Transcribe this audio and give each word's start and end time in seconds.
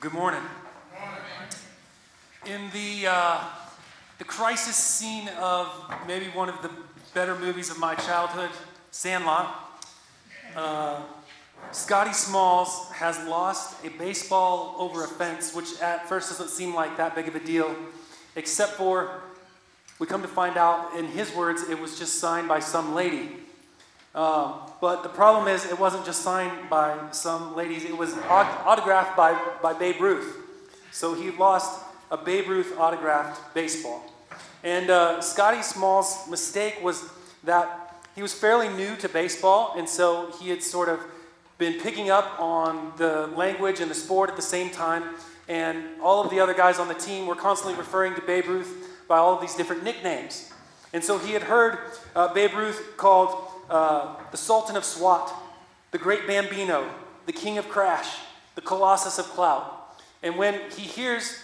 Good 0.00 0.14
morning. 0.14 0.40
In 2.46 2.70
the, 2.72 3.06
uh, 3.06 3.44
the 4.16 4.24
crisis 4.24 4.74
scene 4.74 5.28
of 5.38 5.68
maybe 6.06 6.24
one 6.28 6.48
of 6.48 6.62
the 6.62 6.70
better 7.12 7.36
movies 7.36 7.68
of 7.68 7.78
my 7.78 7.94
childhood, 7.96 8.48
Sandlot, 8.92 9.54
uh, 10.56 11.02
Scotty 11.72 12.14
Smalls 12.14 12.90
has 12.92 13.18
lost 13.28 13.84
a 13.84 13.90
baseball 13.90 14.74
over 14.78 15.04
a 15.04 15.06
fence, 15.06 15.54
which 15.54 15.78
at 15.82 16.08
first 16.08 16.30
doesn't 16.30 16.48
seem 16.48 16.74
like 16.74 16.96
that 16.96 17.14
big 17.14 17.28
of 17.28 17.34
a 17.34 17.40
deal, 17.40 17.76
except 18.36 18.72
for 18.72 19.20
we 19.98 20.06
come 20.06 20.22
to 20.22 20.28
find 20.28 20.56
out, 20.56 20.96
in 20.96 21.08
his 21.08 21.30
words, 21.34 21.68
it 21.68 21.78
was 21.78 21.98
just 21.98 22.20
signed 22.20 22.48
by 22.48 22.60
some 22.60 22.94
lady. 22.94 23.39
Um, 24.14 24.54
but 24.80 25.02
the 25.02 25.08
problem 25.08 25.46
is, 25.46 25.64
it 25.64 25.78
wasn't 25.78 26.04
just 26.04 26.22
signed 26.22 26.68
by 26.68 26.98
some 27.12 27.54
ladies, 27.54 27.84
it 27.84 27.96
was 27.96 28.14
autographed 28.28 29.16
by, 29.16 29.40
by 29.62 29.72
Babe 29.72 30.00
Ruth. 30.00 30.36
So 30.90 31.14
he 31.14 31.30
lost 31.30 31.84
a 32.10 32.16
Babe 32.16 32.48
Ruth 32.48 32.76
autographed 32.78 33.54
baseball. 33.54 34.02
And 34.64 34.90
uh, 34.90 35.20
Scotty 35.20 35.62
Small's 35.62 36.28
mistake 36.28 36.78
was 36.82 37.08
that 37.44 37.94
he 38.16 38.22
was 38.22 38.34
fairly 38.34 38.68
new 38.68 38.96
to 38.96 39.08
baseball, 39.08 39.74
and 39.76 39.88
so 39.88 40.32
he 40.40 40.50
had 40.50 40.62
sort 40.62 40.88
of 40.88 41.00
been 41.58 41.80
picking 41.80 42.10
up 42.10 42.40
on 42.40 42.92
the 42.96 43.28
language 43.28 43.80
and 43.80 43.90
the 43.90 43.94
sport 43.94 44.28
at 44.28 44.36
the 44.36 44.42
same 44.42 44.70
time. 44.70 45.04
And 45.48 45.84
all 46.02 46.24
of 46.24 46.30
the 46.30 46.40
other 46.40 46.54
guys 46.54 46.78
on 46.78 46.88
the 46.88 46.94
team 46.94 47.26
were 47.26 47.34
constantly 47.34 47.78
referring 47.78 48.14
to 48.14 48.22
Babe 48.22 48.46
Ruth 48.46 49.06
by 49.08 49.18
all 49.18 49.34
of 49.34 49.40
these 49.40 49.54
different 49.54 49.84
nicknames. 49.84 50.52
And 50.92 51.04
so 51.04 51.18
he 51.18 51.32
had 51.32 51.42
heard 51.42 51.78
uh, 52.16 52.32
Babe 52.34 52.54
Ruth 52.54 52.96
called 52.96 53.49
uh, 53.70 54.16
the 54.30 54.36
Sultan 54.36 54.76
of 54.76 54.84
SWAT, 54.84 55.32
the 55.92 55.98
Great 55.98 56.26
Bambino, 56.26 56.88
the 57.26 57.32
King 57.32 57.56
of 57.56 57.68
Crash, 57.68 58.18
the 58.54 58.60
Colossus 58.60 59.18
of 59.18 59.26
Clout. 59.26 59.96
And 60.22 60.36
when 60.36 60.60
he 60.70 60.82
hears 60.82 61.42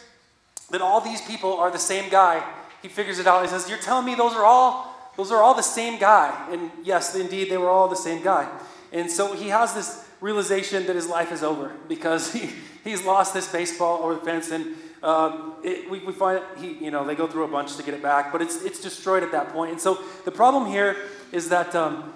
that 0.70 0.82
all 0.82 1.00
these 1.00 1.22
people 1.22 1.54
are 1.54 1.70
the 1.70 1.78
same 1.78 2.10
guy, 2.10 2.44
he 2.82 2.88
figures 2.88 3.18
it 3.18 3.26
out. 3.26 3.42
He 3.42 3.48
says, 3.48 3.68
You're 3.68 3.78
telling 3.78 4.04
me 4.04 4.14
those 4.14 4.34
are 4.34 4.44
all 4.44 4.92
those 5.16 5.32
are 5.32 5.42
all 5.42 5.54
the 5.54 5.62
same 5.62 5.98
guy. 5.98 6.46
And 6.50 6.70
yes, 6.84 7.14
indeed, 7.14 7.50
they 7.50 7.56
were 7.56 7.70
all 7.70 7.88
the 7.88 7.96
same 7.96 8.22
guy. 8.22 8.48
And 8.92 9.10
so 9.10 9.34
he 9.34 9.48
has 9.48 9.74
this 9.74 10.06
realization 10.20 10.86
that 10.86 10.94
his 10.94 11.08
life 11.08 11.32
is 11.32 11.42
over 11.42 11.72
because 11.88 12.32
he, 12.34 12.50
he's 12.84 13.04
lost 13.04 13.34
this 13.34 13.50
baseball 13.50 14.02
over 14.02 14.14
the 14.14 14.20
fence. 14.20 14.50
And 14.50 14.76
um, 15.06 15.54
it, 15.62 15.88
we, 15.88 16.00
we 16.00 16.12
find 16.12 16.42
he, 16.58 16.72
you 16.84 16.90
know, 16.90 17.06
they 17.06 17.14
go 17.14 17.28
through 17.28 17.44
a 17.44 17.48
bunch 17.48 17.76
to 17.76 17.82
get 17.84 17.94
it 17.94 18.02
back, 18.02 18.32
but 18.32 18.42
it's, 18.42 18.62
it's 18.62 18.80
destroyed 18.80 19.22
at 19.22 19.30
that 19.30 19.50
point. 19.50 19.70
And 19.70 19.80
so 19.80 20.02
the 20.24 20.32
problem 20.32 20.66
here 20.66 20.96
is 21.30 21.48
that 21.50 21.74
um, 21.76 22.12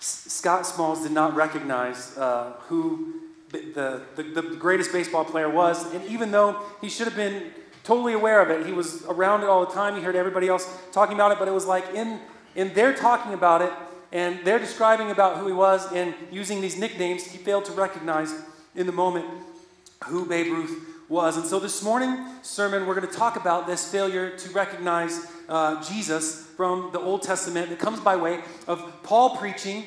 Scott 0.00 0.66
Smalls 0.66 1.02
did 1.02 1.12
not 1.12 1.36
recognize 1.36 2.16
uh, 2.16 2.54
who 2.68 3.20
the, 3.50 4.02
the, 4.16 4.22
the 4.22 4.42
greatest 4.56 4.90
baseball 4.90 5.24
player 5.24 5.50
was. 5.50 5.92
And 5.92 6.02
even 6.06 6.30
though 6.30 6.62
he 6.80 6.88
should 6.88 7.06
have 7.06 7.16
been 7.16 7.50
totally 7.84 8.14
aware 8.14 8.40
of 8.40 8.48
it, 8.48 8.66
he 8.66 8.72
was 8.72 9.04
around 9.04 9.42
it 9.42 9.48
all 9.48 9.66
the 9.66 9.72
time. 9.72 9.94
He 9.94 10.00
heard 10.00 10.16
everybody 10.16 10.48
else 10.48 10.66
talking 10.92 11.14
about 11.14 11.32
it, 11.32 11.38
but 11.38 11.46
it 11.46 11.52
was 11.52 11.66
like 11.66 11.94
in, 11.94 12.20
in 12.54 12.72
their 12.72 12.94
talking 12.94 13.34
about 13.34 13.60
it 13.60 13.72
and 14.12 14.40
they're 14.44 14.58
describing 14.58 15.10
about 15.10 15.36
who 15.36 15.46
he 15.46 15.52
was 15.52 15.92
and 15.92 16.14
using 16.32 16.60
these 16.60 16.78
nicknames, 16.78 17.24
he 17.24 17.38
failed 17.38 17.64
to 17.66 17.72
recognize 17.72 18.34
in 18.74 18.86
the 18.86 18.92
moment 18.92 19.26
who 20.04 20.26
Babe 20.26 20.52
Ruth 20.52 20.86
was. 21.10 21.36
And 21.36 21.44
so 21.44 21.58
this 21.58 21.82
morning 21.82 22.24
sermon, 22.42 22.86
we're 22.86 22.94
going 22.94 23.06
to 23.06 23.12
talk 23.12 23.34
about 23.34 23.66
this 23.66 23.90
failure 23.90 24.30
to 24.30 24.50
recognize 24.50 25.26
uh, 25.48 25.82
Jesus 25.82 26.46
from 26.56 26.90
the 26.92 27.00
Old 27.00 27.22
Testament. 27.22 27.72
It 27.72 27.80
comes 27.80 27.98
by 27.98 28.14
way 28.14 28.40
of 28.68 29.02
Paul 29.02 29.36
preaching 29.36 29.84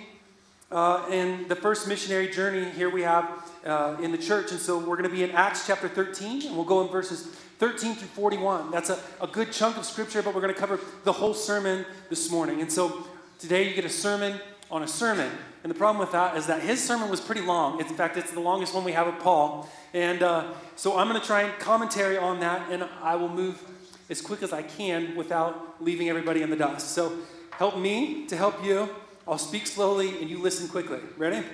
uh, 0.69 1.05
in 1.09 1.47
the 1.47 1.55
first 1.55 1.87
missionary 1.87 2.27
journey 2.27 2.69
here 2.71 2.89
we 2.89 3.03
have 3.03 3.49
uh, 3.65 3.95
in 4.01 4.11
the 4.11 4.17
church. 4.17 4.51
And 4.51 4.59
so 4.59 4.77
we're 4.77 4.97
going 4.97 5.09
to 5.09 5.15
be 5.15 5.23
in 5.23 5.31
Acts 5.31 5.65
chapter 5.65 5.87
13, 5.87 6.47
and 6.47 6.57
we'll 6.57 6.65
go 6.65 6.81
in 6.81 6.89
verses 6.89 7.23
13 7.59 7.95
through 7.95 8.07
41. 8.09 8.69
That's 8.69 8.89
a, 8.89 8.99
a 9.21 9.27
good 9.27 9.53
chunk 9.53 9.77
of 9.77 9.85
scripture, 9.85 10.21
but 10.21 10.35
we're 10.35 10.41
going 10.41 10.53
to 10.53 10.59
cover 10.59 10.77
the 11.05 11.13
whole 11.13 11.33
sermon 11.33 11.85
this 12.09 12.29
morning. 12.29 12.59
And 12.59 12.69
so 12.69 13.07
today 13.39 13.69
you 13.69 13.73
get 13.73 13.85
a 13.85 13.89
sermon 13.89 14.41
on 14.69 14.83
a 14.83 14.87
sermon. 14.89 15.31
And 15.63 15.71
the 15.71 15.75
problem 15.75 15.99
with 15.99 16.11
that 16.11 16.35
is 16.35 16.45
that 16.47 16.61
his 16.61 16.85
sermon 16.85 17.09
was 17.09 17.21
pretty 17.21 17.41
long. 17.41 17.79
in 17.79 17.85
fact, 17.85 18.17
it's 18.17 18.31
the 18.31 18.41
longest 18.41 18.75
one 18.75 18.83
we 18.83 18.91
have 18.91 19.07
of 19.07 19.17
Paul. 19.19 19.69
And 19.93 20.21
uh, 20.21 20.53
so 20.75 20.97
I'm 20.97 21.07
going 21.07 21.19
to 21.19 21.25
try 21.25 21.43
and 21.43 21.57
commentary 21.57 22.17
on 22.17 22.41
that, 22.41 22.69
and 22.69 22.83
I 23.01 23.15
will 23.15 23.29
move 23.29 23.63
as 24.09 24.19
quick 24.19 24.43
as 24.43 24.51
I 24.51 24.61
can 24.61 25.15
without 25.15 25.81
leaving 25.81 26.09
everybody 26.09 26.41
in 26.41 26.49
the 26.49 26.57
dust. 26.57 26.89
So 26.89 27.17
help 27.51 27.77
me 27.77 28.25
to 28.27 28.35
help 28.35 28.63
you. 28.63 28.89
I'll 29.25 29.37
speak 29.37 29.65
slowly 29.65 30.19
and 30.19 30.29
you 30.29 30.37
listen 30.37 30.67
quickly. 30.67 30.99
Ready? 31.17 31.45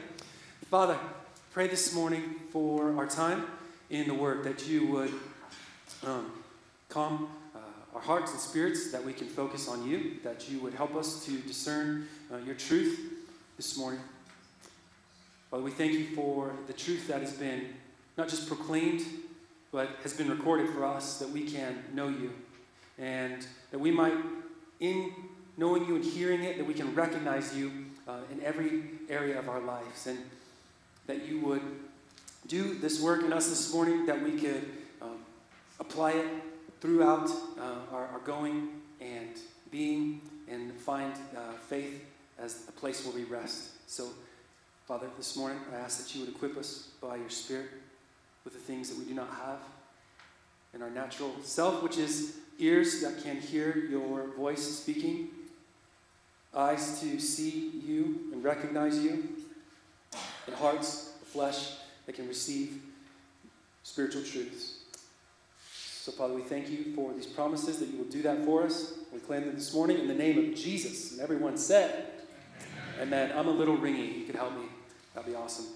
Father, 0.71 0.97
pray 1.53 1.67
this 1.67 1.93
morning 1.93 2.35
for 2.51 2.97
our 2.97 3.05
time 3.05 3.45
in 3.91 4.07
the 4.07 4.13
Word 4.15 4.43
that 4.43 4.67
you 4.67 4.87
would 4.87 5.13
um, 6.03 6.31
calm 6.89 7.29
uh, 7.55 7.59
our 7.93 8.01
hearts 8.01 8.31
and 8.31 8.39
spirits, 8.39 8.91
that 8.91 9.03
we 9.03 9.13
can 9.13 9.27
focus 9.27 9.67
on 9.67 9.87
you, 9.87 10.15
that 10.23 10.49
you 10.49 10.59
would 10.61 10.73
help 10.73 10.95
us 10.95 11.23
to 11.25 11.37
discern 11.41 12.07
uh, 12.33 12.37
your 12.37 12.55
truth 12.55 13.18
this 13.59 13.77
morning. 13.77 13.99
Father, 15.51 15.63
we 15.63 15.71
thank 15.71 15.91
you 15.91 16.05
for 16.15 16.53
the 16.67 16.71
truth 16.71 17.09
that 17.09 17.19
has 17.19 17.33
been 17.33 17.65
not 18.17 18.29
just 18.29 18.47
proclaimed, 18.47 19.01
but 19.73 19.89
has 20.01 20.13
been 20.13 20.29
recorded 20.29 20.69
for 20.69 20.85
us 20.85 21.19
that 21.19 21.29
we 21.29 21.43
can 21.43 21.83
know 21.93 22.07
you 22.07 22.31
and 22.97 23.45
that 23.71 23.79
we 23.79 23.91
might, 23.91 24.13
in 24.79 25.11
knowing 25.57 25.85
you 25.85 25.97
and 25.97 26.05
hearing 26.05 26.41
it, 26.41 26.57
that 26.57 26.65
we 26.65 26.73
can 26.73 26.95
recognize 26.95 27.53
you 27.53 27.69
uh, 28.07 28.19
in 28.31 28.41
every 28.43 28.81
area 29.09 29.37
of 29.37 29.49
our 29.49 29.59
lives 29.59 30.07
and 30.07 30.19
that 31.07 31.27
you 31.27 31.41
would 31.41 31.61
do 32.47 32.75
this 32.75 33.01
work 33.01 33.25
in 33.25 33.33
us 33.33 33.49
this 33.49 33.73
morning, 33.73 34.05
that 34.05 34.23
we 34.23 34.39
could 34.39 34.71
um, 35.01 35.17
apply 35.81 36.11
it 36.13 36.27
throughout 36.79 37.29
uh, 37.59 37.75
our, 37.91 38.07
our, 38.07 38.21
going 38.23 38.69
and 39.01 39.35
being 39.69 40.21
and 40.49 40.71
find 40.75 41.11
uh, 41.35 41.51
faith 41.67 42.08
as 42.41 42.67
a 42.67 42.71
place 42.71 43.05
where 43.05 43.13
we 43.13 43.23
rest. 43.23 43.69
So, 43.89 44.09
Father, 44.87 45.07
this 45.17 45.35
morning 45.35 45.59
I 45.73 45.77
ask 45.77 46.03
that 46.03 46.13
you 46.15 46.21
would 46.21 46.29
equip 46.29 46.57
us 46.57 46.89
by 47.01 47.17
your 47.17 47.29
Spirit 47.29 47.67
with 48.43 48.53
the 48.53 48.59
things 48.59 48.89
that 48.89 48.97
we 48.97 49.05
do 49.05 49.13
not 49.13 49.29
have 49.29 49.59
in 50.73 50.81
our 50.81 50.89
natural 50.89 51.33
self, 51.43 51.83
which 51.83 51.97
is 51.97 52.37
ears 52.59 53.01
that 53.01 53.23
can 53.23 53.37
hear 53.37 53.77
your 53.89 54.27
voice 54.37 54.79
speaking, 54.79 55.29
eyes 56.55 56.99
to 57.01 57.19
see 57.19 57.71
you 57.85 58.29
and 58.31 58.43
recognize 58.43 58.99
you, 58.99 59.29
and 60.47 60.55
hearts, 60.55 61.11
flesh 61.25 61.73
that 62.05 62.15
can 62.15 62.27
receive 62.27 62.81
spiritual 63.83 64.23
truths. 64.23 64.79
So, 65.71 66.11
Father, 66.11 66.33
we 66.33 66.41
thank 66.41 66.69
you 66.69 66.93
for 66.95 67.13
these 67.13 67.27
promises 67.27 67.77
that 67.79 67.89
you 67.89 67.97
will 67.97 68.05
do 68.05 68.23
that 68.23 68.43
for 68.45 68.63
us. 68.63 68.93
We 69.13 69.19
claim 69.19 69.45
them 69.45 69.55
this 69.55 69.73
morning 69.73 69.99
in 69.99 70.07
the 70.07 70.13
name 70.13 70.37
of 70.39 70.55
Jesus. 70.55 71.11
And 71.11 71.21
everyone 71.21 71.57
said, 71.57 72.08
Amen. 72.99 73.31
I'm 73.33 73.47
a 73.47 73.51
little 73.51 73.77
ringy. 73.77 74.19
You 74.19 74.25
could 74.25 74.35
help 74.35 74.51
me. 74.57 74.65
That'd 75.15 75.29
be 75.29 75.35
awesome. 75.35 75.67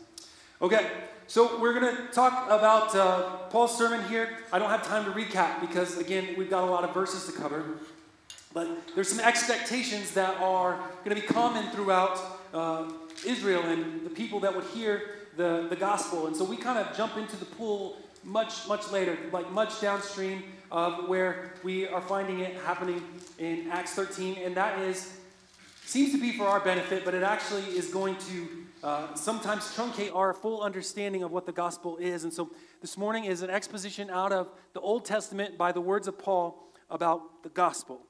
Okay, 0.61 0.91
so 1.27 1.57
we're 1.57 1.79
going 1.79 1.95
to 1.95 2.03
talk 2.11 2.47
about 2.47 2.93
uh, 2.93 3.37
Paul's 3.49 3.77
sermon 3.77 4.05
here. 4.09 4.29
I 4.51 4.59
don't 4.59 4.69
have 4.69 4.85
time 4.85 5.05
to 5.05 5.11
recap 5.11 5.61
because, 5.61 5.97
again, 5.97 6.35
we've 6.37 6.49
got 6.49 6.63
a 6.63 6.69
lot 6.69 6.83
of 6.83 6.93
verses 6.93 7.25
to 7.27 7.31
cover. 7.31 7.63
But 8.53 8.67
there's 8.93 9.07
some 9.07 9.21
expectations 9.21 10.11
that 10.15 10.37
are 10.41 10.77
going 11.05 11.15
to 11.15 11.21
be 11.21 11.27
common 11.27 11.69
throughout 11.71 12.19
uh, 12.53 12.91
Israel 13.25 13.63
and 13.63 14.05
the 14.05 14.09
people 14.09 14.41
that 14.41 14.53
would 14.53 14.65
hear 14.65 15.03
the, 15.37 15.67
the 15.69 15.77
gospel. 15.77 16.27
And 16.27 16.35
so 16.35 16.43
we 16.43 16.57
kind 16.57 16.77
of 16.77 16.95
jump 16.95 17.15
into 17.15 17.37
the 17.37 17.45
pool 17.45 17.97
much, 18.25 18.67
much 18.67 18.91
later, 18.91 19.17
like 19.31 19.49
much 19.51 19.79
downstream 19.79 20.43
of 20.71 21.07
where 21.07 21.53
we 21.63 21.87
are 21.87 22.01
finding 22.01 22.39
it 22.39 22.53
happening 22.65 23.01
in 23.39 23.69
Acts 23.71 23.93
13. 23.93 24.39
And 24.43 24.55
that 24.55 24.79
is, 24.79 25.13
seems 25.85 26.11
to 26.11 26.19
be 26.19 26.31
for 26.31 26.45
our 26.45 26.59
benefit, 26.59 27.05
but 27.05 27.13
it 27.13 27.23
actually 27.23 27.63
is 27.63 27.89
going 27.89 28.15
to 28.29 28.47
uh, 28.83 29.13
sometimes 29.15 29.63
truncate 29.75 30.13
our 30.13 30.33
full 30.33 30.61
understanding 30.61 31.23
of 31.23 31.31
what 31.31 31.45
the 31.45 31.51
gospel 31.51 31.97
is. 31.97 32.23
And 32.23 32.33
so 32.33 32.51
this 32.81 32.97
morning 32.97 33.25
is 33.25 33.41
an 33.41 33.49
exposition 33.49 34.09
out 34.09 34.31
of 34.31 34.49
the 34.73 34.79
Old 34.79 35.05
Testament 35.05 35.57
by 35.57 35.71
the 35.71 35.81
words 35.81 36.07
of 36.07 36.17
Paul 36.17 36.67
about 36.89 37.43
the 37.43 37.49
gospel. 37.49 38.01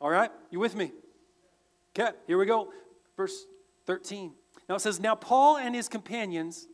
All 0.00 0.10
right? 0.10 0.30
You 0.50 0.58
with 0.58 0.74
me? 0.74 0.92
Okay, 1.98 2.16
here 2.26 2.38
we 2.38 2.46
go. 2.46 2.72
Verse 3.16 3.44
13. 3.86 4.32
Now 4.68 4.76
it 4.76 4.80
says, 4.80 5.00
Now 5.00 5.14
Paul 5.14 5.58
and 5.58 5.74
his 5.74 5.88
companions 5.88 6.66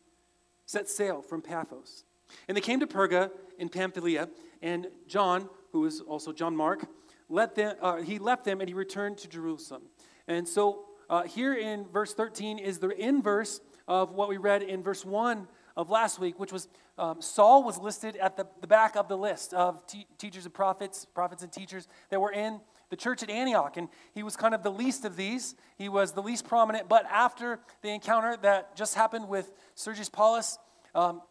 set 0.67 0.89
sail 0.89 1.23
from 1.23 1.43
Paphos. 1.43 2.05
And 2.47 2.57
they 2.57 2.61
came 2.61 2.79
to 2.81 2.87
Perga 2.87 3.31
in 3.59 3.69
Pamphylia, 3.69 4.29
and 4.63 4.87
John, 5.07 5.49
who 5.73 5.87
is 5.87 6.01
also 6.01 6.33
John 6.33 6.55
Mark, 6.55 6.87
let 7.29 7.55
them, 7.55 7.77
uh, 7.81 7.97
he 7.97 8.19
left 8.19 8.45
them 8.45 8.61
and 8.61 8.69
he 8.69 8.75
returned 8.75 9.19
to 9.19 9.29
Jerusalem. 9.29 9.83
And 10.29 10.47
so 10.47 10.85
uh, 11.11 11.23
here 11.23 11.55
in 11.55 11.87
verse 11.87 12.15
13 12.15 12.59
is 12.59 12.79
the 12.79 12.91
inverse 12.91 13.61
of 13.89 14.13
what 14.13 14.29
we 14.29 14.37
read 14.37 14.63
in 14.63 14.83
verse 14.83 15.05
1 15.05 15.49
of 15.77 15.91
last 15.91 16.19
week, 16.19 16.39
which 16.39 16.53
was 16.53 16.69
um, 16.99 17.23
Saul 17.23 17.63
was 17.63 17.79
listed 17.79 18.17
at 18.17 18.37
the, 18.37 18.47
the 18.61 18.67
back 18.67 18.97
of 18.97 19.09
the 19.09 19.17
list 19.17 19.55
of 19.55 19.87
te- 19.87 20.07
teachers 20.19 20.45
and 20.45 20.53
prophets, 20.53 21.07
prophets 21.15 21.43
and 21.43 21.53
teachers 21.53 21.89
that 22.11 22.21
were 22.21 22.33
in 22.33 22.61
the 22.91 22.97
church 22.97 23.23
at 23.23 23.31
Antioch. 23.31 23.77
And 23.77 23.89
he 24.13 24.23
was 24.23 24.37
kind 24.37 24.55
of 24.55 24.63
the 24.63 24.71
least 24.71 25.05
of 25.05 25.17
these. 25.17 25.55
He 25.77 25.89
was 25.89 26.13
the 26.13 26.23
least 26.23 26.47
prominent. 26.47 26.89
But 26.89 27.07
after 27.07 27.61
the 27.83 27.91
encounter 27.91 28.37
that 28.43 28.77
just 28.77 28.95
happened 28.97 29.29
with 29.29 29.53
Sergius 29.77 30.09
Paulus, 30.09 30.59
um, 30.95 31.23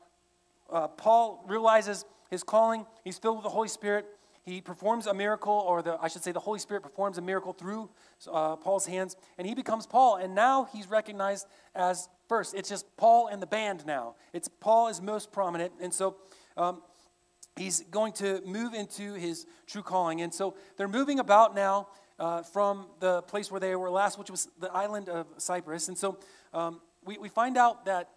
uh, 0.72 0.88
Paul 0.88 1.44
realizes 1.48 2.06
his 2.32 2.44
calling. 2.44 2.86
He's 3.04 3.18
filled 3.18 3.38
with 3.38 3.44
the 3.44 3.50
Holy 3.50 3.68
Spirit. 3.68 4.06
He 4.48 4.62
performs 4.62 5.08
a 5.08 5.14
miracle, 5.14 5.52
or 5.52 5.82
the, 5.82 5.98
I 6.02 6.08
should 6.08 6.24
say, 6.24 6.32
the 6.32 6.40
Holy 6.40 6.60
Spirit 6.60 6.82
performs 6.82 7.18
a 7.18 7.22
miracle 7.22 7.52
through 7.52 7.90
uh, 8.32 8.56
Paul's 8.56 8.86
hands, 8.86 9.18
and 9.38 9.46
he 9.46 9.54
becomes 9.54 9.86
Paul. 9.86 10.16
And 10.16 10.34
now 10.34 10.70
he's 10.72 10.90
recognized 10.90 11.48
as 11.76 12.08
first. 12.30 12.56
It's 12.56 12.70
just 12.70 12.86
Paul 12.96 13.28
and 13.28 13.42
the 13.42 13.46
band 13.46 13.86
now. 13.86 14.16
It's 14.32 14.48
Paul 14.48 14.88
is 14.88 15.02
most 15.02 15.34
prominent, 15.34 15.74
and 15.82 15.94
so 15.94 16.16
um, 16.56 16.82
he's 17.58 17.82
going 17.92 18.14
to 18.14 18.42
move 18.46 18.74
into 18.74 19.16
his 19.16 19.46
true 19.66 19.84
calling. 19.84 20.22
And 20.22 20.34
so 20.34 20.56
they're 20.78 20.88
moving 20.88 21.20
about 21.20 21.54
now 21.54 21.90
uh, 22.18 22.42
from 22.44 22.88
the 23.02 23.24
place 23.24 23.52
where 23.52 23.60
they 23.60 23.76
were 23.76 23.90
last, 23.90 24.18
which 24.18 24.32
was 24.32 24.48
the 24.62 24.72
island 24.72 25.10
of 25.10 25.28
Cyprus. 25.40 25.90
And 25.90 25.98
so 25.98 26.20
um, 26.54 26.80
we, 27.04 27.18
we 27.18 27.28
find 27.28 27.58
out 27.58 27.84
that 27.84 28.12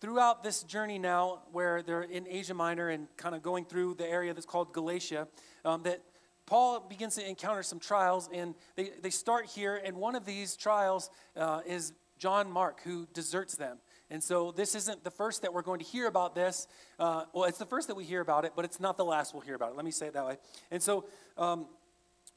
throughout 0.00 0.42
this 0.42 0.62
journey 0.62 0.98
now, 0.98 1.42
where 1.52 1.82
they're 1.82 2.02
in 2.02 2.26
Asia 2.28 2.54
Minor 2.54 2.88
and 2.88 3.08
kind 3.16 3.34
of 3.34 3.42
going 3.42 3.64
through 3.64 3.94
the 3.94 4.06
area 4.06 4.32
that's 4.32 4.46
called 4.46 4.72
Galatia, 4.72 5.28
um, 5.64 5.82
that 5.82 6.02
Paul 6.46 6.80
begins 6.80 7.16
to 7.16 7.28
encounter 7.28 7.62
some 7.62 7.78
trials, 7.78 8.28
and 8.32 8.54
they, 8.74 8.90
they 9.02 9.10
start 9.10 9.46
here, 9.46 9.80
and 9.84 9.96
one 9.96 10.14
of 10.14 10.24
these 10.24 10.56
trials 10.56 11.10
uh, 11.36 11.60
is 11.66 11.92
John 12.18 12.50
Mark, 12.50 12.82
who 12.82 13.06
deserts 13.12 13.56
them. 13.56 13.78
And 14.10 14.22
so 14.22 14.52
this 14.52 14.74
isn't 14.74 15.04
the 15.04 15.10
first 15.10 15.42
that 15.42 15.52
we're 15.52 15.62
going 15.62 15.80
to 15.80 15.84
hear 15.84 16.06
about 16.06 16.34
this. 16.34 16.66
Uh, 16.98 17.24
well, 17.34 17.44
it's 17.44 17.58
the 17.58 17.66
first 17.66 17.88
that 17.88 17.94
we 17.94 18.04
hear 18.04 18.22
about 18.22 18.44
it, 18.44 18.52
but 18.56 18.64
it's 18.64 18.80
not 18.80 18.96
the 18.96 19.04
last 19.04 19.34
we'll 19.34 19.42
hear 19.42 19.54
about 19.54 19.72
it. 19.72 19.76
Let 19.76 19.84
me 19.84 19.90
say 19.90 20.06
it 20.06 20.14
that 20.14 20.26
way. 20.26 20.38
And 20.70 20.82
so 20.82 21.04
um, 21.36 21.66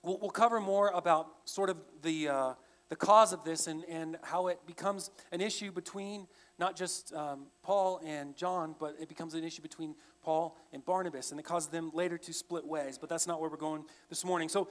we'll, 0.03 0.17
we'll, 0.19 0.29
cover 0.29 0.59
more 0.59 0.89
about 0.89 1.27
sort 1.45 1.69
of 1.69 1.77
the, 2.01 2.27
uh, 2.27 2.53
the 2.89 2.97
cause 2.97 3.31
of 3.31 3.45
this 3.45 3.67
and, 3.67 3.85
and 3.85 4.17
how 4.21 4.47
it 4.47 4.59
becomes 4.67 5.09
an 5.31 5.39
issue 5.39 5.71
between 5.71 6.27
not 6.61 6.77
just 6.77 7.11
um, 7.13 7.47
Paul 7.63 7.99
and 8.05 8.37
John, 8.37 8.75
but 8.79 8.95
it 9.01 9.09
becomes 9.09 9.33
an 9.33 9.43
issue 9.43 9.63
between 9.63 9.95
Paul 10.21 10.55
and 10.71 10.85
Barnabas, 10.85 11.31
and 11.31 11.39
it 11.39 11.43
causes 11.43 11.69
them 11.69 11.89
later 11.93 12.19
to 12.19 12.33
split 12.33 12.65
ways. 12.65 12.99
But 12.99 13.09
that's 13.09 13.25
not 13.25 13.41
where 13.41 13.49
we're 13.49 13.57
going 13.57 13.83
this 14.09 14.23
morning. 14.23 14.47
So 14.47 14.69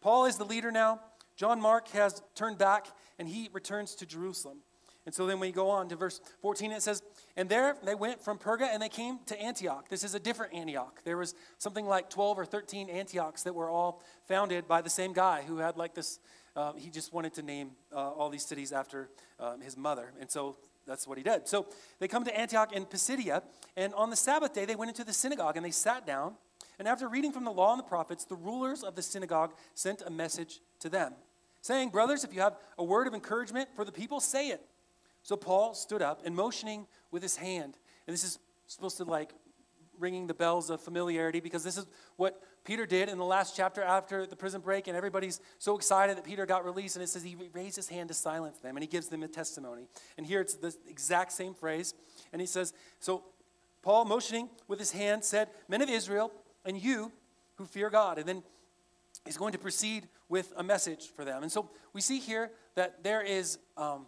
Paul 0.00 0.26
is 0.26 0.38
the 0.38 0.44
leader 0.44 0.70
now. 0.70 1.00
John 1.36 1.60
Mark 1.60 1.88
has 1.88 2.22
turned 2.36 2.58
back, 2.58 2.86
and 3.18 3.28
he 3.28 3.50
returns 3.52 3.96
to 3.96 4.06
Jerusalem. 4.06 4.58
And 5.04 5.12
so 5.12 5.26
then 5.26 5.40
we 5.40 5.50
go 5.50 5.68
on 5.68 5.88
to 5.88 5.96
verse 5.96 6.20
14, 6.42 6.70
it 6.70 6.80
says, 6.80 7.02
And 7.36 7.48
there 7.48 7.76
they 7.82 7.96
went 7.96 8.22
from 8.22 8.38
Perga 8.38 8.68
and 8.72 8.80
they 8.80 8.88
came 8.88 9.18
to 9.26 9.40
Antioch. 9.40 9.88
This 9.88 10.04
is 10.04 10.14
a 10.14 10.20
different 10.20 10.54
Antioch. 10.54 11.00
There 11.04 11.16
was 11.16 11.34
something 11.58 11.86
like 11.86 12.08
12 12.08 12.38
or 12.38 12.44
13 12.44 12.88
Antiochs 12.88 13.42
that 13.42 13.52
were 13.52 13.68
all 13.68 14.00
founded 14.28 14.68
by 14.68 14.80
the 14.80 14.90
same 14.90 15.12
guy 15.12 15.42
who 15.42 15.56
had 15.58 15.76
like 15.76 15.94
this, 15.94 16.20
uh, 16.54 16.74
he 16.74 16.88
just 16.88 17.12
wanted 17.12 17.34
to 17.34 17.42
name 17.42 17.72
uh, 17.92 17.96
all 17.96 18.30
these 18.30 18.46
cities 18.46 18.70
after 18.70 19.08
um, 19.40 19.60
his 19.60 19.76
mother. 19.76 20.12
And 20.20 20.30
so 20.30 20.56
that's 20.86 21.06
what 21.06 21.18
he 21.18 21.24
did. 21.24 21.48
So 21.48 21.66
they 21.98 22.08
come 22.08 22.24
to 22.24 22.38
Antioch 22.38 22.72
in 22.72 22.84
Pisidia, 22.84 23.42
and 23.76 23.94
on 23.94 24.10
the 24.10 24.16
Sabbath 24.16 24.52
day 24.52 24.64
they 24.64 24.74
went 24.74 24.90
into 24.90 25.04
the 25.04 25.12
synagogue 25.12 25.56
and 25.56 25.64
they 25.64 25.70
sat 25.70 26.06
down. 26.06 26.34
And 26.78 26.88
after 26.88 27.08
reading 27.08 27.32
from 27.32 27.44
the 27.44 27.52
law 27.52 27.72
and 27.72 27.78
the 27.78 27.84
prophets, 27.84 28.24
the 28.24 28.34
rulers 28.34 28.82
of 28.82 28.94
the 28.94 29.02
synagogue 29.02 29.52
sent 29.74 30.02
a 30.04 30.10
message 30.10 30.60
to 30.80 30.88
them, 30.88 31.12
saying, 31.60 31.90
Brothers, 31.90 32.24
if 32.24 32.34
you 32.34 32.40
have 32.40 32.56
a 32.78 32.84
word 32.84 33.06
of 33.06 33.14
encouragement 33.14 33.68
for 33.76 33.84
the 33.84 33.92
people, 33.92 34.20
say 34.20 34.48
it. 34.48 34.62
So 35.22 35.36
Paul 35.36 35.74
stood 35.74 36.02
up 36.02 36.22
and 36.24 36.34
motioning 36.34 36.86
with 37.10 37.22
his 37.22 37.36
hand, 37.36 37.78
and 38.06 38.14
this 38.14 38.24
is 38.24 38.38
supposed 38.66 38.96
to 38.96 39.04
like 39.04 39.32
ringing 40.02 40.26
the 40.26 40.34
bells 40.34 40.68
of 40.68 40.80
familiarity 40.80 41.40
because 41.40 41.64
this 41.64 41.78
is 41.78 41.86
what 42.16 42.42
Peter 42.64 42.84
did 42.84 43.08
in 43.08 43.18
the 43.18 43.24
last 43.24 43.56
chapter 43.56 43.82
after 43.82 44.26
the 44.26 44.36
prison 44.36 44.60
break, 44.60 44.86
and 44.86 44.96
everybody's 44.96 45.40
so 45.58 45.76
excited 45.76 46.16
that 46.16 46.24
Peter 46.24 46.44
got 46.44 46.64
released, 46.64 46.96
and 46.96 47.02
it 47.02 47.08
says 47.08 47.22
he 47.22 47.36
raised 47.52 47.76
his 47.76 47.88
hand 47.88 48.08
to 48.08 48.14
silence 48.14 48.58
them, 48.58 48.76
and 48.76 48.82
he 48.82 48.86
gives 48.86 49.08
them 49.08 49.22
a 49.22 49.28
testimony. 49.28 49.86
And 50.16 50.26
here 50.26 50.40
it's 50.40 50.54
the 50.54 50.74
exact 50.88 51.32
same 51.32 51.54
phrase, 51.54 51.94
and 52.32 52.40
he 52.40 52.46
says, 52.46 52.74
So 53.00 53.24
Paul, 53.82 54.04
motioning 54.04 54.48
with 54.68 54.78
his 54.78 54.92
hand, 54.92 55.24
said, 55.24 55.48
Men 55.68 55.82
of 55.82 55.88
Israel, 55.88 56.32
and 56.64 56.80
you 56.80 57.10
who 57.56 57.64
fear 57.64 57.90
God. 57.90 58.18
And 58.18 58.28
then 58.28 58.42
he's 59.24 59.36
going 59.36 59.52
to 59.52 59.58
proceed 59.58 60.08
with 60.28 60.52
a 60.56 60.62
message 60.62 61.10
for 61.14 61.24
them. 61.24 61.42
And 61.42 61.50
so 61.50 61.70
we 61.92 62.00
see 62.00 62.18
here 62.18 62.50
that 62.74 63.02
there 63.02 63.22
is 63.22 63.58
um, 63.76 64.06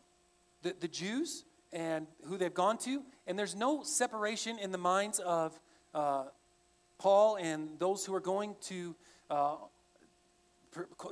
the, 0.63 0.75
the 0.79 0.89
Jews 0.89 1.45
and 1.73 2.07
who 2.27 2.37
they've 2.37 2.55
gone 2.55 2.79
to, 2.79 3.03
and 3.27 3.39
there's 3.39 3.57
no 3.57 3.83
separation 3.83 4.59
in 4.59 4.71
the 4.71 4.79
minds 4.79 5.19
of 5.19 5.59
uh, 5.95 6.25
Paul 6.99 7.37
and 7.37 7.71
those 7.79 8.05
who 8.05 8.15
are 8.15 8.21
going 8.21 8.57
to 8.63 8.95
uh, 9.31 9.57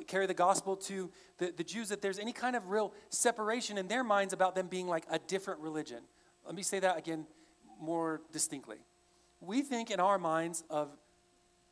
carry 0.06 0.26
the 0.26 0.34
gospel 0.34 0.76
to 0.76 1.10
the, 1.38 1.52
the 1.56 1.64
Jews 1.64 1.88
that 1.88 2.02
there's 2.02 2.18
any 2.18 2.32
kind 2.32 2.56
of 2.56 2.68
real 2.68 2.92
separation 3.08 3.78
in 3.78 3.88
their 3.88 4.04
minds 4.04 4.32
about 4.32 4.54
them 4.54 4.66
being 4.66 4.88
like 4.88 5.04
a 5.10 5.18
different 5.18 5.60
religion. 5.60 5.98
Let 6.44 6.54
me 6.54 6.62
say 6.62 6.80
that 6.80 6.98
again 6.98 7.26
more 7.80 8.22
distinctly. 8.32 8.78
We 9.40 9.62
think 9.62 9.90
in 9.90 10.00
our 10.00 10.18
minds 10.18 10.64
of 10.70 10.90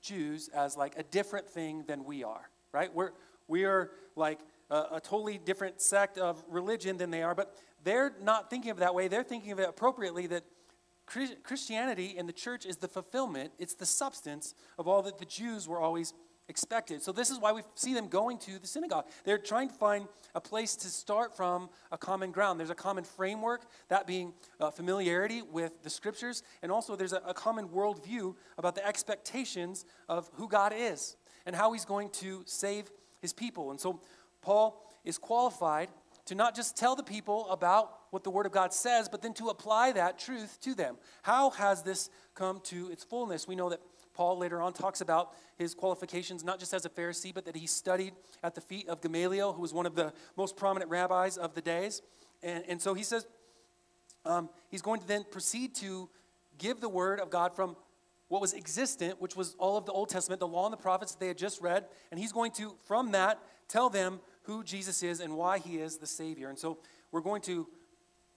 Jews 0.02 0.48
as 0.48 0.76
like 0.76 0.96
a 0.96 1.02
different 1.02 1.48
thing 1.48 1.84
than 1.86 2.04
we 2.04 2.24
are, 2.24 2.48
right? 2.72 2.92
We're, 2.94 3.10
we 3.48 3.64
are 3.64 3.90
like 4.16 4.40
a, 4.70 4.86
a 4.92 5.00
totally 5.00 5.38
different 5.38 5.80
sect 5.80 6.18
of 6.18 6.42
religion 6.48 6.96
than 6.96 7.10
they 7.10 7.22
are, 7.22 7.34
but 7.34 7.56
they're 7.84 8.12
not 8.22 8.50
thinking 8.50 8.70
of 8.70 8.78
it 8.78 8.80
that 8.80 8.94
way. 8.94 9.08
They're 9.08 9.24
thinking 9.24 9.52
of 9.52 9.60
it 9.60 9.68
appropriately 9.68 10.26
that 10.28 10.44
Christianity 11.42 12.14
and 12.16 12.28
the 12.28 12.32
church 12.32 12.64
is 12.66 12.76
the 12.76 12.88
fulfillment, 12.88 13.52
it's 13.58 13.74
the 13.74 13.86
substance 13.86 14.54
of 14.78 14.86
all 14.86 15.02
that 15.02 15.18
the 15.18 15.24
Jews 15.24 15.66
were 15.66 15.80
always 15.80 16.14
expected. 16.50 17.02
So, 17.02 17.12
this 17.12 17.30
is 17.30 17.38
why 17.38 17.52
we 17.52 17.62
see 17.74 17.94
them 17.94 18.08
going 18.08 18.38
to 18.38 18.58
the 18.58 18.66
synagogue. 18.66 19.06
They're 19.24 19.38
trying 19.38 19.68
to 19.68 19.74
find 19.74 20.06
a 20.34 20.40
place 20.40 20.76
to 20.76 20.88
start 20.88 21.34
from 21.36 21.70
a 21.90 21.96
common 21.96 22.32
ground. 22.32 22.60
There's 22.60 22.70
a 22.70 22.74
common 22.74 23.04
framework, 23.04 23.62
that 23.88 24.06
being 24.06 24.34
uh, 24.58 24.70
familiarity 24.70 25.42
with 25.42 25.82
the 25.82 25.90
scriptures, 25.90 26.42
and 26.62 26.70
also 26.70 26.96
there's 26.96 27.12
a, 27.12 27.22
a 27.26 27.32
common 27.32 27.68
worldview 27.68 28.34
about 28.58 28.74
the 28.74 28.86
expectations 28.86 29.86
of 30.08 30.28
who 30.34 30.48
God 30.48 30.74
is 30.76 31.16
and 31.46 31.56
how 31.56 31.72
he's 31.72 31.84
going 31.84 32.10
to 32.10 32.42
save 32.46 32.90
his 33.22 33.32
people. 33.32 33.70
And 33.70 33.80
so, 33.80 34.00
Paul 34.42 34.84
is 35.04 35.18
qualified 35.18 35.88
to 36.26 36.34
not 36.34 36.54
just 36.54 36.76
tell 36.76 36.94
the 36.94 37.02
people 37.02 37.48
about 37.48 37.99
what 38.10 38.24
the 38.24 38.30
Word 38.30 38.46
of 38.46 38.52
God 38.52 38.72
says, 38.72 39.08
but 39.08 39.22
then 39.22 39.34
to 39.34 39.48
apply 39.48 39.92
that 39.92 40.18
truth 40.18 40.58
to 40.62 40.74
them. 40.74 40.96
How 41.22 41.50
has 41.50 41.82
this 41.82 42.10
come 42.34 42.60
to 42.64 42.90
its 42.90 43.04
fullness? 43.04 43.46
We 43.48 43.54
know 43.54 43.70
that 43.70 43.80
Paul 44.14 44.38
later 44.38 44.60
on 44.60 44.72
talks 44.72 45.00
about 45.00 45.32
his 45.56 45.74
qualifications, 45.74 46.44
not 46.44 46.58
just 46.58 46.74
as 46.74 46.84
a 46.84 46.88
Pharisee, 46.88 47.32
but 47.32 47.44
that 47.44 47.56
he 47.56 47.66
studied 47.66 48.12
at 48.42 48.54
the 48.54 48.60
feet 48.60 48.88
of 48.88 49.00
Gamaliel, 49.00 49.52
who 49.52 49.62
was 49.62 49.72
one 49.72 49.86
of 49.86 49.94
the 49.94 50.12
most 50.36 50.56
prominent 50.56 50.90
rabbis 50.90 51.36
of 51.36 51.54
the 51.54 51.60
days. 51.60 52.02
And, 52.42 52.64
and 52.68 52.82
so 52.82 52.94
he 52.94 53.02
says 53.02 53.26
um, 54.24 54.50
he's 54.68 54.82
going 54.82 55.00
to 55.00 55.06
then 55.06 55.24
proceed 55.30 55.74
to 55.76 56.08
give 56.58 56.80
the 56.80 56.88
Word 56.88 57.20
of 57.20 57.30
God 57.30 57.54
from 57.54 57.76
what 58.28 58.40
was 58.40 58.54
existent, 58.54 59.20
which 59.20 59.34
was 59.34 59.56
all 59.58 59.76
of 59.76 59.86
the 59.86 59.92
Old 59.92 60.08
Testament, 60.08 60.38
the 60.38 60.46
law 60.46 60.66
and 60.66 60.72
the 60.72 60.76
prophets 60.76 61.12
that 61.12 61.20
they 61.20 61.28
had 61.28 61.38
just 61.38 61.60
read. 61.60 61.86
And 62.10 62.20
he's 62.20 62.32
going 62.32 62.52
to, 62.52 62.76
from 62.86 63.12
that, 63.12 63.40
tell 63.68 63.90
them 63.90 64.20
who 64.42 64.62
Jesus 64.62 65.02
is 65.02 65.20
and 65.20 65.36
why 65.36 65.58
he 65.58 65.78
is 65.78 65.98
the 65.98 66.06
Savior. 66.06 66.48
And 66.48 66.58
so 66.58 66.78
we're 67.10 67.22
going 67.22 67.42
to 67.42 67.66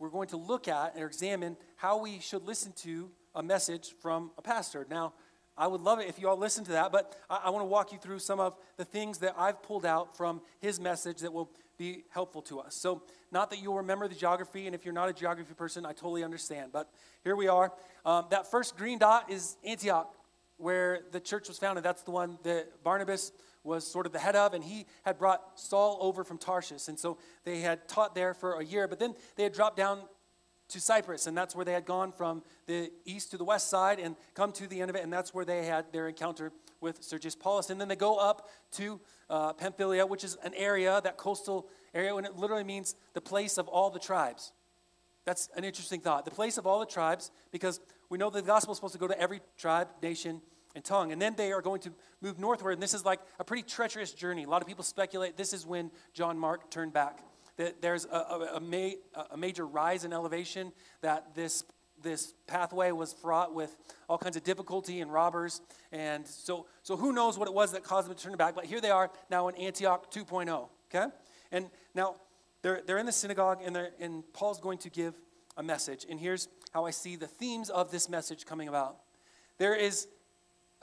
we're 0.04 0.10
going 0.10 0.28
to 0.28 0.36
look 0.36 0.68
at 0.68 0.96
or 0.98 1.06
examine 1.06 1.56
how 1.78 1.98
we 1.98 2.20
should 2.20 2.44
listen 2.44 2.74
to 2.74 3.10
a 3.36 3.42
message 3.42 3.96
from 4.02 4.32
a 4.38 4.42
pastor. 4.42 4.86
Now, 4.90 5.14
I 5.58 5.66
would 5.68 5.80
love 5.80 6.02
it 6.02 6.10
if 6.10 6.20
you 6.20 6.28
all 6.28 6.36
listen 6.36 6.66
to 6.66 6.72
that, 6.74 6.92
but 6.92 7.16
I, 7.30 7.44
I 7.46 7.50
want 7.52 7.62
to 7.62 7.68
walk 7.68 7.94
you 7.94 7.98
through 7.98 8.20
some 8.20 8.42
of 8.42 8.58
the 8.76 8.84
things 8.84 9.20
that 9.20 9.34
I've 9.38 9.64
pulled 9.64 9.86
out 9.86 10.18
from 10.18 10.42
his 10.60 10.78
message 10.78 11.20
that 11.20 11.32
will 11.32 11.50
be 11.78 12.04
helpful 12.10 12.42
to 12.44 12.60
us. 12.60 12.76
So, 12.76 13.04
not 13.32 13.50
that 13.52 13.62
you'll 13.62 13.78
remember 13.78 14.10
the 14.10 14.16
geography, 14.16 14.66
and 14.66 14.76
if 14.76 14.84
you're 14.84 14.94
not 14.94 15.08
a 15.08 15.14
geography 15.14 15.54
person, 15.54 15.86
I 15.86 15.94
totally 15.94 16.26
understand. 16.26 16.74
But 16.74 16.90
here 17.24 17.38
we 17.38 17.48
are. 17.48 17.72
Um, 18.06 18.26
that 18.30 18.52
first 18.52 18.76
green 18.76 19.00
dot 19.00 19.32
is 19.32 19.56
Antioch, 19.64 20.14
where 20.58 21.00
the 21.14 21.22
church 21.22 21.48
was 21.48 21.58
founded. 21.60 21.86
That's 21.86 22.04
the 22.04 22.12
one 22.12 22.40
that 22.44 22.84
Barnabas 22.84 23.32
was 23.64 23.90
sort 23.90 24.06
of 24.06 24.12
the 24.12 24.20
head 24.20 24.36
of, 24.36 24.54
and 24.54 24.64
he 24.64 24.86
had 25.04 25.18
brought 25.18 25.60
Saul 25.60 25.98
over 26.02 26.24
from 26.24 26.38
Tarshish. 26.38 26.88
And 26.88 27.00
so 27.00 27.18
they 27.46 27.60
had 27.62 27.88
taught 27.88 28.14
there 28.14 28.34
for 28.34 28.60
a 28.60 28.66
year, 28.66 28.88
but 28.88 29.00
then 29.00 29.16
they 29.36 29.44
had 29.44 29.54
dropped 29.54 29.78
down 29.78 30.02
to 30.70 30.80
Cyprus, 30.80 31.28
and 31.28 31.38
that's 31.38 31.56
where 31.56 31.66
they 31.66 31.74
had 31.74 31.86
gone 31.86 32.12
from 32.12 32.42
the 32.66 32.92
east 33.06 33.32
to 33.32 33.38
the 33.38 33.44
west 33.44 33.70
side 33.70 34.00
and 34.00 34.16
come 34.34 34.52
to 34.54 34.68
the 34.68 34.82
end 34.82 34.90
of 34.90 34.96
it, 34.96 35.04
and 35.04 35.14
that's 35.14 35.34
where 35.34 35.46
they 35.46 35.66
had 35.66 35.92
their 35.92 36.08
encounter 36.08 36.52
with 36.82 37.04
Sergius 37.04 37.36
Paulus. 37.36 37.70
And 37.70 37.80
then 37.80 37.88
they 37.88 37.96
go 37.96 38.18
up 38.18 38.50
to 38.74 39.00
uh, 39.30 39.54
Pamphylia, 39.54 40.06
which 40.06 40.24
is 40.24 40.38
an 40.44 40.54
area, 40.56 41.00
that 41.04 41.18
coastal 41.18 41.68
area, 41.94 42.16
and 42.16 42.26
it 42.26 42.38
literally 42.38 42.64
means 42.64 42.96
the 43.14 43.22
place 43.22 43.58
of 43.58 43.68
all 43.68 43.90
the 43.90 44.00
tribes. 44.00 44.52
That's 45.26 45.50
an 45.56 45.64
interesting 45.64 46.02
thought. 46.02 46.26
The 46.26 46.32
place 46.32 46.58
of 46.58 46.66
all 46.66 46.80
the 46.80 46.86
tribes, 46.86 47.32
because 47.52 47.80
we 48.10 48.18
know 48.18 48.30
the 48.30 48.42
gospel 48.42 48.72
is 48.72 48.78
supposed 48.78 48.94
to 48.94 49.00
go 49.00 49.08
to 49.08 49.20
every 49.20 49.42
tribe, 49.58 49.88
nation, 50.02 50.42
and 50.76 50.84
tongue. 50.84 51.12
And 51.12 51.22
then 51.22 51.36
they 51.36 51.52
are 51.52 51.62
going 51.62 51.82
to 51.82 51.92
move 52.22 52.40
northward, 52.40 52.74
and 52.74 52.82
this 52.82 52.94
is 52.94 53.06
like 53.06 53.20
a 53.40 53.44
pretty 53.44 53.64
treacherous 53.64 54.12
journey. 54.12 54.44
A 54.44 54.50
lot 54.50 54.62
of 54.62 54.68
people 54.68 54.84
speculate 54.84 55.38
this 55.38 55.54
is 55.54 55.66
when 55.66 55.92
John 56.14 56.38
Mark 56.38 56.70
turned 56.70 56.94
back. 56.94 57.20
That 57.58 57.82
there's 57.82 58.06
a, 58.06 58.18
a, 58.18 58.50
a, 58.56 58.60
ma- 58.60 59.26
a 59.32 59.38
major 59.38 59.66
rise 59.66 60.06
in 60.06 60.14
elevation, 60.14 60.72
that 61.02 61.36
this, 61.36 61.64
this 62.02 62.34
pathway 62.48 62.92
was 62.92 63.14
fraught 63.14 63.54
with 63.54 63.76
all 64.10 64.18
kinds 64.18 64.36
of 64.36 64.44
difficulty 64.44 65.02
and 65.02 65.14
robbers. 65.14 65.62
And 65.92 66.26
so, 66.26 66.66
so 66.82 66.98
who 66.98 67.14
knows 67.14 67.38
what 67.38 67.48
it 67.48 67.54
was 67.54 67.72
that 67.74 67.84
caused 67.84 68.10
them 68.10 68.16
to 68.16 68.24
turn 68.24 68.36
back. 68.38 68.56
But 68.56 68.66
here 68.66 68.82
they 68.82 68.90
are 68.90 69.12
now 69.30 69.50
in 69.50 69.56
Antioch 69.56 70.12
2.0, 70.12 70.68
okay? 70.94 71.14
And 71.52 71.70
now 71.94 72.16
they're, 72.64 72.82
they're 72.86 72.98
in 72.98 73.06
the 73.06 73.12
synagogue, 73.12 73.60
and, 73.64 73.78
and 74.00 74.24
Paul's 74.34 74.60
going 74.60 74.80
to 74.80 74.90
give 74.90 75.14
a 75.56 75.62
message. 75.62 76.08
And 76.10 76.20
here's 76.20 76.48
how 76.72 76.86
I 76.86 76.92
see 76.92 77.16
the 77.16 77.28
themes 77.28 77.70
of 77.70 77.92
this 77.92 78.10
message 78.10 78.46
coming 78.46 78.68
about. 78.68 78.98
There 79.60 79.76
is 79.76 80.08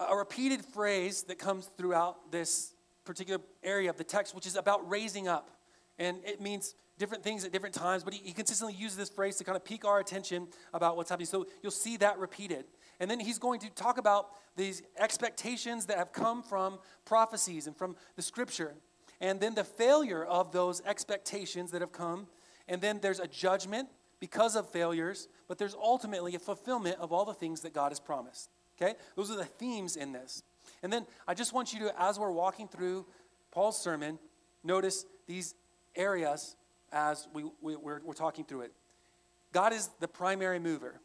a 0.09 0.17
repeated 0.17 0.65
phrase 0.65 1.23
that 1.25 1.39
comes 1.39 1.69
throughout 1.77 2.31
this 2.33 2.75
particular 3.05 3.41
area 3.63 3.91
of 3.91 3.97
the 3.97 4.05
text, 4.05 4.35
which 4.35 4.47
is 4.47 4.57
about 4.57 4.89
raising 4.89 5.29
up. 5.29 5.51
And 5.99 6.19
it 6.25 6.41
means 6.41 6.75
different 6.99 7.25
things 7.25 7.45
at 7.45 7.53
different 7.53 7.75
times, 7.75 8.05
but 8.05 8.15
he, 8.15 8.21
he, 8.25 8.33
consistently 8.33 8.75
uses 8.75 8.97
this 8.97 9.09
phrase 9.09 9.37
to 9.37 9.45
kind 9.45 9.57
of 9.57 9.65
pique 9.65 9.85
our 9.85 10.01
attention 10.01 10.49
about 10.73 10.97
what's 10.97 11.11
happening. 11.11 11.27
So 11.27 11.47
you'll 11.63 11.73
see 11.73 11.97
that 11.99 12.19
repeated. 12.19 12.65
And 13.01 13.11
then 13.11 13.19
he's 13.19 13.39
going 13.39 13.61
to 13.61 13.71
talk 13.71 13.99
about 13.99 14.29
these 14.57 14.83
expectations 14.99 15.87
that 15.87 15.97
have 15.97 16.13
come 16.13 16.43
from 16.43 16.79
prophecies 17.07 17.67
and 17.67 17.77
from 17.77 17.97
the 18.17 18.23
scripture. 18.23 18.75
And 19.21 19.41
then 19.41 19.55
the 19.55 19.65
failure 19.65 20.25
of 20.25 20.53
those 20.53 20.83
expectations 20.85 21.71
that 21.71 21.81
have 21.81 21.93
come. 21.93 22.27
And 22.69 22.81
then 22.81 23.01
there's 23.01 23.21
a 23.21 23.27
judgment 23.27 23.89
because 24.21 24.55
of 24.55 24.69
failures, 24.69 25.29
but 25.49 25.59
there's 25.59 25.75
ultimately 25.75 26.35
a 26.35 26.39
fulfillment 26.39 26.99
of 27.01 27.13
all 27.13 27.25
the 27.25 27.35
things 27.35 27.63
that 27.63 27.73
God 27.73 27.91
has 27.91 28.01
promised. 28.01 28.51
Okay? 28.81 28.95
Those 29.17 29.31
are 29.31 29.37
the 29.37 29.45
themes 29.45 29.97
in 29.97 30.13
this. 30.13 30.43
And 30.83 30.93
then 30.93 31.07
I 31.27 31.35
just 31.35 31.53
want 31.53 31.73
you 31.73 31.81
to, 31.81 32.03
as 32.03 32.19
we're 32.19 32.31
walking 32.31 32.69
through 32.69 33.07
Paul's 33.51 33.81
sermon, 33.81 34.19
notice 34.65 35.05
these 35.27 35.55
areas 35.97 36.57
as 36.93 37.29
we, 37.33 37.45
we, 37.61 37.77
we're, 37.77 38.01
we're 38.05 38.15
talking 38.15 38.45
through 38.45 38.63
it. 38.63 38.73
God 39.53 39.73
is 39.73 39.91
the 40.01 40.09
primary 40.09 40.59
mover. 40.59 41.01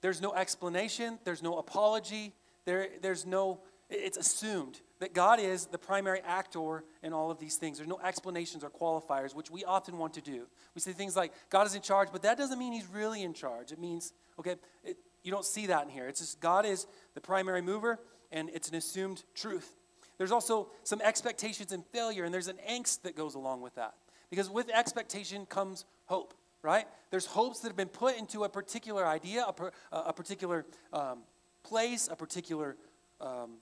There's 0.00 0.20
no 0.20 0.34
explanation, 0.34 1.18
there's 1.24 1.42
no 1.42 1.58
apology, 1.58 2.32
there, 2.64 2.88
there's 3.02 3.26
no, 3.26 3.60
it's 3.88 4.16
assumed 4.16 4.80
that 4.98 5.14
God 5.14 5.40
is 5.40 5.66
the 5.66 5.78
primary 5.78 6.20
actor 6.26 6.84
in 7.02 7.12
all 7.12 7.30
of 7.30 7.38
these 7.38 7.56
things. 7.56 7.78
There's 7.78 7.88
no 7.88 8.00
explanations 8.02 8.64
or 8.64 8.70
qualifiers, 8.70 9.34
which 9.34 9.50
we 9.50 9.64
often 9.64 9.98
want 9.98 10.14
to 10.14 10.20
do. 10.20 10.46
We 10.74 10.80
say 10.80 10.92
things 10.92 11.16
like, 11.16 11.32
God 11.48 11.66
is 11.66 11.74
in 11.74 11.82
charge, 11.82 12.08
but 12.12 12.22
that 12.22 12.38
doesn't 12.38 12.58
mean 12.58 12.72
he's 12.72 12.86
really 12.86 13.22
in 13.22 13.34
charge. 13.34 13.72
It 13.72 13.78
means, 13.78 14.12
okay, 14.38 14.56
it, 14.84 14.96
you 15.22 15.30
don't 15.30 15.44
see 15.44 15.66
that 15.66 15.84
in 15.84 15.88
here. 15.88 16.08
It's 16.08 16.20
just 16.20 16.40
God 16.40 16.64
is 16.64 16.86
the 17.14 17.20
primary 17.20 17.62
mover, 17.62 17.98
and 18.32 18.50
it's 18.50 18.68
an 18.68 18.74
assumed 18.74 19.24
truth. 19.34 19.76
There's 20.18 20.32
also 20.32 20.68
some 20.84 21.00
expectations 21.00 21.72
and 21.72 21.84
failure, 21.86 22.24
and 22.24 22.34
there's 22.34 22.48
an 22.48 22.58
angst 22.68 23.02
that 23.02 23.16
goes 23.16 23.34
along 23.34 23.62
with 23.62 23.74
that. 23.76 23.94
Because 24.28 24.50
with 24.50 24.70
expectation 24.70 25.46
comes 25.46 25.84
hope, 26.06 26.34
right? 26.62 26.86
There's 27.10 27.26
hopes 27.26 27.60
that 27.60 27.68
have 27.68 27.76
been 27.76 27.88
put 27.88 28.16
into 28.16 28.44
a 28.44 28.48
particular 28.48 29.06
idea, 29.06 29.44
a, 29.46 29.52
per, 29.52 29.72
a 29.90 30.12
particular 30.12 30.66
um, 30.92 31.20
place, 31.62 32.08
a 32.10 32.16
particular 32.16 32.76
um, 33.20 33.58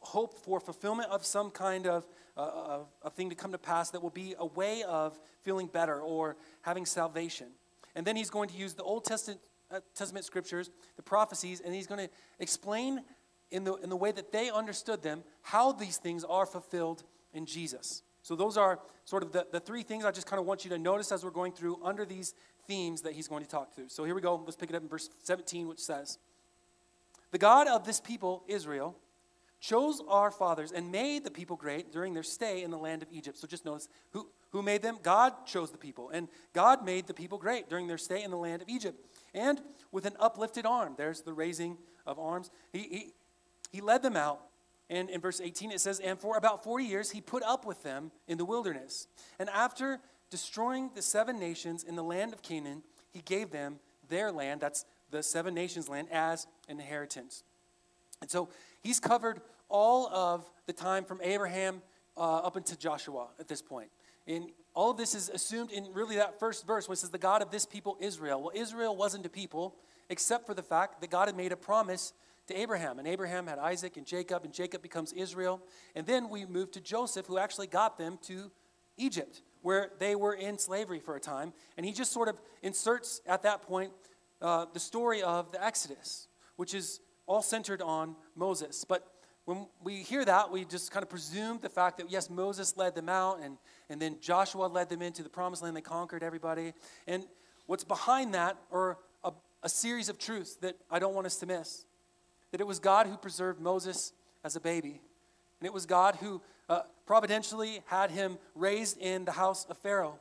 hope 0.00 0.34
for 0.44 0.60
fulfillment 0.60 1.10
of 1.10 1.24
some 1.24 1.50
kind 1.50 1.86
of, 1.86 2.06
uh, 2.36 2.78
thing 3.14 3.30
to 3.30 3.34
come 3.34 3.52
to 3.52 3.58
pass 3.58 3.90
that 3.90 4.02
will 4.02 4.10
be 4.10 4.34
a 4.38 4.46
way 4.46 4.82
of 4.84 5.18
feeling 5.42 5.66
better 5.66 6.00
or 6.00 6.36
having 6.62 6.86
salvation. 6.86 7.48
And 7.94 8.06
then 8.06 8.14
he's 8.14 8.30
going 8.30 8.48
to 8.50 8.56
use 8.56 8.74
the 8.74 8.82
Old 8.82 9.04
Testament, 9.04 9.40
Uh, 9.70 9.80
Testament 9.94 10.24
scriptures, 10.24 10.70
the 10.96 11.02
prophecies, 11.02 11.60
and 11.60 11.74
he's 11.74 11.86
going 11.86 12.06
to 12.06 12.12
explain 12.38 13.02
in 13.50 13.64
the, 13.64 13.74
in 13.76 13.90
the 13.90 13.96
way 13.96 14.12
that 14.12 14.32
they 14.32 14.50
understood 14.50 15.02
them 15.02 15.22
how 15.42 15.72
these 15.72 15.96
things 15.96 16.24
are 16.24 16.46
fulfilled 16.46 17.02
in 17.32 17.46
Jesus. 17.46 18.02
So, 18.22 18.34
those 18.34 18.56
are 18.56 18.80
sort 19.04 19.22
of 19.22 19.30
the, 19.30 19.46
the 19.52 19.60
three 19.60 19.84
things 19.84 20.04
I 20.04 20.10
just 20.10 20.26
kind 20.26 20.40
of 20.40 20.46
want 20.46 20.64
you 20.64 20.70
to 20.70 20.78
notice 20.78 21.12
as 21.12 21.24
we're 21.24 21.30
going 21.30 21.52
through 21.52 21.78
under 21.84 22.04
these 22.04 22.34
themes 22.66 23.02
that 23.02 23.12
he's 23.12 23.28
going 23.28 23.44
to 23.44 23.48
talk 23.48 23.72
through. 23.72 23.88
So, 23.88 24.02
here 24.04 24.16
we 24.16 24.20
go. 24.20 24.42
Let's 24.44 24.56
pick 24.56 24.70
it 24.70 24.74
up 24.74 24.82
in 24.82 24.88
verse 24.88 25.08
17, 25.22 25.68
which 25.68 25.78
says, 25.78 26.18
The 27.30 27.38
God 27.38 27.68
of 27.68 27.86
this 27.86 28.00
people, 28.00 28.42
Israel, 28.48 28.96
chose 29.60 30.02
our 30.08 30.30
fathers 30.30 30.72
and 30.72 30.90
made 30.90 31.24
the 31.24 31.30
people 31.30 31.56
great 31.56 31.92
during 31.92 32.14
their 32.14 32.22
stay 32.22 32.62
in 32.62 32.70
the 32.70 32.78
land 32.78 33.02
of 33.02 33.08
Egypt. 33.12 33.38
So, 33.38 33.46
just 33.46 33.64
notice 33.64 33.88
who, 34.10 34.28
who 34.50 34.60
made 34.60 34.82
them? 34.82 34.98
God 35.02 35.46
chose 35.46 35.70
the 35.70 35.78
people. 35.78 36.10
And 36.10 36.26
God 36.52 36.84
made 36.84 37.06
the 37.06 37.14
people 37.14 37.38
great 37.38 37.68
during 37.68 37.86
their 37.86 37.98
stay 37.98 38.24
in 38.24 38.32
the 38.32 38.36
land 38.36 38.60
of 38.60 38.68
Egypt. 38.68 38.98
And 39.36 39.60
with 39.92 40.06
an 40.06 40.14
uplifted 40.18 40.66
arm, 40.66 40.94
there's 40.96 41.22
the 41.22 41.32
raising 41.32 41.78
of 42.04 42.18
arms, 42.18 42.50
he, 42.72 42.78
he, 42.78 43.12
he 43.70 43.80
led 43.80 44.02
them 44.02 44.16
out 44.16 44.40
and 44.88 45.10
in 45.10 45.20
verse 45.20 45.40
18, 45.40 45.72
it 45.72 45.80
says, 45.80 45.98
And 45.98 46.18
for 46.18 46.36
about 46.36 46.62
40 46.62 46.84
years 46.84 47.10
he 47.10 47.20
put 47.20 47.42
up 47.42 47.66
with 47.66 47.82
them 47.82 48.12
in 48.28 48.38
the 48.38 48.44
wilderness. 48.44 49.08
And 49.38 49.48
after 49.50 50.00
destroying 50.30 50.90
the 50.94 51.02
seven 51.02 51.38
nations 51.38 51.82
in 51.82 51.96
the 51.96 52.04
land 52.04 52.32
of 52.32 52.42
Canaan, 52.42 52.82
he 53.12 53.20
gave 53.20 53.50
them 53.50 53.78
their 54.08 54.30
land, 54.30 54.60
that's 54.60 54.84
the 55.10 55.22
seven 55.22 55.54
nations' 55.54 55.88
land, 55.88 56.08
as 56.12 56.46
an 56.68 56.78
inheritance. 56.78 57.42
And 58.20 58.30
so 58.30 58.48
he's 58.80 59.00
covered 59.00 59.40
all 59.68 60.08
of 60.08 60.48
the 60.66 60.72
time 60.72 61.04
from 61.04 61.20
Abraham 61.22 61.82
uh, 62.16 62.38
up 62.38 62.56
into 62.56 62.78
Joshua 62.78 63.28
at 63.40 63.48
this 63.48 63.60
point. 63.60 63.90
And 64.26 64.50
all 64.74 64.90
of 64.90 64.96
this 64.96 65.14
is 65.14 65.28
assumed 65.28 65.70
in 65.70 65.92
really 65.92 66.16
that 66.16 66.38
first 66.38 66.66
verse, 66.66 66.88
which 66.88 66.98
says, 66.98 67.10
The 67.10 67.18
God 67.18 67.42
of 67.42 67.50
this 67.50 67.64
people, 67.64 67.96
Israel. 68.00 68.42
Well, 68.42 68.52
Israel 68.54 68.96
wasn't 68.96 69.24
a 69.26 69.28
people, 69.28 69.76
except 70.08 70.46
for 70.46 70.54
the 70.54 70.62
fact 70.62 71.00
that 71.00 71.10
God 71.10 71.28
had 71.28 71.36
made 71.36 71.52
a 71.52 71.56
promise 71.56 72.12
to 72.48 72.58
Abraham. 72.58 72.98
And 72.98 73.08
Abraham 73.08 73.46
had 73.46 73.58
Isaac 73.58 73.96
and 73.96 74.06
Jacob, 74.06 74.44
and 74.44 74.52
Jacob 74.52 74.82
becomes 74.82 75.12
Israel. 75.12 75.60
And 75.94 76.06
then 76.06 76.28
we 76.28 76.44
move 76.44 76.70
to 76.72 76.80
Joseph, 76.80 77.26
who 77.26 77.38
actually 77.38 77.66
got 77.66 77.98
them 77.98 78.18
to 78.22 78.50
Egypt, 78.96 79.42
where 79.62 79.90
they 79.98 80.14
were 80.14 80.34
in 80.34 80.58
slavery 80.58 81.00
for 81.00 81.16
a 81.16 81.20
time. 81.20 81.52
And 81.76 81.84
he 81.84 81.92
just 81.92 82.12
sort 82.12 82.28
of 82.28 82.38
inserts 82.62 83.20
at 83.26 83.42
that 83.42 83.62
point 83.62 83.92
uh, 84.40 84.66
the 84.72 84.80
story 84.80 85.22
of 85.22 85.50
the 85.52 85.64
Exodus, 85.64 86.28
which 86.56 86.74
is 86.74 87.00
all 87.26 87.42
centered 87.42 87.82
on 87.82 88.16
Moses. 88.34 88.84
But 88.84 89.06
when 89.46 89.66
we 89.82 90.02
hear 90.02 90.24
that, 90.24 90.50
we 90.50 90.64
just 90.64 90.90
kind 90.90 91.04
of 91.04 91.08
presume 91.08 91.60
the 91.62 91.68
fact 91.68 91.98
that, 91.98 92.10
yes, 92.10 92.28
Moses 92.28 92.76
led 92.76 92.96
them 92.96 93.08
out, 93.08 93.38
and, 93.40 93.56
and 93.88 94.02
then 94.02 94.16
Joshua 94.20 94.66
led 94.66 94.88
them 94.88 95.00
into 95.00 95.22
the 95.22 95.28
promised 95.28 95.62
land. 95.62 95.76
They 95.76 95.80
conquered 95.80 96.24
everybody. 96.24 96.72
And 97.06 97.24
what's 97.66 97.84
behind 97.84 98.34
that 98.34 98.56
are 98.72 98.98
a, 99.22 99.32
a 99.62 99.68
series 99.68 100.08
of 100.08 100.18
truths 100.18 100.56
that 100.56 100.76
I 100.90 100.98
don't 100.98 101.14
want 101.14 101.26
us 101.26 101.36
to 101.36 101.46
miss 101.46 101.84
that 102.52 102.60
it 102.60 102.66
was 102.66 102.78
God 102.78 103.06
who 103.06 103.16
preserved 103.16 103.60
Moses 103.60 104.12
as 104.44 104.56
a 104.56 104.60
baby. 104.60 105.00
And 105.60 105.66
it 105.66 105.72
was 105.72 105.84
God 105.84 106.16
who 106.16 106.40
uh, 106.68 106.82
providentially 107.06 107.82
had 107.86 108.10
him 108.10 108.38
raised 108.54 108.98
in 108.98 109.24
the 109.24 109.32
house 109.32 109.64
of 109.66 109.76
Pharaoh. 109.78 110.18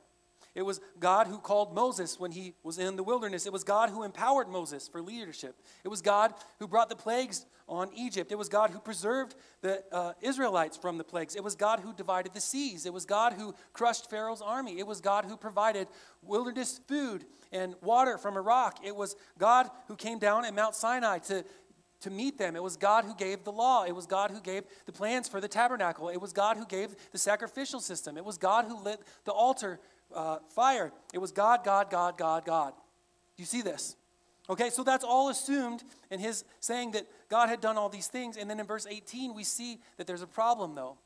It 0.55 0.63
was 0.63 0.79
God 0.99 1.27
who 1.27 1.37
called 1.37 1.75
Moses 1.75 2.17
when 2.19 2.31
he 2.31 2.53
was 2.63 2.79
in 2.79 2.95
the 2.95 3.03
wilderness. 3.03 3.45
It 3.45 3.53
was 3.53 3.65
God 3.65 3.89
who 3.89 4.03
empowered 4.03 4.47
Moses 4.47 4.87
for 4.87 5.01
leadership. 5.01 5.55
It 5.83 5.89
was 5.89 6.01
God 6.01 6.33
who 6.59 6.67
brought 6.67 6.89
the 6.89 6.95
plagues 6.95 7.45
on 7.67 7.89
Egypt. 7.93 8.31
It 8.31 8.37
was 8.37 8.47
God 8.47 8.69
who 8.69 8.79
preserved 8.79 9.35
the 9.61 9.83
uh, 9.91 10.13
Israelites 10.21 10.77
from 10.77 10.97
the 10.97 11.03
plagues. 11.03 11.35
It 11.35 11.43
was 11.43 11.55
God 11.55 11.81
who 11.81 11.93
divided 11.93 12.33
the 12.33 12.41
seas. 12.41 12.85
It 12.85 12.93
was 12.93 13.05
God 13.05 13.33
who 13.33 13.53
crushed 13.73 14.09
Pharaoh's 14.09 14.41
army. 14.41 14.79
It 14.79 14.87
was 14.87 15.01
God 15.01 15.25
who 15.25 15.35
provided 15.35 15.87
wilderness 16.21 16.79
food 16.87 17.25
and 17.51 17.75
water 17.81 18.17
from 18.17 18.37
a 18.37 18.41
rock. 18.41 18.79
It 18.83 18.95
was 18.95 19.15
God 19.37 19.69
who 19.87 19.95
came 19.95 20.19
down 20.19 20.45
at 20.45 20.55
Mount 20.55 20.75
Sinai 20.75 21.19
to 21.19 21.43
to 22.01 22.11
meet 22.11 22.37
them. 22.37 22.55
It 22.55 22.61
was 22.61 22.77
God 22.77 23.05
who 23.05 23.15
gave 23.15 23.43
the 23.43 23.51
law. 23.51 23.83
It 23.83 23.93
was 23.95 24.05
God 24.05 24.29
who 24.29 24.39
gave 24.39 24.63
the 24.85 24.91
plans 24.91 25.27
for 25.27 25.41
the 25.41 25.47
tabernacle. 25.47 26.09
It 26.09 26.21
was 26.21 26.33
God 26.33 26.55
who 26.55 26.65
gave 26.65 26.95
the 27.11 27.17
sacrificial 27.17 27.79
system. 27.79 28.15
It 28.15 28.23
was 28.23 28.37
God 28.37 28.65
who 28.65 28.79
lit 28.83 29.01
the 29.23 29.31
altar 29.31 29.79
uh, 30.13 30.37
fire. 30.49 30.91
It 31.13 31.19
was 31.19 31.31
God, 31.31 31.63
God, 31.63 31.89
God, 31.89 32.17
God, 32.17 32.45
God. 32.45 32.73
Do 33.35 33.41
you 33.41 33.45
see 33.45 33.61
this? 33.61 33.95
Okay, 34.49 34.69
so 34.69 34.83
that's 34.83 35.03
all 35.03 35.29
assumed 35.29 35.83
in 36.11 36.19
his 36.19 36.43
saying 36.59 36.91
that 36.91 37.07
God 37.29 37.49
had 37.49 37.61
done 37.61 37.77
all 37.77 37.89
these 37.89 38.07
things. 38.07 38.37
And 38.37 38.49
then 38.49 38.59
in 38.59 38.65
verse 38.65 38.85
18, 38.87 39.33
we 39.33 39.43
see 39.43 39.79
that 39.97 40.05
there's 40.05 40.21
a 40.21 40.27
problem, 40.27 40.75
though. 40.75 40.97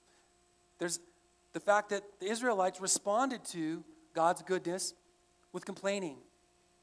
There's 0.77 0.99
the 1.53 1.59
fact 1.59 1.89
that 1.89 2.03
the 2.19 2.27
Israelites 2.27 2.81
responded 2.81 3.45
to 3.45 3.83
God's 4.13 4.41
goodness 4.41 4.93
with 5.53 5.65
complaining, 5.65 6.17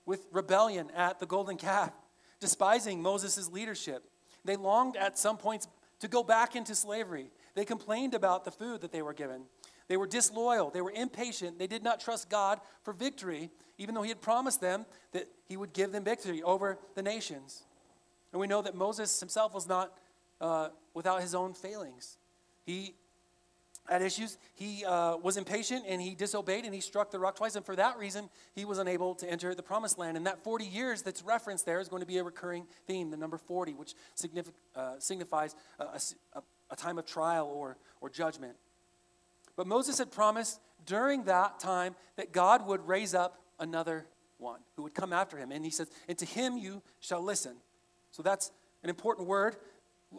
with 0.07 0.27
rebellion 0.33 0.91
at 0.97 1.21
the 1.21 1.27
golden 1.27 1.57
calf 1.57 1.93
despising 2.41 3.03
Moses' 3.03 3.51
leadership. 3.51 4.05
They 4.45 4.57
longed 4.57 4.97
at 4.97 5.19
some 5.19 5.37
points 5.37 5.69
to 6.01 6.09
go 6.09 6.23
back 6.23 6.57
into 6.57 6.75
slavery. 6.75 7.31
They 7.55 7.65
complained 7.65 8.15
about 8.15 8.45
the 8.45 8.51
food 8.51 8.81
that 8.83 8.93
they 8.93 9.03
were 9.03 9.15
given. 9.15 9.43
They 9.89 9.97
were 9.97 10.07
disloyal. 10.07 10.71
They 10.71 10.81
were 10.81 10.93
impatient. 10.93 11.59
They 11.59 11.67
did 11.67 11.85
not 11.85 12.01
trust 12.01 12.29
God 12.29 12.61
for 12.83 12.93
victory, 12.93 13.51
even 13.79 13.95
though 13.95 14.03
He 14.03 14.09
had 14.09 14.21
promised 14.21 14.61
them 14.61 14.87
that 15.13 15.29
He 15.49 15.57
would 15.57 15.73
give 15.73 15.93
them 15.93 16.05
victory 16.05 16.43
over 16.43 16.79
the 16.95 17.03
nations. 17.03 17.63
And 18.33 18.41
we 18.41 18.47
know 18.47 18.63
that 18.63 18.75
Moses 18.75 19.19
himself 19.19 19.55
was 19.55 19.67
not 19.67 19.97
uh, 20.41 20.69
without 20.95 21.23
his 21.23 21.35
own 21.35 21.55
failings. 21.55 22.19
He 22.65 22.95
had 23.89 24.03
issues. 24.03 24.37
He 24.55 24.85
uh, 24.85 25.17
was 25.17 25.37
impatient 25.37 25.85
and 25.89 26.03
he 26.03 26.15
disobeyed 26.15 26.65
and 26.65 26.75
he 26.75 26.81
struck 26.81 27.11
the 27.11 27.19
rock 27.19 27.37
twice. 27.37 27.57
And 27.57 27.65
for 27.65 27.77
that 27.77 27.97
reason, 27.99 28.29
he 28.55 28.65
was 28.65 28.79
unable 28.79 29.15
to 29.17 29.31
enter 29.31 29.55
the 29.55 29.63
promised 29.63 29.99
land. 29.99 30.17
And 30.17 30.27
that 30.27 30.43
40 30.43 30.65
years 30.65 31.03
that's 31.03 31.23
referenced 31.23 31.65
there 31.65 31.81
is 31.81 31.89
going 31.89 32.01
to 32.01 32.07
be 32.07 32.19
a 32.19 32.25
recurring 32.25 32.67
theme, 32.87 33.11
the 33.11 33.17
number 33.17 33.39
40, 33.39 33.75
which 33.75 33.95
uh, 34.75 34.95
signifies 34.99 35.55
a, 35.79 35.85
a, 36.35 36.43
a 36.71 36.77
time 36.77 36.99
of 36.99 37.07
trial 37.07 37.47
or, 37.47 37.77
or 38.01 38.11
judgment. 38.11 38.57
But 39.57 39.67
Moses 39.67 39.99
had 39.99 40.11
promised 40.11 40.61
during 40.85 41.25
that 41.25 41.59
time 41.59 41.97
that 42.17 42.33
God 42.33 42.67
would 42.67 42.87
raise 42.87 43.15
up 43.15 43.41
another 43.59 44.07
one 44.39 44.61
who 44.77 44.83
would 44.83 44.95
come 44.95 45.13
after 45.13 45.37
him. 45.37 45.51
And 45.51 45.65
he 45.65 45.71
says, 45.71 45.89
And 46.09 46.17
to 46.19 46.27
him 46.27 46.57
you 46.59 46.83
shall 47.01 47.23
listen. 47.23 47.57
So 48.11 48.23
that's 48.23 48.53
an 48.83 48.91
important 48.91 49.27
word 49.27 49.57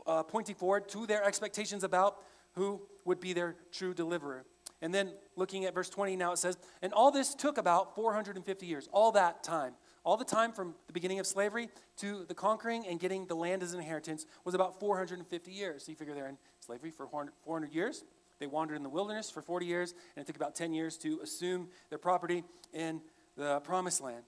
uh, 0.05 0.23
pointing 0.23 0.55
forward 0.55 0.89
to 0.89 1.05
their 1.05 1.23
expectations 1.23 1.83
about 1.83 2.17
who 2.53 2.81
would 3.05 3.19
be 3.19 3.33
their 3.33 3.55
true 3.71 3.93
deliverer. 3.93 4.45
And 4.81 4.93
then 4.93 5.13
looking 5.35 5.65
at 5.65 5.73
verse 5.73 5.89
20 5.89 6.15
now, 6.15 6.33
it 6.33 6.37
says, 6.37 6.57
And 6.81 6.93
all 6.93 7.11
this 7.11 7.33
took 7.33 7.57
about 7.57 7.95
450 7.95 8.65
years, 8.65 8.87
all 8.91 9.11
that 9.13 9.43
time, 9.43 9.73
all 10.03 10.17
the 10.17 10.25
time 10.25 10.51
from 10.51 10.75
the 10.85 10.93
beginning 10.93 11.19
of 11.19 11.25
slavery 11.25 11.69
to 11.97 12.25
the 12.27 12.35
conquering 12.35 12.85
and 12.87 12.99
getting 12.99 13.25
the 13.25 13.35
land 13.35 13.63
as 13.63 13.73
an 13.73 13.79
inheritance 13.79 14.25
was 14.43 14.53
about 14.53 14.79
450 14.79 15.51
years. 15.51 15.85
So 15.85 15.91
you 15.91 15.95
figure 15.95 16.13
they're 16.13 16.27
in 16.27 16.37
slavery 16.59 16.91
for 16.91 17.07
400 17.07 17.73
years. 17.73 18.03
They 18.39 18.47
wandered 18.47 18.75
in 18.75 18.83
the 18.83 18.89
wilderness 18.89 19.29
for 19.29 19.41
40 19.41 19.65
years, 19.65 19.93
and 20.15 20.23
it 20.23 20.27
took 20.27 20.35
about 20.35 20.55
10 20.55 20.73
years 20.73 20.97
to 20.99 21.19
assume 21.21 21.69
their 21.89 21.97
property 21.97 22.43
in 22.73 23.01
the 23.35 23.59
promised 23.61 24.01
land. 24.01 24.23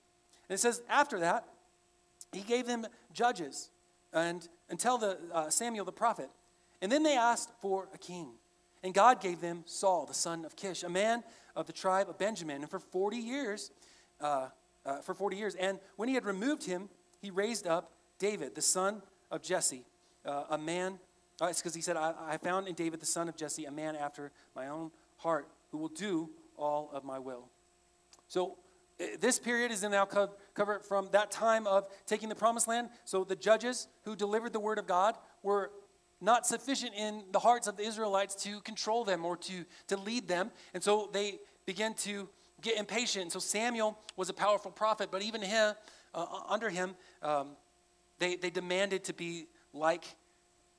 And 0.49 0.55
it 0.55 0.59
says 0.59 0.81
after 0.89 1.19
that, 1.19 1.45
he 2.31 2.41
gave 2.41 2.65
them 2.65 2.85
judges 3.13 3.69
and 4.13 4.47
until 4.69 4.97
the 4.97 5.17
uh, 5.33 5.49
Samuel 5.49 5.85
the 5.85 5.91
prophet. 5.91 6.29
And 6.81 6.91
then 6.91 7.03
they 7.03 7.17
asked 7.17 7.51
for 7.61 7.89
a 7.93 7.97
king. 7.97 8.31
And 8.83 8.93
God 8.93 9.19
gave 9.19 9.41
them 9.41 9.63
Saul, 9.65 10.05
the 10.05 10.13
son 10.13 10.45
of 10.45 10.55
Kish, 10.55 10.83
a 10.83 10.89
man 10.89 11.23
of 11.55 11.65
the 11.65 11.73
tribe 11.73 12.09
of 12.09 12.17
Benjamin. 12.17 12.61
And 12.61 12.69
for 12.69 12.79
40 12.79 13.17
years, 13.17 13.71
uh, 14.21 14.47
uh, 14.85 15.01
for 15.01 15.13
40 15.13 15.35
years, 15.35 15.55
and 15.55 15.79
when 15.97 16.07
he 16.07 16.15
had 16.15 16.25
removed 16.25 16.63
him, 16.63 16.89
he 17.19 17.29
raised 17.29 17.67
up 17.67 17.91
David, 18.19 18.55
the 18.55 18.61
son 18.61 19.01
of 19.29 19.41
Jesse, 19.41 19.83
uh, 20.25 20.45
a 20.49 20.57
man. 20.57 20.99
Uh, 21.41 21.47
it's 21.47 21.61
because 21.61 21.75
he 21.75 21.81
said, 21.81 21.97
I, 21.97 22.13
I 22.27 22.37
found 22.37 22.67
in 22.67 22.75
David, 22.75 22.99
the 22.99 23.05
son 23.05 23.29
of 23.29 23.35
Jesse, 23.35 23.65
a 23.65 23.71
man 23.71 23.95
after 23.95 24.31
my 24.55 24.67
own 24.67 24.91
heart, 25.17 25.47
who 25.71 25.77
will 25.77 25.89
do 25.89 26.29
all 26.57 26.89
of 26.93 27.03
my 27.03 27.19
will. 27.19 27.49
So 28.27 28.57
this 29.19 29.39
period 29.39 29.71
is 29.71 29.81
now 29.83 30.05
covered 30.05 30.85
from 30.85 31.09
that 31.11 31.31
time 31.31 31.65
of 31.65 31.87
taking 32.05 32.27
the 32.27 32.35
promised 32.35 32.67
land. 32.67 32.89
So 33.05 33.23
the 33.23 33.35
judges 33.35 33.87
who 34.03 34.15
delivered 34.15 34.51
the 34.51 34.59
word 34.59 34.77
of 34.77 34.87
God 34.87 35.15
were 35.41 35.71
not 36.21 36.45
sufficient 36.45 36.91
in 36.95 37.23
the 37.31 37.39
hearts 37.39 37.67
of 37.67 37.77
the 37.77 37.83
Israelites 37.83 38.35
to 38.43 38.59
control 38.61 39.05
them 39.05 39.23
or 39.23 39.37
to, 39.37 39.63
to 39.87 39.97
lead 39.97 40.27
them. 40.27 40.51
And 40.73 40.83
so 40.83 41.09
they 41.13 41.39
began 41.65 41.93
to 41.95 42.27
get 42.61 42.77
impatient. 42.77 43.31
So 43.31 43.39
Samuel 43.39 43.97
was 44.17 44.27
a 44.27 44.33
powerful 44.33 44.71
prophet, 44.71 45.09
but 45.11 45.21
even 45.21 45.41
him, 45.41 45.75
uh, 46.13 46.25
under 46.49 46.69
him, 46.69 46.95
um, 47.21 47.51
they, 48.19 48.35
they 48.35 48.49
demanded 48.49 49.05
to 49.05 49.13
be 49.13 49.47
like 49.71 50.03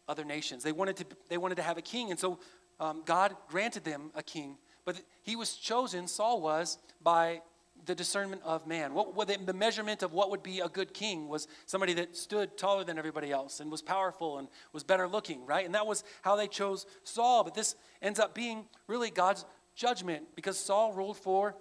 other 0.09 0.25
nations. 0.25 0.63
They 0.63 0.73
wanted 0.73 0.97
to, 0.97 1.07
they 1.29 1.39
wanted 1.39 1.57
to 1.57 1.63
have 1.63 1.79
a 1.79 1.83
king. 1.83 2.11
And 2.11 2.19
so 2.19 2.39
um, 2.79 3.03
God 3.05 3.37
granted 3.49 3.85
them 3.85 4.11
a 4.15 4.23
king. 4.23 4.57
But 4.85 5.01
he 5.23 5.37
was 5.37 5.55
chosen, 5.55 6.09
Saul 6.09 6.41
was, 6.41 6.79
by 7.03 7.43
the 7.87 7.95
discernment 7.95 8.43
of 8.45 8.67
man. 8.67 8.95
What, 8.95 9.15
what 9.15 9.29
the, 9.29 9.39
the, 9.39 9.53
measurement 9.53 10.03
of 10.03 10.13
what 10.13 10.31
would 10.31 10.43
be 10.43 10.61
a 10.61 10.69
good 10.69 10.93
king 10.93 11.29
was 11.29 11.49
somebody 11.67 11.95
that 11.95 12.17
stood 12.17 12.57
taller 12.57 12.85
than 12.85 12.99
everybody 12.99 13.31
else 13.31 13.61
and 13.61 13.71
was 13.71 13.83
powerful 13.83 14.39
and 14.39 14.49
was 14.73 14.83
better 14.83 15.09
looking, 15.09 15.47
right? 15.47 15.65
And 15.65 15.75
that 15.75 15.87
was 15.87 16.05
how 16.23 16.37
they 16.37 16.47
chose 16.47 16.87
Saul. 17.05 17.45
But 17.45 17.55
this 17.55 17.75
ends 18.03 18.19
up 18.19 18.35
being 18.35 18.65
really 18.87 19.11
God's 19.11 19.45
judgment 19.75 20.25
because 20.35 20.59
Saul 20.59 20.93
ruled 20.93 21.17
for 21.17 21.55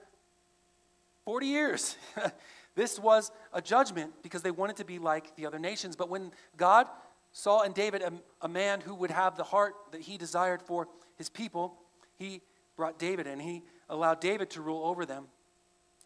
40 1.26 1.46
years. 1.46 1.96
this 2.76 3.00
was 3.00 3.32
a 3.54 3.62
judgment 3.62 4.12
because 4.24 4.42
they 4.42 4.52
wanted 4.52 4.78
to 4.78 4.86
be 4.86 5.00
like 5.00 5.36
the 5.36 5.46
other 5.46 5.60
nations. 5.60 5.96
But 5.96 6.10
when 6.10 6.32
God 6.58 6.88
saw 7.32 7.62
in 7.62 7.72
David 7.74 8.02
a, 8.02 8.12
a 8.42 8.48
man 8.48 8.82
who 8.82 8.96
would 8.96 9.12
have 9.12 9.38
the 9.38 9.44
heart 9.44 9.76
that 9.92 10.02
he 10.02 10.18
desired 10.18 10.62
for 10.62 10.88
his 11.16 11.30
people, 11.30 11.78
he 12.18 12.42
brought 12.76 12.98
David 12.98 13.28
and 13.28 13.42
he 13.42 13.64
allowed 13.90 14.22
David 14.22 14.50
to 14.52 14.62
rule 14.62 14.86
over 14.86 15.06
them. 15.06 15.26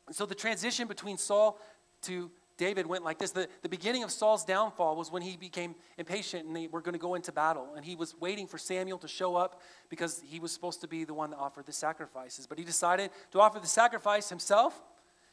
And 0.08 0.16
so 0.16 0.26
the 0.26 0.36
transition 0.36 0.88
between 0.88 1.18
Saul 1.18 1.60
to 2.04 2.30
David 2.58 2.86
went 2.86 3.04
like 3.04 3.18
this. 3.18 3.32
The, 3.32 3.48
the 3.62 3.70
beginning 3.70 4.04
of 4.04 4.12
Saul's 4.12 4.46
downfall 4.46 4.96
was 4.96 5.12
when 5.12 5.22
he 5.22 5.38
became 5.38 5.76
impatient 5.98 6.46
and 6.46 6.56
they 6.56 6.68
were 6.68 6.82
going 6.82 6.94
to 6.94 7.00
go 7.00 7.16
into 7.16 7.32
battle. 7.32 7.74
And 7.76 7.84
he 7.84 7.96
was 7.96 8.14
waiting 8.20 8.48
for 8.48 8.58
Samuel 8.58 9.00
to 9.00 9.08
show 9.08 9.36
up 9.36 9.62
because 9.90 10.22
he 10.26 10.40
was 10.40 10.52
supposed 10.52 10.82
to 10.82 10.88
be 10.88 11.04
the 11.04 11.14
one 11.14 11.32
that 11.32 11.38
offered 11.38 11.66
the 11.66 11.74
sacrifices. 11.74 12.46
But 12.46 12.60
he 12.60 12.64
decided 12.64 13.10
to 13.32 13.40
offer 13.40 13.60
the 13.60 13.68
sacrifice 13.68 14.30
himself 14.30 14.82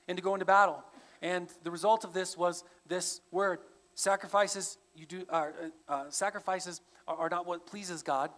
and 0.09 0.16
to 0.16 0.23
go 0.23 0.35
into 0.35 0.47
battle. 0.47 0.82
And 1.20 1.49
the 1.62 1.70
result 1.70 2.04
of 2.04 2.14
this 2.14 2.37
was 2.37 2.64
this 2.87 3.20
word 3.30 3.59
sacrifices, 3.94 4.78
you 4.94 5.06
do, 5.06 5.25
uh, 5.28 5.49
uh, 5.88 6.04
sacrifices 6.11 6.80
are, 7.06 7.16
are 7.16 7.28
not 7.28 7.47
what 7.47 7.66
pleases 7.66 8.02
God, 8.02 8.30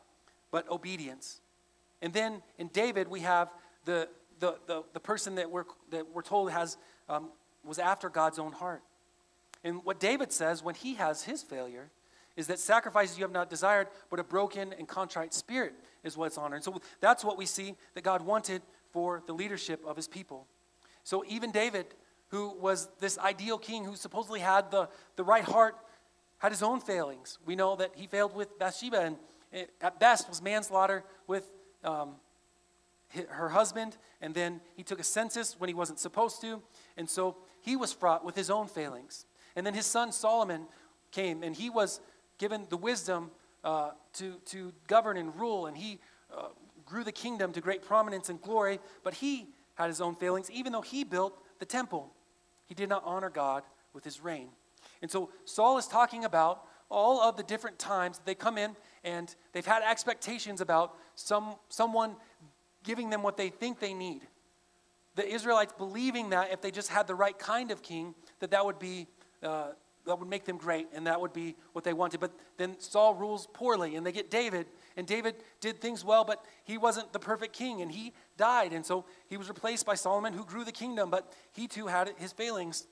but 0.51 0.69
obedience. 0.71 1.41
And 2.01 2.13
then 2.13 2.43
in 2.59 2.69
David, 2.69 3.09
we 3.09 3.21
have 3.21 3.49
the, 3.85 4.09
the, 4.41 4.57
the, 4.67 4.83
the 4.93 5.01
person 5.01 5.37
that 5.37 5.51
we're, 5.51 5.65
that 5.91 6.13
we're 6.13 6.23
told 6.23 6.51
has, 6.51 6.77
um, 7.09 7.31
was 7.65 7.79
after 7.79 8.09
God's 8.09 8.39
own 8.39 8.53
heart. 8.53 8.83
And 9.65 9.85
what 9.85 10.01
David 10.01 10.33
says 10.33 10.63
when 10.63 10.75
he 10.75 10.95
has 10.95 11.23
his 11.23 11.43
failure 11.43 11.91
is 12.37 12.47
that 12.47 12.59
sacrifices 12.59 13.19
you 13.19 13.25
have 13.25 13.33
not 13.33 13.51
desired, 13.51 13.89
but 14.11 14.19
a 14.19 14.25
broken 14.25 14.75
and 14.79 14.89
contrite 14.89 15.35
spirit 15.35 15.75
is 16.03 16.17
what's 16.17 16.39
honored. 16.39 16.65
So 16.65 16.81
that's 17.01 17.25
what 17.25 17.37
we 17.39 17.47
see 17.47 17.77
that 17.95 18.03
God 18.03 18.23
wanted 18.23 18.63
for 18.91 19.23
the 19.27 19.33
leadership 19.33 19.85
of 19.87 19.97
his 19.97 20.09
people. 20.09 20.47
So 21.05 21.25
even 21.29 21.51
David, 21.53 21.87
who 22.33 22.51
was 22.59 22.89
this 22.99 23.19
ideal 23.19 23.59
king 23.59 23.85
who 23.85 23.95
supposedly 23.95 24.41
had 24.41 24.71
the, 24.71 24.89
the 25.17 25.23
right 25.23 25.45
heart, 25.45 25.77
had 26.39 26.51
his 26.51 26.63
own 26.63 26.81
failings. 26.81 27.39
We 27.47 27.55
know 27.55 27.77
that 27.77 27.93
he 27.95 28.07
failed 28.07 28.35
with 28.35 28.59
Bathsheba 28.59 29.01
and 29.01 29.17
at 29.83 30.01
best 30.01 30.29
was 30.31 30.43
manslaughter 30.43 31.05
with 31.27 31.49
um, 31.85 32.15
her 33.29 33.51
husband, 33.51 33.99
and 34.23 34.35
then 34.35 34.63
he 34.75 34.83
took 34.83 34.99
a 34.99 35.05
census 35.05 35.61
when 35.61 35.69
he 35.69 35.75
wasn't 35.75 35.99
supposed 35.99 36.41
to, 36.41 36.63
and 36.97 37.09
so 37.09 37.37
he 37.61 37.77
was 37.77 37.93
fraught 37.93 38.25
with 38.25 38.35
his 38.35 38.49
own 38.49 38.67
failings. 38.67 39.27
And 39.55 39.67
then 39.67 39.75
his 39.75 39.85
son 39.85 40.11
Solomon 40.11 40.67
came, 41.11 41.43
and 41.43 41.55
he 41.55 41.69
was 41.69 42.01
given 42.39 42.67
the 42.71 42.79
wisdom 42.79 43.31
uh, 43.63 43.91
to, 44.15 44.37
to 44.47 44.73
govern 44.87 45.19
and 45.19 45.39
rule, 45.39 45.67
and 45.67 45.77
he 45.77 45.99
uh, 46.35 46.47
grew 46.87 47.05
the 47.05 47.13
kingdom 47.13 47.53
to 47.53 47.61
great 47.61 47.83
prominence 47.83 48.31
and 48.31 48.41
glory, 48.41 48.81
but 49.05 49.13
he 49.13 49.49
had 49.75 49.89
his 49.89 50.01
own 50.01 50.15
failings, 50.15 50.51
even 50.51 50.73
though 50.73 50.81
he 50.81 51.05
built 51.05 51.39
the 51.59 51.67
temple. 51.67 52.11
He 52.73 52.75
did 52.75 52.89
not 52.89 53.03
honor 53.05 53.29
God 53.29 53.65
with 53.93 54.03
his 54.03 54.23
reign. 54.23 54.49
And 55.03 55.11
so 55.11 55.29
Saul 55.45 55.77
is 55.77 55.87
talking 55.87 56.25
about 56.25 56.65
all 56.89 57.21
of 57.21 57.37
the 57.37 57.43
different 57.43 57.79
times 57.79 58.19
they 58.25 58.35
come 58.35 58.57
in 58.57 58.75
and 59.05 59.37
they've 59.53 59.67
had 59.67 59.83
expectations 59.83 60.63
about 60.63 60.95
some, 61.15 61.57
someone 61.69 62.17
giving 62.83 63.11
them 63.11 63.23
what 63.23 63.37
they 63.37 63.51
think 63.51 63.79
they 63.79 63.93
need. 63.93 64.23
The 65.17 65.29
Israelites 65.29 65.75
believing 65.77 66.31
that 66.31 66.51
if 66.51 66.63
they 66.63 66.71
just 66.71 66.89
had 66.89 67.07
the 67.07 67.15
right 67.15 67.39
kind 67.39 67.71
of 67.71 67.83
king, 67.83 68.15
that 68.41 68.51
that 68.53 68.65
would 68.65 68.79
be 68.79 69.07
uh, 69.43 69.73
that 70.07 70.19
would 70.19 70.29
make 70.29 70.45
them 70.45 70.57
great, 70.57 70.89
and 70.93 71.07
that 71.07 71.21
would 71.21 71.33
be 71.33 71.55
what 71.73 71.85
they 71.85 71.93
wanted. 71.93 72.21
But 72.21 72.33
then 72.57 72.77
Saul 72.79 73.15
rules 73.15 73.49
poorly, 73.53 73.97
and 73.97 74.05
they 74.05 74.13
get 74.13 74.31
David, 74.31 74.67
and 74.97 75.07
David 75.07 75.37
did 75.61 75.81
things 75.81 76.05
well, 76.05 76.25
but 76.25 76.45
he 76.65 76.79
wasn't 76.79 77.13
the 77.13 77.19
perfect 77.19 77.53
king, 77.53 77.83
and 77.83 77.91
he 77.91 78.13
died, 78.37 78.73
and 78.73 78.85
so 78.85 79.05
he 79.29 79.37
was 79.37 79.49
replaced 79.49 79.87
by 79.87 79.95
Solomon, 79.95 80.33
who 80.33 80.45
grew 80.45 80.65
the 80.65 80.73
kingdom, 80.73 81.11
but 81.11 81.33
he 81.53 81.67
too 81.67 81.87
had 81.87 82.13
his 82.17 82.33
failings. 82.33 82.87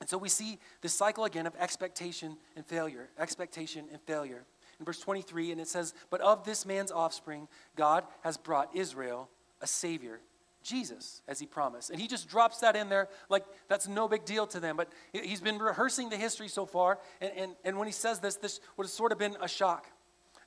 And 0.00 0.08
so 0.08 0.18
we 0.18 0.28
see 0.28 0.58
this 0.82 0.92
cycle 0.92 1.24
again 1.24 1.46
of 1.46 1.54
expectation 1.58 2.36
and 2.54 2.66
failure, 2.66 3.08
expectation 3.18 3.86
and 3.90 4.00
failure 4.02 4.44
in 4.78 4.84
verse 4.84 5.00
23, 5.00 5.52
and 5.52 5.60
it 5.60 5.68
says, 5.68 5.94
But 6.10 6.20
of 6.20 6.44
this 6.44 6.66
man's 6.66 6.92
offspring, 6.92 7.48
God 7.76 8.04
has 8.22 8.36
brought 8.36 8.74
Israel 8.74 9.28
a 9.60 9.66
Savior, 9.66 10.20
Jesus, 10.66 11.22
as 11.28 11.38
he 11.38 11.46
promised. 11.46 11.90
And 11.90 12.00
he 12.00 12.08
just 12.08 12.28
drops 12.28 12.58
that 12.60 12.76
in 12.76 12.88
there 12.88 13.08
like 13.28 13.44
that's 13.68 13.88
no 13.88 14.08
big 14.08 14.24
deal 14.24 14.46
to 14.48 14.60
them. 14.60 14.76
But 14.76 14.92
he's 15.12 15.40
been 15.40 15.58
rehearsing 15.58 16.10
the 16.10 16.16
history 16.16 16.48
so 16.48 16.66
far, 16.66 16.98
and, 17.20 17.32
and, 17.36 17.52
and 17.64 17.78
when 17.78 17.86
he 17.86 17.92
says 17.92 18.18
this, 18.18 18.36
this 18.36 18.60
would 18.76 18.84
have 18.84 18.90
sort 18.90 19.12
of 19.12 19.18
been 19.18 19.36
a 19.40 19.48
shock. 19.48 19.86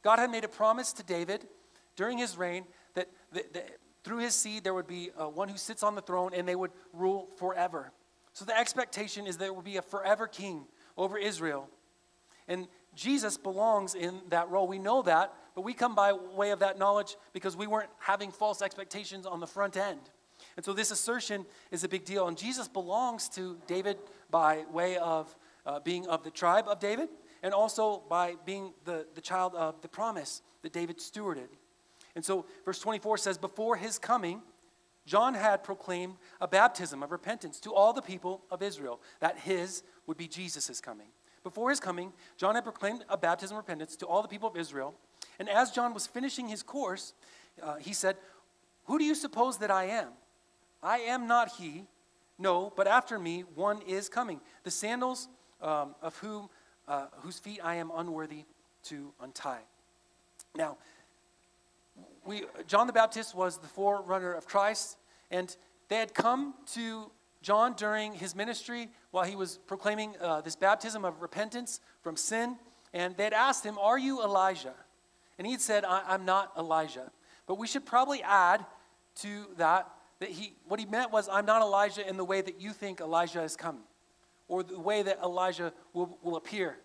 God 0.03 0.19
had 0.19 0.32
made 0.32 0.43
a 0.43 0.49
promise 0.49 0.93
to 0.93 1.03
David 1.03 1.47
during 1.95 2.17
his 2.17 2.38
reign 2.38 2.65
that, 2.93 3.10
that, 3.34 3.53
that 3.53 3.69
through 4.03 4.19
his 4.19 4.34
seed 4.34 4.63
there 4.63 4.73
would 4.73 4.88
be 4.88 5.10
uh, 5.19 5.27
one 5.27 5.49
who 5.49 5.58
sits 5.58 5.84
on 5.84 5.95
the 5.95 6.01
throne 6.01 6.32
and 6.34 6.47
they 6.47 6.55
would 6.55 6.71
rule 6.93 7.29
forever. 7.38 7.91
So 8.34 8.45
the 8.45 8.58
expectation 8.58 9.27
is 9.27 9.38
there 9.38 9.53
will 9.53 9.62
be 9.62 9.77
a 9.77 9.82
forever 9.82 10.27
king 10.27 10.65
over 10.97 11.17
Israel. 11.17 11.69
And 12.47 12.67
Jesus 12.95 13.38
belongs 13.38 13.95
in 13.95 14.21
that 14.30 14.49
role. 14.49 14.67
We 14.67 14.80
know 14.80 15.02
that, 15.04 15.34
but 15.56 15.62
we 15.62 15.73
come 15.73 15.95
by 15.95 16.13
way 16.13 16.52
of 16.52 16.60
that 16.60 16.78
knowledge 16.78 17.15
because 17.34 17.56
we 17.56 17.67
weren't 17.67 17.89
having 17.99 18.32
false 18.32 18.62
expectations 18.62 19.25
on 19.25 19.39
the 19.39 19.47
front 19.47 19.78
end. 19.78 20.02
And 20.56 20.65
so 20.65 20.73
this 20.73 20.91
assertion 20.91 21.45
is 21.71 21.84
a 21.84 21.89
big 21.89 22.06
deal. 22.06 22.28
And 22.28 22.38
Jesus 22.38 22.67
belongs 22.67 23.30
to 23.30 23.58
David 23.67 23.97
by 24.30 24.65
way 24.71 24.97
of 24.97 25.34
uh, 25.65 25.80
being 25.80 26.08
of 26.08 26.23
the 26.23 26.32
tribe 26.32 26.65
of 26.67 26.80
David 26.80 27.10
and 27.43 27.54
also 27.54 28.04
by 28.10 28.36
being 28.45 28.73
the, 28.86 29.06
the 29.15 29.21
child 29.21 29.56
of 29.56 29.82
the 29.82 29.88
promise 29.88 30.41
that 30.62 30.73
David 30.73 30.97
stewarded. 30.97 31.47
And 32.15 32.25
so 32.25 32.45
verse 32.65 32.80
24 32.80 33.17
says, 33.17 33.38
Before 33.38 33.75
his 33.75 33.97
coming, 33.99 34.41
John 35.06 35.34
had 35.34 35.63
proclaimed 35.63 36.15
a 36.41 36.47
baptism 36.47 37.02
of 37.02 37.12
repentance 37.12 37.60
to 37.62 37.73
all 37.73 37.93
the 37.93 38.02
people 38.02 38.43
of 38.52 38.62
Israel, 38.62 38.99
that 39.21 39.39
his 39.39 39.84
would 40.06 40.17
be 40.17 40.28
Jesus' 40.28 40.82
coming. 40.82 41.08
Before 41.43 41.69
his 41.69 41.80
coming, 41.80 42.13
John 42.38 42.56
had 42.56 42.63
proclaimed 42.63 43.06
a 43.10 43.17
baptism 43.17 43.58
of 43.58 43.63
repentance 43.63 43.95
to 43.97 44.06
all 44.06 44.21
the 44.21 44.28
people 44.28 44.49
of 44.49 44.58
Israel. 44.58 44.93
And 45.39 45.49
as 45.49 45.71
John 45.71 45.93
was 45.93 46.06
finishing 46.08 46.47
his 46.47 46.63
course, 46.63 47.13
uh, 47.62 47.75
he 47.75 47.93
said, 47.93 48.17
Who 48.86 48.97
do 48.97 49.06
you 49.06 49.15
suppose 49.15 49.58
that 49.60 49.71
I 49.71 49.86
am? 49.86 50.10
I 50.84 50.99
am 50.99 51.28
not 51.28 51.54
he. 51.58 51.86
No, 52.38 52.71
but 52.75 52.88
after 52.88 53.19
me 53.19 53.43
one 53.56 53.82
is 53.82 54.08
coming, 54.08 54.39
the 54.63 54.71
sandals 54.71 55.28
um, 55.62 55.95
of 56.02 56.17
whom, 56.17 56.49
uh, 56.88 57.08
whose 57.17 57.38
feet 57.38 57.60
I 57.63 57.75
am 57.75 57.91
unworthy 57.93 58.45
to 58.84 59.13
untie. 59.21 59.62
Now, 60.56 60.78
we, 62.25 62.43
John 62.67 62.88
the 62.88 62.93
Baptist 62.93 63.36
was 63.36 63.58
the 63.58 63.67
forerunner 63.67 64.34
of 64.34 64.45
Christ, 64.45 64.97
and 65.30 65.56
they 65.89 65.97
had 65.97 66.13
come 66.13 66.54
to 66.73 67.12
John, 67.41 67.73
during 67.73 68.13
his 68.13 68.36
ministry, 68.36 68.89
while 69.12 69.26
he 69.26 69.36
was 69.36 69.60
proclaiming 69.67 70.15
uh, 70.22 70.41
this 70.41 70.56
baptism 70.56 71.06
of 71.06 71.22
repentance 71.22 71.80
from 72.02 72.15
sin, 72.15 72.58
and 72.93 73.15
they 73.17 73.24
had 73.24 73.34
asked 73.34 73.65
him, 73.65 73.78
Are 73.80 73.98
you 73.98 74.24
Elijah? 74.24 74.76
And 75.38 75.45
he 75.45 75.54
had 75.54 75.62
said, 75.62 75.86
I'm 75.86 76.26
not 76.26 76.52
Elijah. 76.58 77.12
But 77.48 77.58
we 77.58 77.65
should 77.65 77.86
probably 77.86 78.22
add 78.22 78.65
to 79.22 79.45
that 79.58 79.89
that 80.19 80.30
he, 80.30 80.54
what 80.67 80.80
he 80.80 80.86
meant 80.86 81.12
was, 81.12 81.30
I'm 81.30 81.45
not 81.45 81.62
Elijah 81.62 82.08
in 82.08 82.17
the 82.17 82.26
way 82.26 82.41
that 82.41 82.60
you 82.60 82.72
think 82.72 83.00
Elijah 83.00 83.41
is 83.41 83.56
coming, 83.56 83.84
or 84.48 84.63
the 84.63 84.80
way 84.80 85.02
that 85.02 85.19
Elijah 85.24 85.74
will, 85.93 86.17
will 86.22 86.36
appear. 86.36 86.78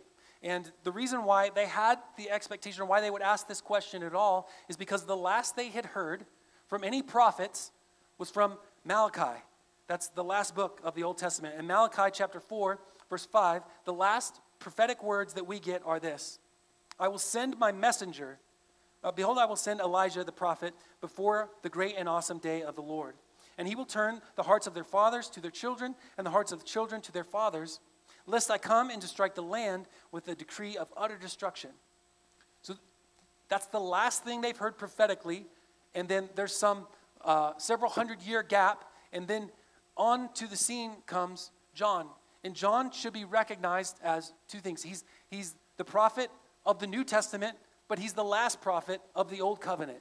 And 0.43 0.71
the 0.85 0.93
reason 0.93 1.25
why 1.25 1.51
they 1.55 1.67
had 1.67 1.99
the 2.17 2.31
expectation, 2.31 2.83
or 2.83 2.87
why 2.87 3.01
they 3.01 3.11
would 3.11 3.23
ask 3.23 3.49
this 3.49 3.61
question 3.61 4.03
at 4.03 4.15
all, 4.15 4.49
is 4.69 4.77
because 4.77 5.05
the 5.05 5.17
last 5.17 5.57
they 5.57 5.69
had 5.69 5.87
heard 5.87 6.27
from 6.69 6.85
any 6.85 7.03
prophets 7.03 7.73
was 8.19 8.31
from 8.31 8.59
Malachi. 8.85 9.41
That's 9.87 10.09
the 10.09 10.25
last 10.25 10.55
book 10.55 10.81
of 10.83 10.94
the 10.94 11.03
Old 11.03 11.18
Testament. 11.18 11.59
In 11.59 11.66
Malachi 11.66 12.11
chapter 12.12 12.40
4, 12.40 12.79
verse 13.11 13.27
5, 13.27 13.62
the 13.85 13.92
last 13.92 14.40
prophetic 14.59 15.03
words 15.03 15.35
that 15.35 15.47
we 15.47 15.61
get 15.61 15.83
are 15.85 16.01
this 16.01 16.38
I 16.99 17.09
will 17.09 17.18
send 17.18 17.59
my 17.59 17.73
messenger. 17.73 18.38
Uh, 19.03 19.12
Behold, 19.12 19.37
I 19.37 19.44
will 19.44 19.57
send 19.57 19.81
Elijah 19.81 20.25
the 20.25 20.33
prophet 20.33 20.73
before 21.03 21.51
the 21.62 21.68
great 21.68 21.97
and 21.99 22.09
awesome 22.09 22.38
day 22.38 22.62
of 22.62 22.75
the 22.75 22.83
Lord. 22.83 23.14
And 23.59 23.68
he 23.68 23.75
will 23.75 23.85
turn 23.85 24.23
the 24.37 24.42
hearts 24.42 24.66
of 24.66 24.73
their 24.73 24.85
fathers 24.85 25.29
to 25.31 25.40
their 25.40 25.51
children, 25.51 25.94
and 26.16 26.27
the 26.27 26.31
hearts 26.31 26.53
of 26.53 26.61
the 26.61 26.64
children 26.64 27.03
to 27.03 27.12
their 27.12 27.25
fathers, 27.25 27.81
lest 28.27 28.51
I 28.51 28.57
come 28.57 28.88
and 28.88 29.03
to 29.03 29.07
strike 29.07 29.35
the 29.35 29.42
land 29.42 29.87
with 30.11 30.27
a 30.29 30.35
decree 30.35 30.79
of 30.79 30.88
utter 30.97 31.18
destruction. 31.18 31.70
So 32.62 32.75
that's 33.49 33.66
the 33.66 33.79
last 33.79 34.25
thing 34.25 34.40
they've 34.40 34.57
heard 34.57 34.79
prophetically. 34.79 35.47
And 35.94 36.09
then 36.09 36.31
there's 36.35 36.57
some 36.57 36.87
uh, 37.23 37.53
several 37.59 37.90
hundred 37.90 38.23
year 38.23 38.42
gap. 38.42 38.85
And 39.12 39.29
then 39.29 39.51
on 39.96 40.33
to 40.35 40.46
the 40.46 40.57
scene 40.57 40.92
comes 41.07 41.50
John. 41.74 42.09
And 42.42 42.54
John 42.54 42.90
should 42.90 43.12
be 43.12 43.24
recognized 43.24 43.98
as 44.02 44.33
two 44.48 44.59
things. 44.59 44.83
He's, 44.83 45.04
he's 45.28 45.54
the 45.76 45.85
prophet 45.85 46.30
of 46.66 46.78
the 46.78 46.87
New 46.87 47.04
Testament, 47.04 47.57
but 47.88 47.98
he's 47.98 48.12
the 48.12 48.24
last 48.24 48.61
prophet 48.61 49.00
of 49.14 49.30
the 49.30 49.40
Old 49.40 49.61
Covenant. 49.61 50.00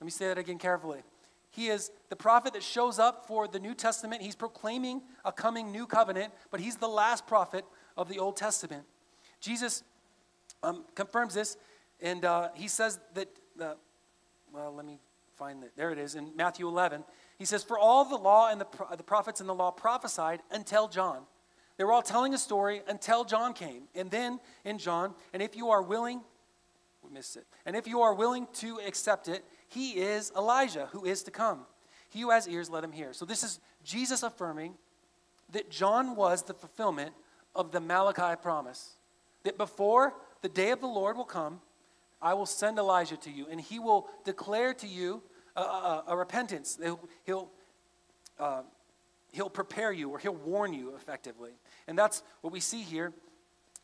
Let 0.00 0.04
me 0.04 0.10
say 0.10 0.26
that 0.28 0.38
again 0.38 0.58
carefully. 0.58 1.02
He 1.50 1.68
is 1.68 1.90
the 2.08 2.16
prophet 2.16 2.54
that 2.54 2.62
shows 2.62 2.98
up 2.98 3.26
for 3.26 3.46
the 3.46 3.60
New 3.60 3.74
Testament. 3.74 4.22
He's 4.22 4.34
proclaiming 4.34 5.02
a 5.24 5.30
coming 5.30 5.70
new 5.70 5.86
covenant, 5.86 6.32
but 6.50 6.60
he's 6.60 6.76
the 6.76 6.88
last 6.88 7.26
prophet 7.26 7.64
of 7.96 8.08
the 8.08 8.18
Old 8.18 8.36
Testament. 8.36 8.84
Jesus 9.38 9.84
um, 10.62 10.84
confirms 10.94 11.34
this, 11.34 11.56
and 12.00 12.24
uh, 12.24 12.48
he 12.54 12.68
says 12.68 12.98
that, 13.14 13.28
uh, 13.60 13.74
well, 14.52 14.74
let 14.74 14.86
me 14.86 14.98
find 15.36 15.62
it. 15.62 15.72
There 15.76 15.90
it 15.90 15.98
is 15.98 16.14
in 16.14 16.34
Matthew 16.36 16.68
11. 16.68 17.04
He 17.38 17.44
says, 17.44 17.62
For 17.62 17.78
all 17.78 18.04
the 18.04 18.16
law 18.16 18.50
and 18.50 18.60
the, 18.60 18.66
the 18.96 19.02
prophets 19.02 19.40
and 19.40 19.48
the 19.48 19.54
law 19.54 19.70
prophesied 19.70 20.40
until 20.50 20.88
John. 20.88 21.22
They 21.76 21.84
were 21.84 21.92
all 21.92 22.02
telling 22.02 22.34
a 22.34 22.38
story 22.38 22.82
until 22.86 23.24
John 23.24 23.54
came. 23.54 23.84
And 23.94 24.10
then 24.10 24.40
in 24.64 24.78
John, 24.78 25.14
and 25.32 25.42
if 25.42 25.56
you 25.56 25.70
are 25.70 25.82
willing, 25.82 26.20
we 27.02 27.10
missed 27.10 27.36
it. 27.36 27.46
And 27.66 27.74
if 27.74 27.86
you 27.86 28.02
are 28.02 28.14
willing 28.14 28.46
to 28.54 28.78
accept 28.86 29.28
it, 29.28 29.44
he 29.68 29.92
is 29.92 30.32
Elijah 30.36 30.88
who 30.92 31.04
is 31.04 31.22
to 31.24 31.30
come. 31.30 31.66
He 32.10 32.20
who 32.20 32.30
has 32.30 32.46
ears, 32.46 32.68
let 32.68 32.84
him 32.84 32.92
hear. 32.92 33.12
So 33.12 33.24
this 33.24 33.42
is 33.42 33.58
Jesus 33.84 34.22
affirming 34.22 34.74
that 35.50 35.70
John 35.70 36.14
was 36.14 36.42
the 36.42 36.54
fulfillment 36.54 37.14
of 37.54 37.72
the 37.72 37.80
Malachi 37.80 38.36
promise. 38.40 38.96
That 39.44 39.56
before 39.56 40.14
the 40.42 40.48
day 40.48 40.70
of 40.70 40.80
the 40.80 40.86
Lord 40.86 41.16
will 41.16 41.24
come, 41.24 41.60
I 42.22 42.34
will 42.34 42.46
send 42.46 42.78
Elijah 42.78 43.16
to 43.18 43.30
you, 43.30 43.46
and 43.50 43.60
he 43.60 43.78
will 43.78 44.08
declare 44.24 44.72
to 44.74 44.86
you 44.86 45.22
a, 45.56 45.60
a, 45.60 46.04
a 46.08 46.16
repentance. 46.16 46.78
He'll, 46.80 47.00
he'll, 47.24 47.50
uh, 48.38 48.62
he'll 49.32 49.50
prepare 49.50 49.92
you, 49.92 50.08
or 50.10 50.18
he'll 50.18 50.34
warn 50.34 50.72
you 50.72 50.94
effectively. 50.94 51.50
And 51.88 51.98
that's 51.98 52.22
what 52.40 52.52
we 52.52 52.60
see 52.60 52.82
here 52.82 53.12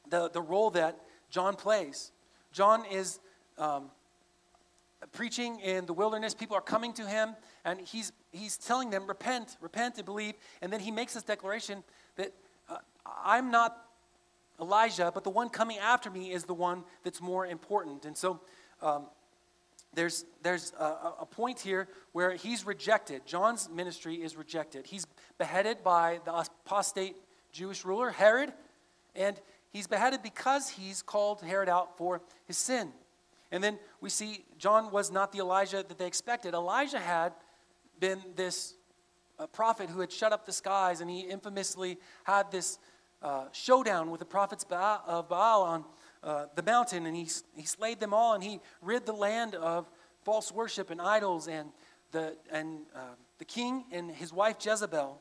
the, 0.08 0.30
the 0.30 0.40
role 0.40 0.70
that 0.70 0.98
John 1.30 1.54
plays. 1.54 2.12
John 2.52 2.84
is 2.90 3.20
um, 3.58 3.90
preaching 5.12 5.60
in 5.60 5.86
the 5.86 5.92
wilderness. 5.92 6.34
People 6.34 6.56
are 6.56 6.62
coming 6.62 6.92
to 6.94 7.06
him, 7.06 7.34
and 7.64 7.80
he's, 7.80 8.12
he's 8.32 8.56
telling 8.56 8.90
them, 8.90 9.06
Repent, 9.06 9.56
repent 9.60 9.96
and 9.96 10.04
believe. 10.04 10.34
And 10.62 10.72
then 10.72 10.80
he 10.80 10.90
makes 10.90 11.14
this 11.14 11.22
declaration 11.22 11.82
that 12.16 12.32
uh, 12.68 12.78
I'm 13.04 13.50
not 13.50 13.87
Elijah, 14.60 15.10
but 15.12 15.24
the 15.24 15.30
one 15.30 15.48
coming 15.48 15.78
after 15.78 16.10
me 16.10 16.32
is 16.32 16.44
the 16.44 16.54
one 16.54 16.84
that's 17.04 17.20
more 17.20 17.46
important. 17.46 18.04
And 18.04 18.16
so 18.16 18.40
um, 18.82 19.06
there's, 19.94 20.24
there's 20.42 20.72
a, 20.78 21.14
a, 21.20 21.26
point 21.26 21.60
here 21.60 21.88
where 22.12 22.34
he's 22.34 22.66
rejected. 22.66 23.22
John's 23.26 23.68
ministry 23.68 24.16
is 24.16 24.36
rejected. 24.36 24.86
He's 24.86 25.06
beheaded 25.38 25.82
by 25.82 26.20
the 26.24 26.32
apostate 26.32 27.16
Jewish 27.52 27.84
ruler, 27.84 28.10
Herod, 28.10 28.52
and 29.14 29.40
he's 29.70 29.86
beheaded 29.86 30.22
because 30.22 30.68
he's 30.68 31.02
called 31.02 31.42
Herod 31.42 31.68
out 31.68 31.96
for 31.96 32.20
his 32.46 32.58
sin. 32.58 32.92
And 33.50 33.64
then 33.64 33.78
we 34.00 34.10
see 34.10 34.44
John 34.58 34.90
was 34.90 35.10
not 35.10 35.32
the 35.32 35.38
Elijah 35.38 35.84
that 35.86 35.98
they 35.98 36.06
expected. 36.06 36.54
Elijah 36.54 36.98
had 36.98 37.32
been 37.98 38.20
this 38.36 38.74
uh, 39.38 39.46
prophet 39.46 39.88
who 39.88 40.00
had 40.00 40.12
shut 40.12 40.32
up 40.32 40.44
the 40.44 40.52
skies, 40.52 41.00
and 41.00 41.10
he 41.10 41.20
infamously 41.20 41.98
had 42.24 42.50
this 42.50 42.78
uh, 43.22 43.46
showdown 43.52 44.10
with 44.10 44.20
the 44.20 44.26
prophets 44.26 44.64
of 44.70 45.28
Baal 45.28 45.62
on 45.62 45.84
uh, 46.22 46.46
the 46.54 46.62
mountain, 46.62 47.06
and 47.06 47.16
he, 47.16 47.28
he 47.56 47.64
slayed 47.64 48.00
them 48.00 48.12
all, 48.12 48.34
and 48.34 48.42
he 48.42 48.60
rid 48.82 49.06
the 49.06 49.12
land 49.12 49.54
of 49.54 49.88
false 50.24 50.52
worship 50.52 50.90
and 50.90 51.00
idols, 51.00 51.48
and 51.48 51.70
the, 52.12 52.36
and, 52.50 52.80
uh, 52.94 53.00
the 53.38 53.44
king 53.44 53.84
and 53.92 54.10
his 54.10 54.32
wife 54.32 54.56
Jezebel. 54.64 55.20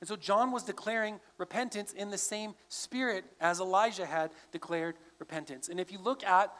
And 0.00 0.08
so 0.08 0.16
John 0.16 0.52
was 0.52 0.62
declaring 0.62 1.20
repentance 1.38 1.92
in 1.92 2.10
the 2.10 2.18
same 2.18 2.54
spirit 2.68 3.24
as 3.40 3.60
Elijah 3.60 4.06
had 4.06 4.30
declared 4.52 4.96
repentance. 5.18 5.68
And 5.68 5.80
if 5.80 5.90
you 5.90 5.98
look 5.98 6.22
at 6.24 6.52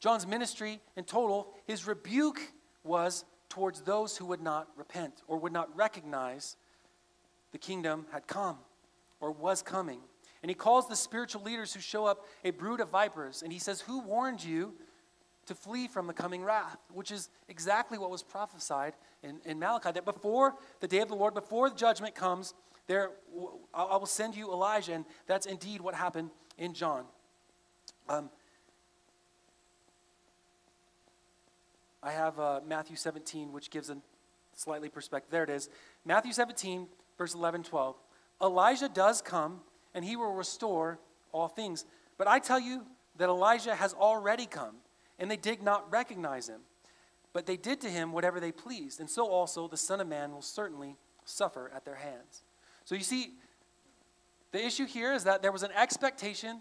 John's 0.00 0.26
ministry 0.26 0.80
in 0.96 1.04
total, 1.04 1.54
his 1.64 1.86
rebuke 1.86 2.40
was 2.82 3.24
towards 3.48 3.82
those 3.82 4.16
who 4.16 4.26
would 4.26 4.42
not 4.42 4.68
repent 4.76 5.22
or 5.28 5.38
would 5.38 5.52
not 5.52 5.74
recognize 5.76 6.56
the 7.52 7.58
kingdom 7.58 8.06
had 8.10 8.26
come 8.26 8.58
or 9.20 9.30
was 9.30 9.62
coming. 9.62 10.00
And 10.42 10.50
he 10.50 10.54
calls 10.54 10.88
the 10.88 10.96
spiritual 10.96 11.42
leaders 11.42 11.72
who 11.72 11.80
show 11.80 12.04
up 12.04 12.26
a 12.44 12.50
brood 12.50 12.80
of 12.80 12.90
vipers. 12.90 13.42
And 13.42 13.52
he 13.52 13.58
says, 13.58 13.80
Who 13.82 14.00
warned 14.00 14.42
you 14.42 14.74
to 15.46 15.54
flee 15.54 15.86
from 15.86 16.06
the 16.06 16.12
coming 16.12 16.42
wrath? 16.42 16.78
Which 16.92 17.10
is 17.12 17.30
exactly 17.48 17.96
what 17.96 18.10
was 18.10 18.22
prophesied 18.22 18.94
in, 19.22 19.40
in 19.44 19.58
Malachi 19.58 19.92
that 19.92 20.04
before 20.04 20.54
the 20.80 20.88
day 20.88 20.98
of 20.98 21.08
the 21.08 21.14
Lord, 21.14 21.34
before 21.34 21.70
the 21.70 21.76
judgment 21.76 22.14
comes, 22.14 22.54
there 22.88 23.10
I 23.72 23.96
will 23.96 24.06
send 24.06 24.34
you 24.34 24.52
Elijah. 24.52 24.94
And 24.94 25.04
that's 25.26 25.46
indeed 25.46 25.80
what 25.80 25.94
happened 25.94 26.30
in 26.58 26.74
John. 26.74 27.04
Um, 28.08 28.30
I 32.02 32.10
have 32.10 32.40
uh, 32.40 32.60
Matthew 32.66 32.96
17, 32.96 33.52
which 33.52 33.70
gives 33.70 33.88
a 33.88 33.96
slightly 34.56 34.88
perspective. 34.88 35.30
There 35.30 35.44
it 35.44 35.50
is. 35.50 35.68
Matthew 36.04 36.32
17, 36.32 36.88
verse 37.16 37.34
11, 37.34 37.62
12. 37.62 37.96
Elijah 38.42 38.88
does 38.88 39.22
come, 39.22 39.60
and 39.94 40.04
he 40.04 40.16
will 40.16 40.32
restore 40.32 40.98
all 41.32 41.48
things. 41.48 41.84
But 42.18 42.28
I 42.28 42.38
tell 42.38 42.60
you 42.60 42.86
that 43.16 43.28
Elijah 43.28 43.74
has 43.74 43.94
already 43.94 44.46
come, 44.46 44.76
and 45.18 45.30
they 45.30 45.36
did 45.36 45.62
not 45.62 45.90
recognize 45.90 46.48
him. 46.48 46.60
But 47.32 47.46
they 47.46 47.56
did 47.56 47.80
to 47.80 47.88
him 47.88 48.12
whatever 48.12 48.40
they 48.40 48.52
pleased, 48.52 49.00
and 49.00 49.08
so 49.08 49.26
also 49.26 49.68
the 49.68 49.76
Son 49.76 50.00
of 50.00 50.08
Man 50.08 50.32
will 50.32 50.42
certainly 50.42 50.96
suffer 51.24 51.70
at 51.74 51.84
their 51.84 51.94
hands. 51.94 52.42
So 52.84 52.94
you 52.94 53.02
see, 53.02 53.30
the 54.50 54.64
issue 54.64 54.86
here 54.86 55.14
is 55.14 55.24
that 55.24 55.40
there 55.40 55.52
was 55.52 55.62
an 55.62 55.70
expectation 55.74 56.60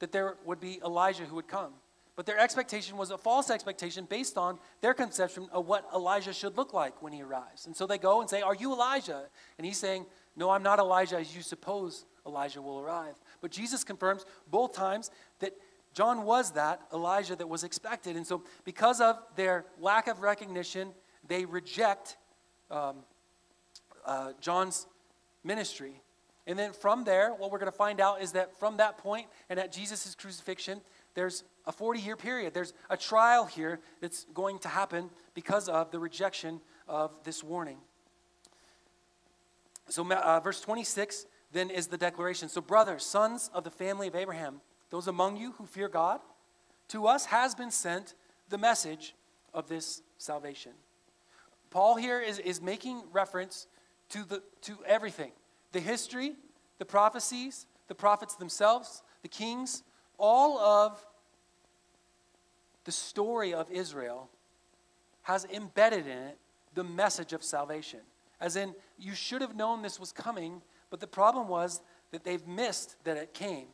that 0.00 0.12
there 0.12 0.36
would 0.44 0.60
be 0.60 0.80
Elijah 0.84 1.24
who 1.24 1.36
would 1.36 1.48
come. 1.48 1.72
But 2.16 2.26
their 2.26 2.38
expectation 2.38 2.98
was 2.98 3.10
a 3.10 3.16
false 3.16 3.48
expectation 3.48 4.04
based 4.04 4.36
on 4.36 4.58
their 4.82 4.92
conception 4.92 5.48
of 5.52 5.66
what 5.66 5.88
Elijah 5.94 6.34
should 6.34 6.56
look 6.56 6.74
like 6.74 7.00
when 7.02 7.14
he 7.14 7.22
arrives. 7.22 7.66
And 7.66 7.74
so 7.74 7.86
they 7.86 7.96
go 7.96 8.20
and 8.20 8.28
say, 8.28 8.42
Are 8.42 8.54
you 8.54 8.72
Elijah? 8.72 9.22
And 9.56 9.66
he's 9.66 9.78
saying, 9.78 10.04
No, 10.36 10.50
I'm 10.50 10.62
not 10.62 10.78
Elijah 10.78 11.18
as 11.18 11.34
you 11.34 11.42
suppose 11.42 12.06
Elijah 12.26 12.62
will 12.62 12.78
arrive. 12.78 13.14
But 13.40 13.50
Jesus 13.50 13.84
confirms 13.84 14.24
both 14.50 14.72
times 14.72 15.10
that 15.40 15.54
John 15.92 16.24
was 16.24 16.52
that 16.52 16.80
Elijah 16.92 17.36
that 17.36 17.48
was 17.48 17.64
expected. 17.64 18.16
And 18.16 18.26
so, 18.26 18.44
because 18.64 19.00
of 19.00 19.18
their 19.36 19.64
lack 19.80 20.06
of 20.06 20.20
recognition, 20.20 20.92
they 21.26 21.44
reject 21.44 22.16
um, 22.70 22.96
uh, 24.06 24.32
John's 24.40 24.86
ministry. 25.42 26.00
And 26.46 26.58
then 26.58 26.72
from 26.72 27.04
there, 27.04 27.30
what 27.30 27.50
we're 27.50 27.58
going 27.58 27.70
to 27.70 27.76
find 27.76 28.00
out 28.00 28.22
is 28.22 28.32
that 28.32 28.58
from 28.58 28.78
that 28.78 28.98
point 28.98 29.26
and 29.48 29.58
at 29.58 29.72
Jesus' 29.72 30.14
crucifixion, 30.14 30.80
there's 31.14 31.44
a 31.66 31.72
40 31.72 32.00
year 32.00 32.16
period. 32.16 32.54
There's 32.54 32.72
a 32.88 32.96
trial 32.96 33.44
here 33.44 33.80
that's 34.00 34.26
going 34.32 34.58
to 34.60 34.68
happen 34.68 35.10
because 35.34 35.68
of 35.68 35.90
the 35.90 35.98
rejection 35.98 36.60
of 36.88 37.12
this 37.24 37.44
warning. 37.44 37.78
So, 39.90 40.10
uh, 40.10 40.40
verse 40.40 40.60
26 40.60 41.26
then 41.52 41.68
is 41.68 41.88
the 41.88 41.98
declaration. 41.98 42.48
So, 42.48 42.60
brothers, 42.60 43.04
sons 43.04 43.50
of 43.52 43.64
the 43.64 43.70
family 43.70 44.08
of 44.08 44.14
Abraham, 44.14 44.60
those 44.90 45.08
among 45.08 45.36
you 45.36 45.52
who 45.52 45.66
fear 45.66 45.88
God, 45.88 46.20
to 46.88 47.06
us 47.06 47.26
has 47.26 47.54
been 47.54 47.70
sent 47.70 48.14
the 48.48 48.58
message 48.58 49.14
of 49.52 49.68
this 49.68 50.02
salvation. 50.18 50.72
Paul 51.70 51.96
here 51.96 52.20
is, 52.20 52.38
is 52.38 52.60
making 52.60 53.02
reference 53.12 53.66
to, 54.10 54.24
the, 54.24 54.42
to 54.62 54.78
everything 54.86 55.32
the 55.72 55.80
history, 55.80 56.32
the 56.78 56.84
prophecies, 56.84 57.66
the 57.86 57.94
prophets 57.94 58.34
themselves, 58.34 59.02
the 59.22 59.28
kings, 59.28 59.84
all 60.18 60.58
of 60.58 61.04
the 62.84 62.92
story 62.92 63.54
of 63.54 63.70
Israel 63.70 64.28
has 65.22 65.44
embedded 65.44 66.06
in 66.06 66.18
it 66.18 66.38
the 66.74 66.82
message 66.84 67.32
of 67.32 67.42
salvation. 67.42 68.00
As 68.40 68.56
in, 68.56 68.74
you 68.98 69.14
should 69.14 69.42
have 69.42 69.54
known 69.54 69.82
this 69.82 70.00
was 70.00 70.12
coming, 70.12 70.62
but 70.88 71.00
the 71.00 71.06
problem 71.06 71.48
was 71.48 71.82
that 72.10 72.24
they've 72.24 72.46
missed 72.46 72.96
that 73.04 73.16
it 73.16 73.34
came. 73.34 73.66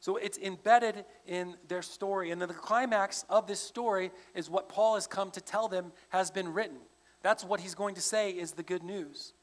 So 0.00 0.16
it's 0.16 0.38
embedded 0.38 1.04
in 1.26 1.56
their 1.68 1.82
story. 1.82 2.30
And 2.30 2.40
then 2.40 2.48
the 2.48 2.54
climax 2.54 3.24
of 3.28 3.46
this 3.46 3.60
story 3.60 4.10
is 4.34 4.48
what 4.48 4.68
Paul 4.68 4.94
has 4.94 5.06
come 5.06 5.30
to 5.32 5.40
tell 5.40 5.68
them 5.68 5.92
has 6.08 6.30
been 6.30 6.52
written. 6.52 6.78
That's 7.22 7.44
what 7.44 7.60
he's 7.60 7.74
going 7.74 7.94
to 7.96 8.00
say 8.00 8.30
is 8.30 8.52
the 8.52 8.62
good 8.62 8.82
news. 8.82 9.34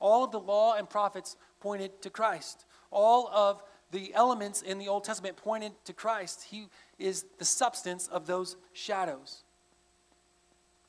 All 0.00 0.24
of 0.24 0.32
the 0.32 0.40
law 0.40 0.74
and 0.74 0.88
prophets 0.88 1.36
pointed 1.60 2.00
to 2.02 2.10
Christ. 2.10 2.64
All 2.90 3.28
of 3.28 3.62
the 3.90 4.12
elements 4.14 4.62
in 4.62 4.78
the 4.78 4.88
Old 4.88 5.04
Testament 5.04 5.36
pointed 5.36 5.72
to 5.84 5.92
Christ. 5.92 6.44
He 6.50 6.66
is 6.98 7.26
the 7.38 7.44
substance 7.44 8.08
of 8.08 8.26
those 8.26 8.56
shadows. 8.72 9.44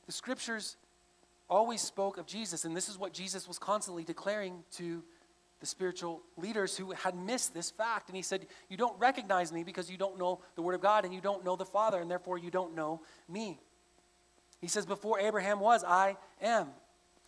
The 0.06 0.12
scriptures 0.12 0.76
always 1.48 1.80
spoke 1.80 2.18
of 2.18 2.26
Jesus, 2.26 2.64
and 2.64 2.76
this 2.76 2.88
is 2.88 2.98
what 2.98 3.12
Jesus 3.12 3.48
was 3.48 3.58
constantly 3.58 4.04
declaring 4.04 4.64
to 4.72 5.02
the 5.60 5.66
spiritual 5.66 6.22
leaders 6.36 6.76
who 6.76 6.92
had 6.92 7.16
missed 7.16 7.52
this 7.52 7.70
fact. 7.70 8.08
And 8.08 8.16
he 8.16 8.22
said, 8.22 8.46
You 8.68 8.76
don't 8.76 8.98
recognize 8.98 9.52
me 9.52 9.64
because 9.64 9.90
you 9.90 9.96
don't 9.96 10.18
know 10.18 10.40
the 10.54 10.62
Word 10.62 10.74
of 10.74 10.80
God 10.80 11.04
and 11.04 11.12
you 11.12 11.20
don't 11.20 11.44
know 11.44 11.56
the 11.56 11.64
Father, 11.64 12.00
and 12.00 12.10
therefore 12.10 12.38
you 12.38 12.50
don't 12.50 12.74
know 12.74 13.02
me. 13.28 13.58
He 14.60 14.68
says, 14.68 14.86
Before 14.86 15.18
Abraham 15.18 15.60
was, 15.60 15.84
I 15.84 16.16
am. 16.40 16.68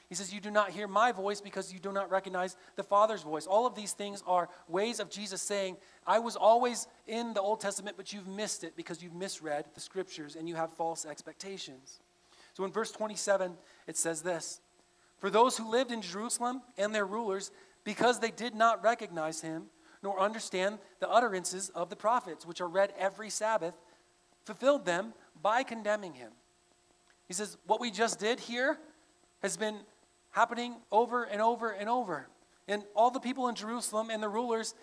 He 0.08 0.14
says, 0.14 0.32
You 0.32 0.40
do 0.40 0.50
not 0.50 0.70
hear 0.70 0.86
my 0.86 1.12
voice 1.12 1.40
because 1.40 1.72
you 1.72 1.78
do 1.78 1.92
not 1.92 2.10
recognize 2.10 2.56
the 2.76 2.82
Father's 2.82 3.22
voice. 3.22 3.46
All 3.46 3.66
of 3.66 3.74
these 3.74 3.92
things 3.92 4.22
are 4.26 4.48
ways 4.68 5.00
of 5.00 5.10
Jesus 5.10 5.42
saying, 5.42 5.76
I 6.06 6.18
was 6.18 6.36
always 6.36 6.86
in 7.06 7.32
the 7.32 7.40
Old 7.40 7.60
Testament, 7.60 7.96
but 7.96 8.12
you've 8.12 8.28
missed 8.28 8.64
it 8.64 8.76
because 8.76 9.02
you've 9.02 9.14
misread 9.14 9.66
the 9.74 9.80
scriptures 9.80 10.36
and 10.36 10.48
you 10.48 10.54
have 10.56 10.72
false 10.72 11.04
expectations. 11.04 12.00
So 12.60 12.66
in 12.66 12.72
verse 12.72 12.92
27, 12.92 13.56
it 13.86 13.96
says 13.96 14.20
this 14.20 14.60
For 15.16 15.30
those 15.30 15.56
who 15.56 15.70
lived 15.70 15.90
in 15.90 16.02
Jerusalem 16.02 16.60
and 16.76 16.94
their 16.94 17.06
rulers, 17.06 17.50
because 17.84 18.18
they 18.18 18.30
did 18.30 18.54
not 18.54 18.84
recognize 18.84 19.40
him 19.40 19.70
nor 20.02 20.20
understand 20.20 20.78
the 20.98 21.08
utterances 21.08 21.70
of 21.70 21.88
the 21.88 21.96
prophets, 21.96 22.44
which 22.44 22.60
are 22.60 22.68
read 22.68 22.92
every 22.98 23.30
Sabbath, 23.30 23.72
fulfilled 24.44 24.84
them 24.84 25.14
by 25.40 25.62
condemning 25.62 26.12
him. 26.12 26.32
He 27.28 27.32
says, 27.32 27.56
What 27.66 27.80
we 27.80 27.90
just 27.90 28.20
did 28.20 28.40
here 28.40 28.78
has 29.40 29.56
been 29.56 29.78
happening 30.32 30.76
over 30.92 31.24
and 31.24 31.40
over 31.40 31.70
and 31.70 31.88
over. 31.88 32.28
And 32.68 32.82
all 32.94 33.10
the 33.10 33.20
people 33.20 33.48
in 33.48 33.54
Jerusalem 33.54 34.10
and 34.10 34.22
the 34.22 34.28
rulers, 34.28 34.74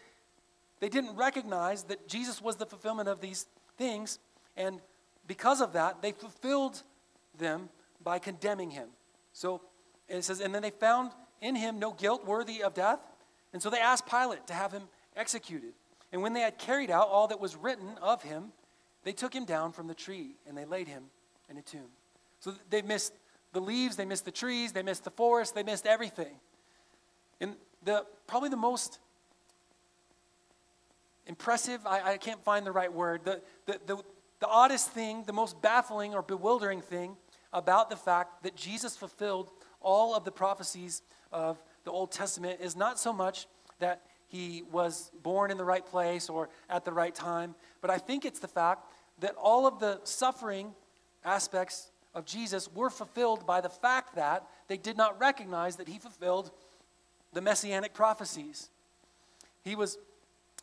they 0.79 0.89
didn't 0.89 1.15
recognize 1.15 1.83
that 1.83 2.07
Jesus 2.07 2.41
was 2.41 2.55
the 2.55 2.65
fulfillment 2.65 3.07
of 3.07 3.21
these 3.21 3.45
things. 3.77 4.17
And 4.55 4.81
because 5.27 5.61
of 5.61 5.73
that, 5.73 6.01
they 6.01 6.11
fulfilled 6.11 6.81
them 7.37 7.69
by 8.03 8.19
condemning 8.19 8.71
him. 8.71 8.89
So 9.33 9.61
it 10.07 10.23
says, 10.23 10.39
And 10.39 10.53
then 10.53 10.61
they 10.61 10.71
found 10.71 11.11
in 11.41 11.55
him 11.55 11.79
no 11.79 11.91
guilt 11.91 12.25
worthy 12.25 12.63
of 12.63 12.73
death. 12.73 12.99
And 13.53 13.61
so 13.61 13.69
they 13.69 13.79
asked 13.79 14.07
Pilate 14.07 14.47
to 14.47 14.53
have 14.53 14.71
him 14.71 14.83
executed. 15.15 15.73
And 16.11 16.21
when 16.21 16.33
they 16.33 16.41
had 16.41 16.57
carried 16.57 16.89
out 16.89 17.07
all 17.09 17.27
that 17.27 17.39
was 17.39 17.55
written 17.55 17.97
of 18.01 18.23
him, 18.23 18.51
they 19.03 19.11
took 19.11 19.33
him 19.33 19.45
down 19.45 19.71
from 19.71 19.87
the 19.87 19.93
tree 19.93 20.35
and 20.47 20.57
they 20.57 20.65
laid 20.65 20.87
him 20.87 21.03
in 21.49 21.57
a 21.57 21.61
tomb. 21.61 21.89
So 22.39 22.53
they 22.69 22.81
missed 22.81 23.13
the 23.53 23.61
leaves, 23.61 23.95
they 23.95 24.05
missed 24.05 24.25
the 24.25 24.31
trees, 24.31 24.71
they 24.71 24.83
missed 24.83 25.03
the 25.03 25.11
forest, 25.11 25.55
they 25.55 25.63
missed 25.63 25.85
everything. 25.85 26.35
And 27.39 27.55
the 27.83 28.05
probably 28.27 28.49
the 28.49 28.57
most 28.57 28.99
impressive, 31.25 31.85
I, 31.85 32.13
I 32.13 32.17
can't 32.17 32.43
find 32.43 32.65
the 32.65 32.71
right 32.71 32.91
word, 32.91 33.21
the, 33.23 33.41
the, 33.65 33.79
the, 33.85 33.97
the 34.39 34.47
oddest 34.47 34.91
thing, 34.91 35.23
the 35.25 35.33
most 35.33 35.61
baffling 35.61 36.13
or 36.13 36.21
bewildering 36.21 36.81
thing 36.81 37.17
about 37.57 37.89
the 37.89 37.95
fact 37.95 38.43
that 38.43 38.55
Jesus 38.55 38.95
fulfilled 38.95 39.49
all 39.81 40.15
of 40.15 40.23
the 40.23 40.31
prophecies 40.31 41.01
of 41.31 41.61
the 41.85 41.91
Old 41.91 42.11
Testament 42.11 42.59
is 42.61 42.75
not 42.75 42.99
so 42.99 43.11
much 43.11 43.47
that 43.79 44.03
he 44.27 44.63
was 44.71 45.11
born 45.23 45.49
in 45.49 45.57
the 45.57 45.63
right 45.63 45.85
place 45.85 46.29
or 46.29 46.49
at 46.69 46.85
the 46.85 46.91
right 46.91 47.15
time, 47.15 47.55
but 47.81 47.89
I 47.89 47.97
think 47.97 48.25
it's 48.25 48.39
the 48.39 48.47
fact 48.47 48.85
that 49.19 49.33
all 49.35 49.65
of 49.65 49.79
the 49.79 49.99
suffering 50.03 50.73
aspects 51.25 51.91
of 52.13 52.25
Jesus 52.25 52.71
were 52.73 52.89
fulfilled 52.89 53.47
by 53.47 53.61
the 53.61 53.69
fact 53.69 54.15
that 54.15 54.45
they 54.67 54.77
did 54.77 54.97
not 54.97 55.19
recognize 55.19 55.77
that 55.77 55.87
he 55.87 55.97
fulfilled 55.97 56.51
the 57.33 57.41
messianic 57.41 57.93
prophecies. 57.93 58.69
He 59.63 59.75
was 59.75 59.97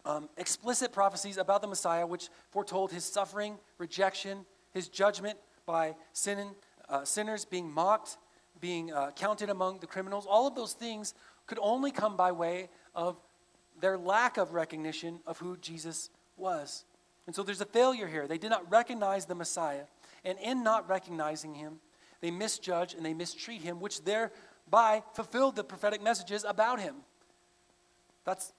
um, 0.04 0.28
explicit 0.37 0.92
prophecies 0.92 1.38
about 1.38 1.61
the 1.61 1.68
Messiah, 1.68 2.07
which 2.07 2.28
foretold 2.50 2.92
his 2.92 3.04
suffering, 3.04 3.57
rejection, 3.78 4.44
his 4.72 4.88
judgment 4.88 5.38
by 5.66 5.94
sin, 6.12 6.50
uh, 6.88 7.05
sinners 7.05 7.44
being 7.44 7.70
mocked, 7.70 8.16
being 8.61 8.92
uh, 8.92 9.11
counted 9.16 9.51
among 9.51 9.79
the 9.79 9.87
criminals, 9.87 10.27
all 10.29 10.47
of 10.47 10.55
those 10.55 10.73
things 10.73 11.14
could 11.47 11.59
only 11.61 11.90
come 11.90 12.16
by 12.16 12.33
way 12.33 12.68
of 12.94 13.16
their 13.81 13.99
lack 13.99 14.37
of 14.37 14.55
recognition 14.55 15.20
of 15.27 15.38
who 15.38 15.57
Jesus 15.57 16.11
was. 16.37 16.85
And 17.27 17.35
so 17.35 17.42
there's 17.42 17.61
a 17.61 17.66
failure 17.66 18.07
here. 18.07 18.27
They 18.27 18.38
did 18.38 18.51
not 18.51 18.70
recognize 18.70 19.27
the 19.27 19.35
Messiah. 19.35 19.85
And 20.25 20.38
in 20.38 20.62
not 20.62 20.88
recognizing 20.88 21.55
him, 21.55 21.81
they 22.20 22.31
misjudge 22.31 22.94
and 22.94 23.05
they 23.05 23.14
mistreat 23.14 23.62
him, 23.62 23.81
which 23.81 24.05
thereby 24.05 25.03
fulfilled 25.12 25.57
the 25.57 25.64
prophetic 25.64 26.03
messages 26.03 26.44
about 26.44 26.81
him. 26.81 26.97
That's 28.25 28.53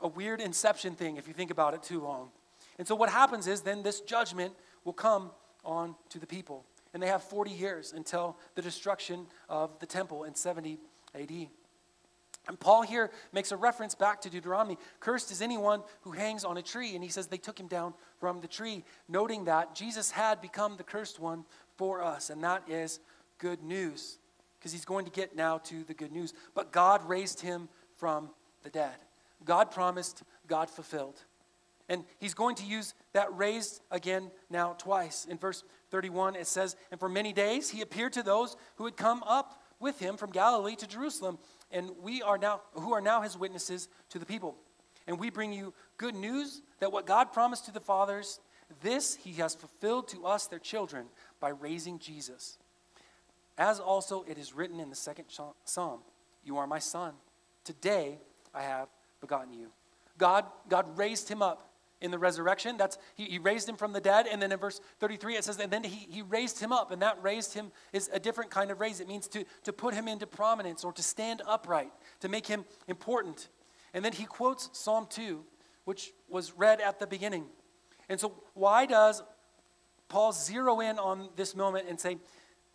a 0.00 0.08
weird 0.08 0.40
inception 0.40 0.94
thing 0.94 1.16
if 1.16 1.28
you 1.28 1.34
think 1.34 1.50
about 1.50 1.74
it 1.74 1.82
too 1.82 2.00
long. 2.00 2.30
And 2.78 2.88
so 2.88 2.94
what 2.94 3.10
happens 3.10 3.46
is 3.46 3.60
then 3.60 3.82
this 3.82 4.00
judgment 4.00 4.54
will 4.84 4.94
come 4.94 5.30
on 5.64 5.94
to 6.08 6.18
the 6.18 6.26
people 6.26 6.64
and 6.92 7.02
they 7.02 7.06
have 7.06 7.22
40 7.22 7.50
years 7.50 7.92
until 7.92 8.36
the 8.54 8.62
destruction 8.62 9.26
of 9.48 9.78
the 9.78 9.86
temple 9.86 10.24
in 10.24 10.34
70 10.34 10.78
AD. 11.14 11.48
And 12.48 12.58
Paul 12.58 12.82
here 12.82 13.10
makes 13.32 13.52
a 13.52 13.56
reference 13.56 13.94
back 13.94 14.20
to 14.22 14.30
Deuteronomy. 14.30 14.76
Cursed 14.98 15.30
is 15.30 15.40
anyone 15.40 15.82
who 16.00 16.10
hangs 16.10 16.44
on 16.44 16.56
a 16.56 16.62
tree. 16.62 16.94
And 16.94 17.04
he 17.04 17.08
says 17.08 17.28
they 17.28 17.36
took 17.38 17.58
him 17.58 17.68
down 17.68 17.94
from 18.18 18.40
the 18.40 18.48
tree, 18.48 18.84
noting 19.08 19.44
that 19.44 19.74
Jesus 19.74 20.10
had 20.10 20.40
become 20.40 20.76
the 20.76 20.82
cursed 20.82 21.20
one 21.20 21.44
for 21.76 22.02
us. 22.02 22.30
And 22.30 22.42
that 22.42 22.68
is 22.68 22.98
good 23.38 23.62
news, 23.62 24.18
because 24.58 24.72
he's 24.72 24.84
going 24.84 25.04
to 25.04 25.10
get 25.10 25.36
now 25.36 25.58
to 25.58 25.84
the 25.84 25.94
good 25.94 26.10
news. 26.10 26.34
But 26.54 26.72
God 26.72 27.08
raised 27.08 27.40
him 27.40 27.68
from 27.96 28.30
the 28.64 28.70
dead. 28.70 28.94
God 29.44 29.70
promised, 29.70 30.22
God 30.48 30.68
fulfilled. 30.68 31.22
And 31.88 32.04
he's 32.18 32.34
going 32.34 32.56
to 32.56 32.64
use 32.64 32.94
that 33.12 33.36
raised 33.36 33.82
again 33.90 34.30
now 34.50 34.74
twice. 34.78 35.26
In 35.28 35.38
verse 35.38 35.62
31, 35.92 36.34
it 36.34 36.48
says, 36.48 36.74
And 36.90 36.98
for 36.98 37.08
many 37.08 37.32
days 37.32 37.70
he 37.70 37.82
appeared 37.82 38.14
to 38.14 38.22
those 38.24 38.56
who 38.76 38.86
had 38.86 38.96
come 38.96 39.22
up 39.22 39.62
with 39.78 40.00
him 40.00 40.16
from 40.16 40.30
Galilee 40.30 40.74
to 40.76 40.86
Jerusalem, 40.86 41.38
and 41.70 41.90
we 42.02 42.22
are 42.22 42.38
now, 42.38 42.62
who 42.72 42.92
are 42.92 43.00
now 43.00 43.20
his 43.20 43.36
witnesses 43.36 43.88
to 44.08 44.18
the 44.18 44.26
people. 44.26 44.56
And 45.06 45.18
we 45.18 45.30
bring 45.30 45.52
you 45.52 45.74
good 45.98 46.14
news 46.14 46.62
that 46.80 46.92
what 46.92 47.06
God 47.06 47.32
promised 47.32 47.66
to 47.66 47.72
the 47.72 47.80
fathers, 47.80 48.40
this 48.82 49.16
he 49.16 49.34
has 49.34 49.54
fulfilled 49.54 50.08
to 50.08 50.24
us, 50.24 50.46
their 50.46 50.58
children, 50.58 51.06
by 51.40 51.50
raising 51.50 51.98
Jesus. 51.98 52.58
As 53.58 53.78
also 53.78 54.24
it 54.26 54.38
is 54.38 54.54
written 54.54 54.80
in 54.80 54.88
the 54.88 54.96
second 54.96 55.26
psalm 55.64 56.00
You 56.42 56.56
are 56.56 56.66
my 56.66 56.78
son. 56.78 57.12
Today 57.64 58.18
I 58.54 58.62
have 58.62 58.88
begotten 59.20 59.52
you. 59.52 59.68
God, 60.18 60.46
God 60.68 60.96
raised 60.96 61.28
him 61.28 61.42
up 61.42 61.71
in 62.02 62.10
the 62.10 62.18
resurrection. 62.18 62.76
That's 62.76 62.98
he, 63.14 63.24
he, 63.24 63.38
raised 63.38 63.68
him 63.68 63.76
from 63.76 63.92
the 63.92 64.00
dead. 64.00 64.26
And 64.30 64.42
then 64.42 64.52
in 64.52 64.58
verse 64.58 64.80
33 64.98 65.36
it 65.36 65.44
says, 65.44 65.58
and 65.58 65.72
then 65.72 65.84
he, 65.84 66.06
he 66.10 66.22
raised 66.22 66.60
him 66.60 66.72
up. 66.72 66.90
And 66.90 67.00
that 67.00 67.22
raised 67.22 67.54
him 67.54 67.72
is 67.92 68.10
a 68.12 68.20
different 68.20 68.50
kind 68.50 68.70
of 68.70 68.80
raise. 68.80 69.00
It 69.00 69.08
means 69.08 69.28
to, 69.28 69.44
to 69.64 69.72
put 69.72 69.94
him 69.94 70.08
into 70.08 70.26
prominence 70.26 70.84
or 70.84 70.92
to 70.92 71.02
stand 71.02 71.42
upright, 71.46 71.92
to 72.20 72.28
make 72.28 72.46
him 72.46 72.64
important. 72.88 73.48
And 73.94 74.04
then 74.04 74.12
he 74.12 74.24
quotes 74.24 74.68
Psalm 74.72 75.06
2, 75.08 75.44
which 75.84 76.12
was 76.28 76.52
read 76.52 76.80
at 76.80 76.98
the 76.98 77.06
beginning. 77.06 77.46
And 78.08 78.20
so 78.20 78.42
why 78.54 78.86
does 78.86 79.22
Paul 80.08 80.32
zero 80.32 80.80
in 80.80 80.98
on 80.98 81.30
this 81.36 81.56
moment 81.56 81.86
and 81.88 81.98
say, 81.98 82.18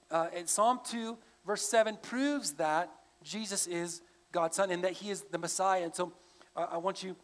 uh, 0.10 0.28
in 0.36 0.48
Psalm 0.48 0.80
2, 0.86 1.18
verse 1.46 1.62
7 1.62 1.98
proves 2.02 2.54
that 2.54 2.92
Jesus 3.24 3.68
is 3.68 4.02
God's 4.32 4.56
son 4.56 4.72
and 4.72 4.84
that 4.84 4.94
he 4.94 5.10
is 5.10 5.22
the 5.32 5.38
Messiah. 5.38 5.84
And 5.84 5.94
so 5.94 6.14
uh, 6.56 6.68
I 6.72 6.78
want 6.78 7.04
you 7.04 7.16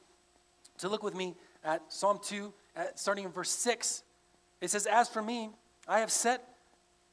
to 0.79 0.89
look 0.89 1.03
with 1.03 1.15
me 1.15 1.35
at 1.63 1.81
Psalm 1.91 2.19
2, 2.23 2.53
at, 2.75 2.99
starting 2.99 3.25
in 3.25 3.31
verse 3.31 3.49
6. 3.51 4.03
It 4.61 4.69
says, 4.69 4.85
As 4.85 5.09
for 5.09 5.21
me, 5.21 5.49
I 5.87 5.99
have 5.99 6.11
set 6.11 6.47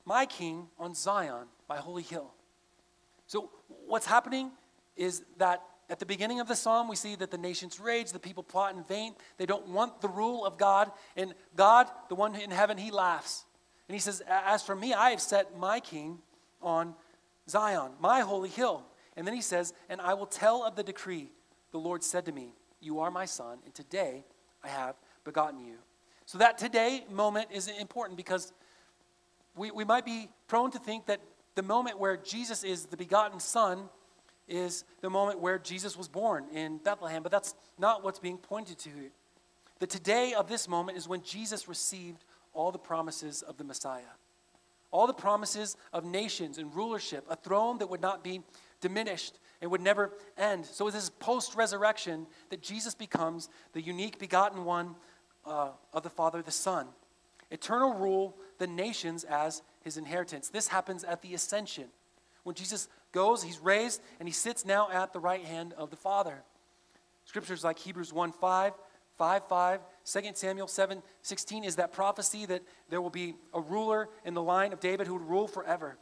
my 0.04 0.26
king 0.26 0.68
on 0.78 0.94
Zion, 0.94 1.46
my 1.68 1.76
holy 1.76 2.02
hill. 2.02 2.32
So, 3.26 3.50
what's 3.86 4.06
happening 4.06 4.50
is 4.96 5.22
that 5.38 5.62
at 5.88 5.98
the 5.98 6.06
beginning 6.06 6.38
of 6.38 6.46
the 6.46 6.54
psalm, 6.54 6.88
we 6.88 6.94
see 6.94 7.16
that 7.16 7.32
the 7.32 7.38
nations 7.38 7.80
rage, 7.80 8.12
the 8.12 8.20
people 8.20 8.44
plot 8.44 8.74
in 8.76 8.84
vain. 8.84 9.14
They 9.38 9.46
don't 9.46 9.68
want 9.68 10.00
the 10.00 10.08
rule 10.08 10.46
of 10.46 10.56
God. 10.56 10.90
And 11.16 11.34
God, 11.56 11.88
the 12.08 12.14
one 12.14 12.36
in 12.36 12.52
heaven, 12.52 12.78
he 12.78 12.92
laughs. 12.92 13.44
And 13.88 13.94
he 13.94 14.00
says, 14.00 14.22
As 14.28 14.62
for 14.62 14.76
me, 14.76 14.94
I 14.94 15.10
have 15.10 15.20
set 15.20 15.58
my 15.58 15.80
king 15.80 16.18
on 16.62 16.94
Zion, 17.48 17.90
my 18.00 18.20
holy 18.20 18.48
hill. 18.48 18.84
And 19.16 19.26
then 19.26 19.34
he 19.34 19.40
says, 19.40 19.74
And 19.88 20.00
I 20.00 20.14
will 20.14 20.26
tell 20.26 20.64
of 20.64 20.76
the 20.76 20.84
decree. 20.84 21.32
The 21.72 21.78
Lord 21.78 22.04
said 22.04 22.24
to 22.26 22.32
me, 22.32 22.54
You 22.80 23.00
are 23.00 23.10
my 23.10 23.24
son, 23.24 23.58
and 23.64 23.74
today 23.74 24.24
I 24.62 24.68
have 24.68 24.94
begotten 25.25 25.64
you. 25.64 25.77
So 26.27 26.38
that 26.38 26.59
today 26.59 27.05
moment 27.11 27.49
is 27.53 27.68
important 27.68 28.16
because 28.16 28.53
we, 29.57 29.70
we 29.70 29.85
might 29.85 30.05
be 30.05 30.29
prone 30.49 30.70
to 30.70 30.79
think 30.79 31.07
that 31.07 31.20
the 31.55 31.62
moment 31.62 31.99
where 31.99 32.16
Jesus 32.16 32.62
is 32.62 32.87
the 32.87 32.96
begotten 32.96 33.40
son 33.40 33.88
is 34.49 34.85
the 35.01 35.11
moment 35.11 35.40
where 35.40 35.59
Jesus 35.59 35.96
was 35.96 36.09
born 36.09 36.46
in 36.53 36.79
Bethlehem, 36.79 37.23
but 37.23 37.33
that's 37.33 37.55
not 37.79 38.03
what's 38.05 38.18
being 38.18 38.38
pointed 38.38 38.79
to. 38.81 38.90
The 39.79 39.87
today 39.87 40.35
of 40.35 40.49
this 40.49 40.68
moment 40.68 40.99
is 40.99 41.09
when 41.09 41.23
Jesus 41.23 41.68
received 41.68 42.25
all 42.53 42.73
the 42.73 42.79
promises 42.79 43.42
of 43.42 43.57
the 43.57 43.64
Messiah. 43.64 44.03
All 44.90 45.07
the 45.07 45.14
promises 45.14 45.77
of 45.92 46.05
nations 46.05 46.59
and 46.59 46.75
rulership, 46.75 47.25
a 47.31 47.37
throne 47.37 47.79
that 47.79 47.88
would 47.88 48.01
not 48.01 48.25
be 48.25 48.42
diminished 48.81 49.38
and 49.61 49.70
would 49.70 49.81
never 49.81 50.12
end. 50.38 50.66
So 50.66 50.88
it 50.88 50.94
is 50.94 51.11
post 51.11 51.55
resurrection 51.55 52.27
that 52.51 52.62
Jesus 52.62 52.94
becomes 52.94 53.49
the 53.73 53.83
unique 53.83 54.18
begotten 54.18 54.64
one 54.64 54.94
uh, 55.44 55.70
of 55.92 56.03
the 56.03 56.11
Father, 56.11 56.42
the 56.42 56.51
Son. 56.51 56.87
Eternal 57.51 57.94
rule 57.94 58.37
the 58.59 58.66
nations 58.66 59.25
as 59.25 59.62
his 59.83 59.96
inheritance. 59.96 60.49
This 60.49 60.68
happens 60.68 61.03
at 61.03 61.23
the 61.23 61.35
ascension. 61.35 61.87
When 62.44 62.55
Jesus 62.55 62.88
goes, 63.12 63.42
he's 63.42 63.59
raised, 63.59 64.01
and 64.18 64.29
he 64.29 64.33
sits 64.33 64.64
now 64.64 64.88
at 64.90 65.12
the 65.12 65.20
right 65.20 65.44
hand 65.44 65.75
of 65.75 65.90
the 65.90 65.96
Father. 65.96 66.42
Scriptures 67.25 67.64
like 67.64 67.79
Hebrews 67.79 68.12
1 68.12 68.33
5, 68.33 68.73
5 69.18 69.49
5, 69.49 69.81
2 70.05 70.20
Samuel 70.35 70.66
7 70.66 71.03
16 71.23 71.64
is 71.64 71.77
that 71.77 71.92
prophecy 71.92 72.46
that 72.46 72.62
there 72.88 73.01
will 73.01 73.11
be 73.11 73.35
a 73.53 73.61
ruler 73.61 74.09
in 74.25 74.35
the 74.35 74.42
line 74.42 74.73
of 74.73 74.81
David 74.81 75.07
who 75.07 75.14
would 75.14 75.29
rule 75.29 75.46
forever. 75.46 75.99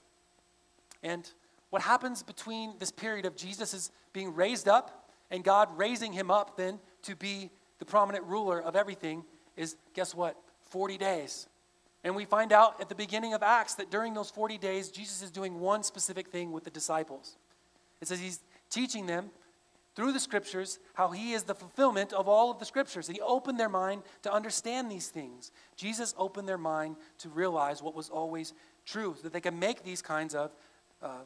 And 1.02 1.28
what 1.70 1.82
happens 1.82 2.22
between 2.22 2.74
this 2.78 2.90
period 2.90 3.26
of 3.26 3.36
Jesus 3.36 3.74
is 3.74 3.90
being 4.12 4.34
raised 4.34 4.68
up 4.68 5.10
and 5.30 5.44
God 5.44 5.68
raising 5.76 6.12
him 6.12 6.30
up 6.30 6.56
then 6.56 6.78
to 7.02 7.14
be 7.14 7.50
the 7.78 7.84
prominent 7.84 8.24
ruler 8.24 8.60
of 8.60 8.76
everything 8.76 9.24
is 9.56 9.76
guess 9.94 10.14
what? 10.14 10.36
40 10.70 10.98
days. 10.98 11.46
And 12.04 12.14
we 12.14 12.24
find 12.24 12.52
out 12.52 12.80
at 12.80 12.88
the 12.88 12.94
beginning 12.94 13.34
of 13.34 13.42
Acts 13.42 13.74
that 13.74 13.90
during 13.90 14.14
those 14.14 14.30
40 14.30 14.56
days, 14.58 14.88
Jesus 14.88 15.22
is 15.22 15.30
doing 15.30 15.58
one 15.58 15.82
specific 15.82 16.28
thing 16.28 16.52
with 16.52 16.64
the 16.64 16.70
disciples. 16.70 17.36
It 18.00 18.08
says 18.08 18.20
he's 18.20 18.40
teaching 18.70 19.06
them 19.06 19.30
through 19.94 20.12
the 20.12 20.20
scriptures 20.20 20.78
how 20.94 21.10
he 21.10 21.32
is 21.32 21.42
the 21.42 21.56
fulfillment 21.56 22.12
of 22.12 22.28
all 22.28 22.52
of 22.52 22.60
the 22.60 22.64
scriptures. 22.64 23.08
And 23.08 23.16
he 23.16 23.20
opened 23.20 23.58
their 23.58 23.68
mind 23.68 24.02
to 24.22 24.32
understand 24.32 24.90
these 24.90 25.08
things. 25.08 25.50
Jesus 25.76 26.14
opened 26.16 26.48
their 26.48 26.58
mind 26.58 26.96
to 27.18 27.28
realize 27.28 27.82
what 27.82 27.96
was 27.96 28.08
always 28.08 28.54
true, 28.86 29.14
so 29.16 29.22
that 29.24 29.32
they 29.32 29.40
can 29.40 29.58
make 29.58 29.82
these 29.82 30.00
kinds 30.00 30.36
of 30.36 30.52
uh, 31.02 31.24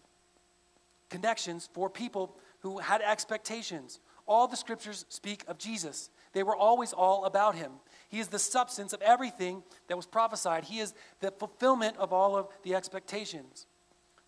connections 1.13 1.69
for 1.73 1.89
people 1.89 2.37
who 2.61 2.79
had 2.79 3.03
expectations. 3.03 4.01
All 4.27 4.49
the 4.49 4.57
scriptures 4.57 5.05
speak 5.09 5.45
of 5.47 5.59
Jesus, 5.59 6.11
they 6.33 6.43
were 6.43 6.57
always 6.57 6.93
all 6.93 7.25
about 7.25 7.55
him. 7.55 7.73
He 8.09 8.19
is 8.19 8.29
the 8.29 8.39
substance 8.39 8.93
of 8.93 9.03
everything 9.03 9.63
that 9.89 9.97
was 9.97 10.07
prophesied, 10.07 10.65
He 10.65 10.81
is 10.81 10.95
the 11.21 11.31
fulfillment 11.31 11.97
of 11.99 12.13
all 12.13 12.37
of 12.37 12.49
the 12.63 12.75
expectations. 12.75 13.67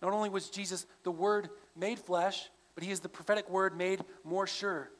Not 0.01 0.13
only 0.13 0.29
was 0.29 0.49
Jesus 0.49 0.85
the 1.03 1.11
Word 1.11 1.49
made 1.75 1.99
flesh, 1.99 2.49
but 2.75 2.83
he 2.83 2.91
is 2.91 2.99
the 2.99 3.09
prophetic 3.09 3.49
word 3.49 3.75
made 3.75 4.03
more 4.23 4.45
sure. 4.45 4.91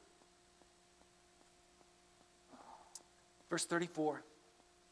Verse 3.50 3.66
34 3.66 4.22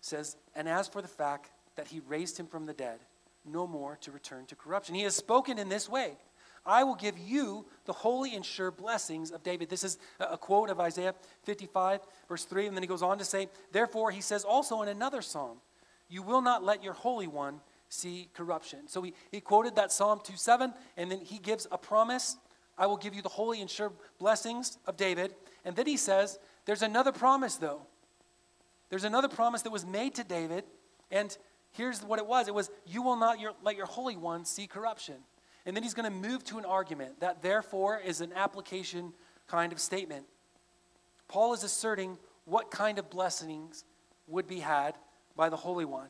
says, 0.00 0.37
And 0.54 0.68
as 0.68 0.87
for 0.87 1.02
the 1.02 1.09
fact 1.09 1.50
that 1.76 1.88
he 1.88 2.00
raised 2.07 2.38
him 2.38 2.46
from 2.46 2.66
the 2.66 2.74
dead, 2.74 3.00
no 3.44 3.66
more 3.66 3.98
to 4.02 4.12
return 4.12 4.46
to 4.46 4.54
corruption. 4.54 4.94
He 4.94 5.02
has 5.02 5.16
spoken 5.16 5.59
in 5.59 5.68
this 5.68 5.88
way 5.88 6.12
I 6.66 6.85
will 6.85 6.94
give 6.94 7.18
you 7.18 7.66
the 7.85 7.92
holy 7.92 8.35
and 8.35 8.44
sure 8.44 8.70
blessings 8.70 9.31
of 9.31 9.42
David. 9.42 9.68
This 9.68 9.85
is 9.85 9.98
a 10.18 10.38
quote 10.38 10.70
of 10.70 10.81
Isaiah 10.81 11.14
55, 11.42 12.00
verse 12.29 12.44
3. 12.44 12.66
And 12.66 12.77
then 12.77 12.83
he 12.83 12.87
goes 12.88 13.03
on 13.03 13.18
to 13.18 13.24
say, 13.24 13.48
Therefore, 13.72 14.11
he 14.11 14.20
says 14.20 14.44
also 14.44 14.83
in 14.83 14.88
another 14.88 15.20
psalm, 15.20 15.59
You 16.09 16.22
will 16.22 16.40
not 16.42 16.64
let 16.64 16.83
your 16.83 16.94
Holy 16.94 17.27
One 17.27 17.61
see 17.88 18.29
corruption. 18.35 18.88
So 18.88 19.03
he, 19.03 19.12
he 19.31 19.40
quoted 19.40 19.77
that 19.77 19.92
Psalm 19.92 20.20
2 20.24 20.37
7, 20.37 20.72
and 20.96 21.11
then 21.11 21.20
he 21.20 21.38
gives 21.38 21.66
a 21.70 21.79
promise 21.79 22.37
I 22.77 22.87
will 22.87 22.96
give 22.96 23.14
you 23.14 23.22
the 23.22 23.29
holy 23.29 23.61
and 23.61 23.70
sure 23.70 23.92
blessings 24.18 24.79
of 24.87 24.96
David. 24.96 25.35
And 25.64 25.77
then 25.77 25.87
he 25.87 25.96
says, 25.96 26.38
There's 26.66 26.83
another 26.83 27.12
promise, 27.12 27.57
though. 27.57 27.83
There's 28.90 29.05
another 29.05 29.29
promise 29.29 29.62
that 29.62 29.70
was 29.70 29.87
made 29.87 30.14
to 30.16 30.24
David. 30.24 30.64
And 31.11 31.37
here's 31.72 32.03
what 32.03 32.18
it 32.18 32.27
was 32.27 32.48
it 32.48 32.55
was, 32.55 32.70
You 32.87 33.03
will 33.03 33.16
not 33.16 33.38
your, 33.40 33.53
let 33.62 33.77
your 33.77 33.87
Holy 33.87 34.16
One 34.16 34.44
see 34.44 34.66
corruption. 34.66 35.16
And 35.66 35.74
then 35.74 35.83
he's 35.83 35.94
going 35.94 36.11
to 36.11 36.29
move 36.29 36.44
to 36.44 36.59
an 36.59 36.64
argument 36.64 37.20
that, 37.20 37.42
therefore, 37.42 37.98
is 37.98 38.20
an 38.20 38.33
application 38.35 39.12
kind 39.46 39.72
of 39.72 39.81
statement. 39.81 40.27
Paul 41.29 41.55
is 41.55 41.64
asserting 41.64 42.18
what 42.44 42.70
kind 42.70 42.98
of 42.98 43.09
blessings 43.09 43.85
would 44.27 44.46
be 44.46 44.61
had 44.61 44.94
by 45.37 45.48
the 45.48 45.57
Holy 45.57 45.85
One. 45.85 46.09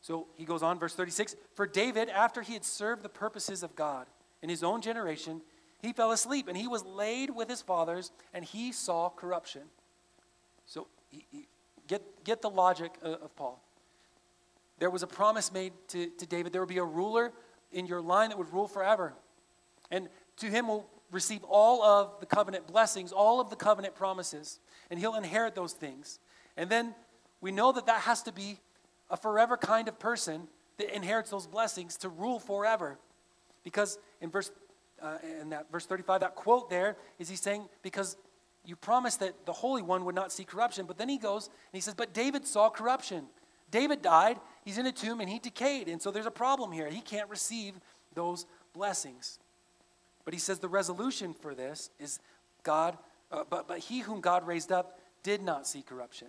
So 0.00 0.26
he 0.36 0.44
goes 0.44 0.62
on, 0.62 0.78
verse 0.78 0.94
36 0.94 1.36
For 1.54 1.66
David, 1.66 2.08
after 2.08 2.42
he 2.42 2.54
had 2.54 2.64
served 2.64 3.02
the 3.02 3.08
purposes 3.08 3.62
of 3.62 3.74
God 3.76 4.06
in 4.42 4.48
his 4.48 4.62
own 4.62 4.80
generation, 4.80 5.42
he 5.82 5.92
fell 5.92 6.12
asleep 6.12 6.48
and 6.48 6.56
he 6.56 6.68
was 6.68 6.84
laid 6.84 7.30
with 7.30 7.48
his 7.48 7.62
fathers 7.62 8.10
and 8.32 8.44
he 8.44 8.72
saw 8.72 9.10
corruption. 9.10 9.62
So 10.64 10.86
he, 11.10 11.26
he, 11.30 11.46
get, 11.86 12.02
get 12.24 12.42
the 12.42 12.50
logic 12.50 12.92
of, 13.02 13.22
of 13.22 13.36
Paul. 13.36 13.62
There 14.78 14.90
was 14.90 15.02
a 15.02 15.06
promise 15.06 15.52
made 15.52 15.72
to, 15.88 16.06
to 16.06 16.26
David 16.26 16.52
there 16.52 16.60
would 16.60 16.68
be 16.68 16.78
a 16.78 16.84
ruler 16.84 17.32
in 17.76 17.86
your 17.86 18.00
line 18.00 18.30
that 18.30 18.38
would 18.38 18.52
rule 18.52 18.66
forever. 18.66 19.14
And 19.90 20.08
to 20.38 20.46
him 20.46 20.66
will 20.66 20.88
receive 21.12 21.44
all 21.44 21.82
of 21.82 22.18
the 22.18 22.26
covenant 22.26 22.66
blessings, 22.66 23.12
all 23.12 23.40
of 23.40 23.50
the 23.50 23.56
covenant 23.56 23.94
promises, 23.94 24.58
and 24.90 24.98
he'll 24.98 25.14
inherit 25.14 25.54
those 25.54 25.72
things. 25.72 26.18
And 26.56 26.68
then 26.68 26.94
we 27.40 27.52
know 27.52 27.70
that 27.72 27.86
that 27.86 28.00
has 28.00 28.22
to 28.24 28.32
be 28.32 28.58
a 29.10 29.16
forever 29.16 29.56
kind 29.56 29.86
of 29.88 29.98
person 29.98 30.48
that 30.78 30.94
inherits 30.94 31.30
those 31.30 31.46
blessings 31.46 31.96
to 31.98 32.08
rule 32.08 32.40
forever. 32.40 32.98
Because 33.62 33.98
in 34.20 34.30
verse 34.30 34.50
uh, 35.02 35.18
in 35.40 35.50
that 35.50 35.70
verse 35.70 35.84
35, 35.84 36.20
that 36.20 36.34
quote 36.34 36.70
there 36.70 36.96
is 37.18 37.28
he 37.28 37.36
saying, 37.36 37.68
because 37.82 38.16
you 38.64 38.74
promised 38.76 39.20
that 39.20 39.46
the 39.46 39.52
Holy 39.52 39.82
One 39.82 40.04
would 40.06 40.14
not 40.14 40.32
see 40.32 40.44
corruption. 40.44 40.86
But 40.86 40.98
then 40.98 41.08
he 41.08 41.18
goes 41.18 41.46
and 41.46 41.74
he 41.74 41.80
says, 41.80 41.94
but 41.94 42.12
David 42.12 42.46
saw 42.46 42.70
corruption. 42.70 43.26
David 43.70 44.02
died, 44.02 44.38
he's 44.64 44.78
in 44.78 44.86
a 44.86 44.92
tomb, 44.92 45.20
and 45.20 45.28
he 45.28 45.38
decayed. 45.38 45.88
And 45.88 46.00
so 46.00 46.10
there's 46.10 46.26
a 46.26 46.30
problem 46.30 46.72
here. 46.72 46.88
He 46.88 47.00
can't 47.00 47.28
receive 47.28 47.74
those 48.14 48.46
blessings. 48.72 49.38
But 50.24 50.34
he 50.34 50.40
says 50.40 50.58
the 50.58 50.68
resolution 50.68 51.34
for 51.34 51.54
this 51.54 51.90
is 51.98 52.18
God, 52.62 52.98
uh, 53.30 53.44
but, 53.48 53.68
but 53.68 53.78
he 53.78 54.00
whom 54.00 54.20
God 54.20 54.46
raised 54.46 54.72
up 54.72 54.98
did 55.22 55.42
not 55.42 55.66
see 55.66 55.82
corruption. 55.82 56.28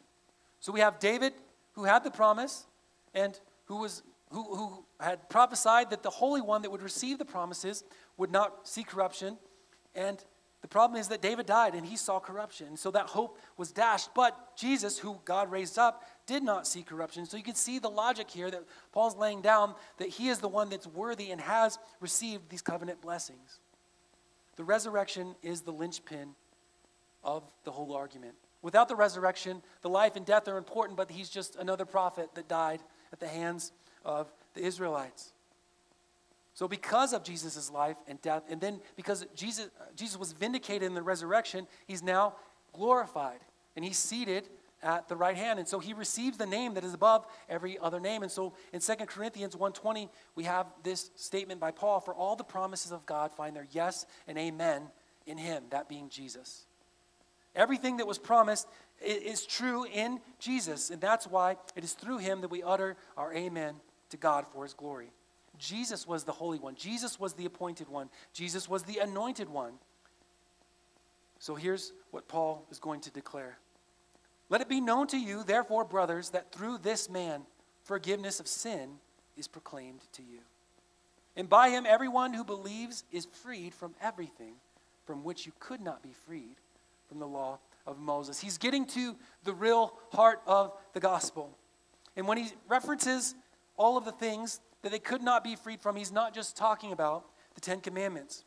So 0.60 0.72
we 0.72 0.80
have 0.80 1.00
David 1.00 1.34
who 1.74 1.84
had 1.84 2.04
the 2.04 2.12
promise 2.12 2.66
and 3.14 3.40
who 3.66 3.78
was 3.78 4.04
who, 4.32 4.44
who 4.56 4.86
had 5.00 5.30
prophesied 5.30 5.90
that 5.92 6.04
the 6.04 6.10
Holy 6.10 6.42
One 6.42 6.62
that 6.64 6.72
would 6.72 6.82
receive 6.82 7.18
the 7.18 7.26
promises 7.26 7.84
would 8.18 8.32
not 8.32 8.68
see 8.68 8.84
corruption. 8.84 9.38
And 9.96 10.24
the 10.62 10.68
problem 10.68 11.00
is 11.00 11.08
that 11.10 11.22
David 11.22 11.46
died 11.46 11.76
and 11.76 11.86
he 11.86 11.96
saw 11.96 12.20
corruption. 12.20 12.78
So 12.78 12.90
that 12.92 13.08
hope 13.08 13.38
was 13.58 13.72
dashed. 13.72 14.10
But 14.16 14.58
Jesus, 14.58 14.98
who 14.98 15.20
God 15.24 15.52
raised 15.52 15.78
up, 15.78 16.04
did 16.26 16.42
not 16.44 16.66
see 16.66 16.82
corruption. 16.82 17.26
So 17.26 17.38
you 17.38 17.44
can 17.44 17.56
see 17.56 17.80
the 17.80 17.90
logic 17.90 18.30
here 18.30 18.50
that 18.50 18.64
Paul's 18.92 19.16
laying 19.16 19.42
down 19.42 19.76
that 19.98 20.10
he 20.10 20.30
is 20.30 20.40
the 20.40 20.48
one 20.48 20.70
that's 20.70 20.88
worthy 20.88 21.32
and 21.32 21.40
has 21.40 21.78
received 22.00 22.50
these 22.50 22.62
covenant 22.64 23.02
blessings. 23.02 23.60
The 24.56 24.64
resurrection 24.64 25.36
is 25.44 25.62
the 25.62 25.72
linchpin 25.72 26.30
of 27.24 27.44
the 27.64 27.72
whole 27.72 27.94
argument. 27.94 28.34
Without 28.64 28.88
the 28.88 28.96
resurrection, 28.96 29.62
the 29.84 29.90
life 29.90 30.16
and 30.16 30.26
death 30.26 30.48
are 30.48 30.58
important, 30.58 30.98
but 30.98 31.12
he's 31.12 31.30
just 31.30 31.56
another 31.56 31.86
prophet 31.86 32.34
that 32.34 32.48
died 32.48 32.82
at 33.14 33.20
the 33.20 33.28
hands 33.28 33.72
of 34.04 34.32
the 34.56 34.62
Israelites. 34.62 35.34
So, 36.58 36.68
because 36.68 37.14
of 37.14 37.24
Jesus' 37.24 37.70
life 37.70 37.98
and 38.08 38.20
death, 38.24 38.42
and 38.50 38.60
then 38.60 38.82
because 38.96 39.24
Jesus, 39.36 39.70
Jesus 39.96 40.18
was 40.18 40.32
vindicated 40.32 40.88
in 40.88 40.96
the 40.96 41.04
resurrection, 41.04 41.68
he's 41.86 42.02
now 42.02 42.34
glorified 42.74 43.42
and 43.76 43.86
he's 43.86 44.00
seated 44.00 44.50
at 44.82 45.08
the 45.08 45.16
right 45.16 45.38
hand. 45.38 45.60
And 45.60 45.68
so 45.68 45.78
he 45.78 45.94
receives 45.94 46.40
the 46.40 46.48
name 46.48 46.74
that 46.74 46.84
is 46.84 46.96
above 46.96 47.28
every 47.48 47.78
other 47.78 48.00
name. 48.00 48.24
And 48.24 48.32
so 48.32 48.54
in 48.74 48.80
2 48.80 48.96
Corinthians 49.06 49.56
1:20, 49.56 50.10
we 50.34 50.46
have 50.46 50.66
this 50.82 51.12
statement 51.16 51.60
by 51.60 51.70
Paul, 51.70 52.00
for 52.00 52.16
all 52.16 52.36
the 52.36 52.44
promises 52.44 52.92
of 52.92 53.06
God 53.06 53.32
find 53.32 53.56
their 53.56 53.68
yes 53.70 54.08
and 54.28 54.36
amen 54.36 54.90
in 55.28 55.38
him, 55.38 55.66
that 55.70 55.88
being 55.88 56.10
Jesus. 56.10 56.66
Everything 57.54 57.98
that 57.98 58.08
was 58.08 58.18
promised 58.18 58.68
is 59.00 59.46
true 59.46 59.86
in 59.86 60.22
Jesus, 60.40 60.90
and 60.90 61.00
that's 61.00 61.28
why 61.28 61.58
it 61.76 61.84
is 61.84 61.94
through 61.94 62.18
him 62.18 62.42
that 62.42 62.50
we 62.50 62.64
utter 62.64 62.98
our 63.16 63.32
amen 63.32 63.76
to 64.10 64.18
God 64.18 64.48
for 64.48 64.64
his 64.64 64.74
glory. 64.74 65.12
Jesus 65.58 66.08
was 66.08 66.24
the 66.24 66.32
Holy 66.32 66.60
One. 66.60 66.76
Jesus 66.76 67.20
was 67.20 67.34
the 67.34 67.46
appointed 67.46 67.90
one. 67.90 68.10
Jesus 68.34 68.70
was 68.70 68.84
the 68.84 69.00
anointed 69.00 69.50
one. 69.50 69.74
So 71.40 71.56
here's 71.56 71.94
what 72.12 72.28
Paul 72.28 72.66
is 72.72 72.80
going 72.80 73.02
to 73.02 73.12
declare 73.12 73.58
Let 74.50 74.62
it 74.62 74.70
be 74.70 74.82
known 74.82 75.08
to 75.08 75.18
you, 75.18 75.44
therefore, 75.44 75.86
brothers, 75.86 76.32
that 76.32 76.52
through 76.52 76.80
this 76.80 77.10
man 77.10 77.44
forgiveness 77.84 78.40
of 78.40 78.48
sin 78.48 78.96
is 79.38 79.48
proclaimed 79.48 80.02
to 80.14 80.22
you. 80.22 80.40
And 81.36 81.48
by 81.48 81.70
him, 81.70 81.86
everyone 81.88 82.34
who 82.34 82.44
believes 82.44 83.04
is 83.12 83.28
freed 83.44 83.74
from 83.74 83.94
everything 84.02 84.56
from 85.06 85.24
which 85.24 85.46
you 85.46 85.54
could 85.60 85.80
not 85.80 86.04
be 86.04 86.12
freed 86.26 86.56
from 87.08 87.20
the 87.20 87.28
law 87.28 87.60
of 87.86 88.00
Moses. 88.00 88.40
He's 88.40 88.58
getting 88.58 88.86
to 88.88 89.16
the 89.44 89.54
real 89.54 89.94
heart 90.12 90.42
of 90.46 90.74
the 90.94 91.00
gospel. 91.00 91.56
And 92.18 92.28
when 92.28 92.38
he 92.38 92.50
references 92.68 93.36
all 93.78 93.96
of 93.98 94.04
the 94.04 94.12
things 94.12 94.60
that 94.82 94.92
they 94.92 95.00
could 95.00 95.22
not 95.22 95.44
be 95.44 95.56
freed 95.56 95.82
from, 95.82 95.96
he's 95.96 96.12
not 96.12 96.34
just 96.34 96.56
talking 96.56 96.92
about 96.92 97.26
the 97.56 97.62
Ten 97.62 97.82
Commandments. 97.82 98.44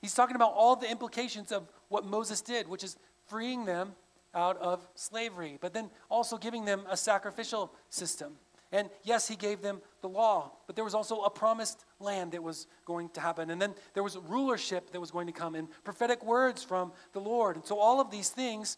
He's 0.00 0.14
talking 0.14 0.36
about 0.36 0.52
all 0.54 0.76
the 0.76 0.90
implications 0.90 1.52
of 1.52 1.68
what 1.88 2.04
Moses 2.04 2.40
did, 2.40 2.68
which 2.68 2.84
is 2.84 2.96
freeing 3.26 3.64
them 3.64 3.92
out 4.34 4.56
of 4.58 4.86
slavery, 4.94 5.58
but 5.60 5.72
then 5.72 5.90
also 6.10 6.36
giving 6.36 6.64
them 6.64 6.82
a 6.90 6.96
sacrificial 6.96 7.72
system. 7.88 8.34
And 8.72 8.90
yes, 9.04 9.28
he 9.28 9.36
gave 9.36 9.62
them 9.62 9.80
the 10.00 10.08
law, 10.08 10.50
but 10.66 10.74
there 10.74 10.84
was 10.84 10.94
also 10.94 11.20
a 11.20 11.30
promised 11.30 11.84
land 12.00 12.32
that 12.32 12.42
was 12.42 12.66
going 12.84 13.08
to 13.10 13.20
happen. 13.20 13.50
And 13.50 13.62
then 13.62 13.72
there 13.92 14.02
was 14.02 14.16
rulership 14.16 14.90
that 14.90 15.00
was 15.00 15.12
going 15.12 15.28
to 15.28 15.32
come 15.32 15.54
and 15.54 15.68
prophetic 15.84 16.24
words 16.24 16.64
from 16.64 16.92
the 17.12 17.20
Lord. 17.20 17.54
And 17.54 17.64
so 17.64 17.78
all 17.78 18.00
of 18.00 18.10
these 18.10 18.30
things 18.30 18.76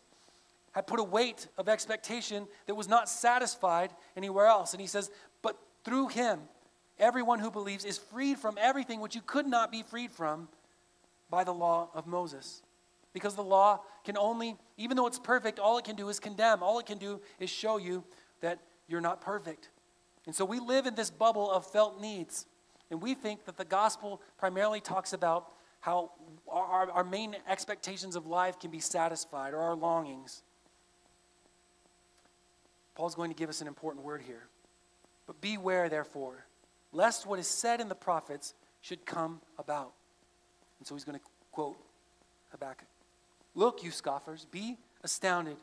had 0.73 0.87
put 0.87 1.01
a 1.01 1.03
weight 1.03 1.49
of 1.57 1.69
expectation 1.69 2.47
that 2.67 2.75
was 2.75 2.89
not 2.89 3.09
satisfied 3.09 3.91
anywhere 4.17 4.47
else. 4.47 4.75
And 4.75 4.81
he 4.83 4.87
says, 4.87 5.11
But 5.41 5.57
through 5.83 6.09
him, 6.09 6.41
everyone 6.99 7.39
who 7.39 7.51
believes 7.51 7.85
is 7.85 7.99
freed 7.99 8.39
from 8.39 8.57
everything 8.61 9.01
which 9.01 9.15
you 9.15 9.23
could 9.23 9.47
not 9.47 9.71
be 9.71 9.83
freed 9.83 10.11
from 10.11 10.49
by 11.31 11.45
the 11.45 11.53
law 11.53 11.91
of 11.95 12.07
Moses. 12.07 12.63
Because 13.13 13.35
the 13.35 13.43
law 13.43 13.81
can 14.05 14.17
only, 14.17 14.57
even 14.77 14.97
though 14.97 15.07
it's 15.07 15.19
perfect, 15.19 15.59
all 15.59 15.79
it 15.79 15.85
can 15.85 15.97
do 15.97 16.09
is 16.09 16.21
condemn. 16.21 16.63
All 16.63 16.79
it 16.79 16.87
can 16.87 16.99
do 16.99 17.21
is 17.41 17.51
show 17.51 17.79
you 17.79 18.05
that 18.41 18.59
you're 18.89 19.01
not 19.01 19.21
perfect. 19.21 19.71
And 20.27 20.35
so 20.35 20.45
we 20.45 20.61
live 20.61 20.87
in 20.87 20.95
this 20.95 21.11
bubble 21.11 21.51
of 21.51 21.67
felt 21.71 22.01
needs. 22.01 22.47
And 22.91 23.01
we 23.01 23.15
think 23.15 23.45
that 23.47 23.57
the 23.57 23.65
gospel 23.65 24.21
primarily 24.39 24.81
talks 24.81 25.13
about 25.13 25.51
how 25.81 26.13
our, 26.49 26.91
our 26.91 27.05
main 27.05 27.37
expectations 27.49 28.17
of 28.17 28.27
life 28.27 28.59
can 28.59 28.71
be 28.71 28.81
satisfied 28.81 29.55
or 29.55 29.59
our 29.59 29.77
longings. 29.77 30.43
Paul's 32.95 33.15
going 33.15 33.31
to 33.31 33.37
give 33.37 33.49
us 33.49 33.61
an 33.61 33.67
important 33.67 34.05
word 34.05 34.23
here. 34.23 34.49
But 35.27 35.41
beware, 35.41 35.89
therefore, 35.89 36.46
lest 36.97 37.27
what 37.27 37.39
is 37.39 37.47
said 37.47 37.81
in 37.81 37.89
the 37.89 37.95
prophets 37.95 38.55
should 38.81 39.05
come 39.05 39.41
about. 39.59 39.93
And 40.79 40.87
so 40.87 40.95
he's 40.95 41.05
going 41.05 41.19
to 41.19 41.25
quote 41.53 41.77
Habakkuk 42.51 42.89
Look, 43.55 43.83
you 43.83 43.91
scoffers, 43.91 44.47
be 44.51 44.77
astounded 45.03 45.57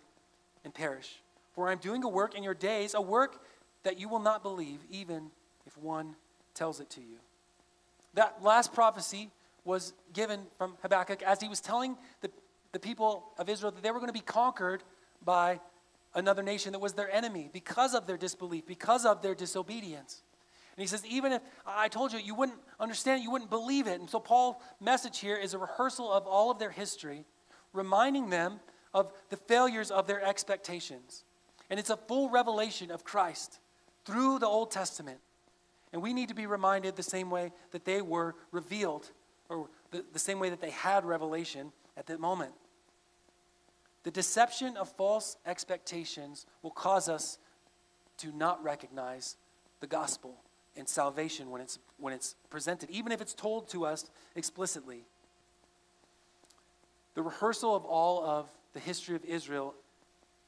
and 0.63 0.73
perish. 0.73 1.21
For 1.53 1.69
I'm 1.69 1.77
doing 1.77 2.03
a 2.03 2.09
work 2.09 2.33
in 2.35 2.43
your 2.43 2.55
days, 2.55 2.95
a 2.95 3.01
work 3.01 3.45
that 3.83 3.99
you 3.99 4.09
will 4.09 4.19
not 4.19 4.41
believe, 4.41 4.79
even 4.89 5.29
if 5.67 5.77
one 5.77 6.15
tells 6.55 6.79
it 6.79 6.89
to 6.91 7.01
you. 7.01 7.17
That 8.15 8.41
last 8.41 8.73
prophecy 8.73 9.29
was 9.63 9.93
given 10.11 10.41
from 10.57 10.75
Habakkuk 10.81 11.21
as 11.21 11.39
he 11.39 11.47
was 11.47 11.61
telling 11.61 11.97
the, 12.21 12.31
the 12.71 12.79
people 12.79 13.25
of 13.37 13.47
Israel 13.47 13.71
that 13.71 13.83
they 13.83 13.91
were 13.91 13.99
going 13.99 14.09
to 14.09 14.13
be 14.13 14.19
conquered 14.19 14.83
by 15.23 15.59
another 16.15 16.41
nation 16.41 16.71
that 16.71 16.79
was 16.79 16.93
their 16.93 17.13
enemy 17.13 17.49
because 17.53 17.93
of 17.93 18.07
their 18.07 18.17
disbelief, 18.17 18.65
because 18.65 19.05
of 19.05 19.21
their 19.21 19.35
disobedience. 19.35 20.22
And 20.75 20.81
he 20.81 20.87
says, 20.87 21.05
even 21.05 21.31
if 21.31 21.41
I 21.67 21.87
told 21.87 22.13
you, 22.13 22.19
you 22.19 22.33
wouldn't 22.33 22.57
understand, 22.79 23.21
you 23.21 23.29
wouldn't 23.29 23.51
believe 23.51 23.85
it. 23.85 23.99
And 23.99 24.09
so 24.09 24.19
Paul's 24.19 24.55
message 24.81 25.19
here 25.19 25.37
is 25.37 25.53
a 25.53 25.59
rehearsal 25.59 26.11
of 26.11 26.25
all 26.25 26.49
of 26.49 26.57
their 26.57 26.71
history, 26.71 27.25
reminding 27.73 28.31
them 28.31 28.59
of 28.91 29.11
the 29.29 29.37
failures 29.37 29.91
of 29.91 30.07
their 30.07 30.23
expectations. 30.23 31.25
And 31.69 31.79
it's 31.79 31.91
a 31.91 31.97
full 31.97 32.29
revelation 32.29 32.89
of 32.89 33.03
Christ 33.03 33.59
through 34.05 34.39
the 34.39 34.47
Old 34.47 34.71
Testament. 34.71 35.19
And 35.91 36.01
we 36.01 36.11
need 36.11 36.29
to 36.29 36.35
be 36.35 36.47
reminded 36.47 36.95
the 36.95 37.03
same 37.03 37.29
way 37.29 37.51
that 37.69 37.85
they 37.85 38.01
were 38.01 38.33
revealed, 38.51 39.11
or 39.49 39.69
the, 39.91 40.03
the 40.11 40.19
same 40.19 40.39
way 40.39 40.49
that 40.49 40.59
they 40.59 40.71
had 40.71 41.05
revelation 41.05 41.71
at 41.95 42.07
that 42.07 42.19
moment. 42.19 42.53
The 44.01 44.11
deception 44.11 44.75
of 44.75 44.89
false 44.89 45.37
expectations 45.45 46.47
will 46.63 46.71
cause 46.71 47.07
us 47.07 47.37
to 48.17 48.35
not 48.35 48.63
recognize 48.63 49.37
the 49.79 49.87
gospel 49.87 50.35
and 50.75 50.87
salvation 50.87 51.49
when 51.49 51.61
it's, 51.61 51.79
when 51.97 52.13
it's 52.13 52.35
presented, 52.49 52.89
even 52.89 53.11
if 53.11 53.21
it's 53.21 53.33
told 53.33 53.69
to 53.69 53.85
us 53.85 54.09
explicitly. 54.35 55.05
The 57.15 57.21
rehearsal 57.21 57.75
of 57.75 57.85
all 57.85 58.25
of 58.25 58.49
the 58.73 58.79
history 58.79 59.15
of 59.15 59.23
Israel 59.25 59.75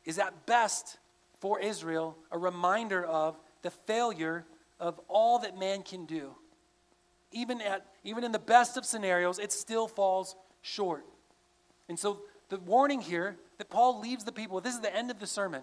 is 0.03 0.17
at 0.19 0.45
best 0.45 0.97
for 1.39 1.59
Israel 1.59 2.17
a 2.31 2.37
reminder 2.37 3.05
of 3.05 3.37
the 3.61 3.71
failure 3.71 4.45
of 4.79 4.99
all 5.07 5.39
that 5.39 5.57
man 5.57 5.83
can 5.83 6.05
do. 6.05 6.31
Even, 7.31 7.61
at, 7.61 7.85
even 8.03 8.23
in 8.23 8.31
the 8.31 8.39
best 8.39 8.77
of 8.77 8.85
scenarios, 8.85 9.39
it 9.39 9.51
still 9.51 9.87
falls 9.87 10.35
short. 10.61 11.05
And 11.89 11.99
so 11.99 12.21
the 12.49 12.57
warning 12.59 13.01
here 13.01 13.37
that 13.57 13.69
Paul 13.69 13.99
leaves 13.99 14.23
the 14.23 14.31
people, 14.31 14.61
this 14.61 14.73
is 14.73 14.81
the 14.81 14.95
end 14.95 15.11
of 15.11 15.19
the 15.19 15.27
sermon, 15.27 15.61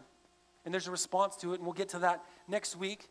and 0.64 0.72
there's 0.72 0.88
a 0.88 0.92
response 0.92 1.36
to 1.36 1.52
it, 1.52 1.56
and 1.56 1.64
we'll 1.64 1.72
get 1.72 1.88
to 1.90 1.98
that 2.00 2.22
next 2.48 2.76
week. 2.76 3.08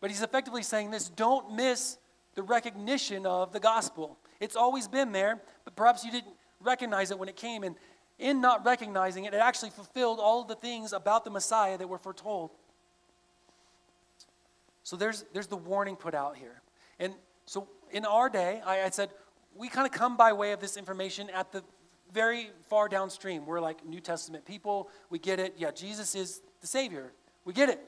But 0.00 0.10
he's 0.10 0.22
effectively 0.22 0.62
saying 0.62 0.90
this 0.90 1.08
don't 1.08 1.54
miss 1.54 1.98
the 2.34 2.42
recognition 2.42 3.26
of 3.26 3.52
the 3.52 3.60
gospel. 3.60 4.18
It's 4.40 4.56
always 4.56 4.88
been 4.88 5.12
there, 5.12 5.40
but 5.64 5.76
perhaps 5.76 6.04
you 6.04 6.10
didn't 6.10 6.34
recognize 6.60 7.10
it 7.10 7.18
when 7.18 7.28
it 7.28 7.36
came. 7.36 7.62
And 7.62 7.76
in 8.18 8.40
not 8.40 8.64
recognizing 8.64 9.24
it, 9.24 9.34
it 9.34 9.38
actually 9.38 9.70
fulfilled 9.70 10.18
all 10.20 10.44
the 10.44 10.54
things 10.54 10.92
about 10.92 11.24
the 11.24 11.30
Messiah 11.30 11.76
that 11.76 11.88
were 11.88 11.98
foretold. 11.98 12.50
So 14.82 14.96
there's, 14.96 15.24
there's 15.32 15.46
the 15.46 15.56
warning 15.56 15.96
put 15.96 16.14
out 16.14 16.36
here. 16.36 16.62
And 16.98 17.14
so 17.46 17.68
in 17.90 18.04
our 18.04 18.28
day, 18.28 18.62
I, 18.64 18.82
I 18.82 18.90
said, 18.90 19.10
we 19.54 19.68
kind 19.68 19.86
of 19.86 19.92
come 19.92 20.16
by 20.16 20.32
way 20.32 20.52
of 20.52 20.60
this 20.60 20.76
information 20.76 21.28
at 21.30 21.52
the 21.52 21.62
very 22.12 22.50
far 22.68 22.88
downstream. 22.88 23.46
We're 23.46 23.60
like 23.60 23.84
New 23.86 24.00
Testament 24.00 24.44
people. 24.44 24.88
We 25.10 25.18
get 25.18 25.38
it. 25.38 25.54
Yeah, 25.56 25.70
Jesus 25.70 26.14
is 26.14 26.42
the 26.60 26.66
Savior. 26.66 27.12
We 27.44 27.52
get 27.52 27.68
it. 27.68 27.80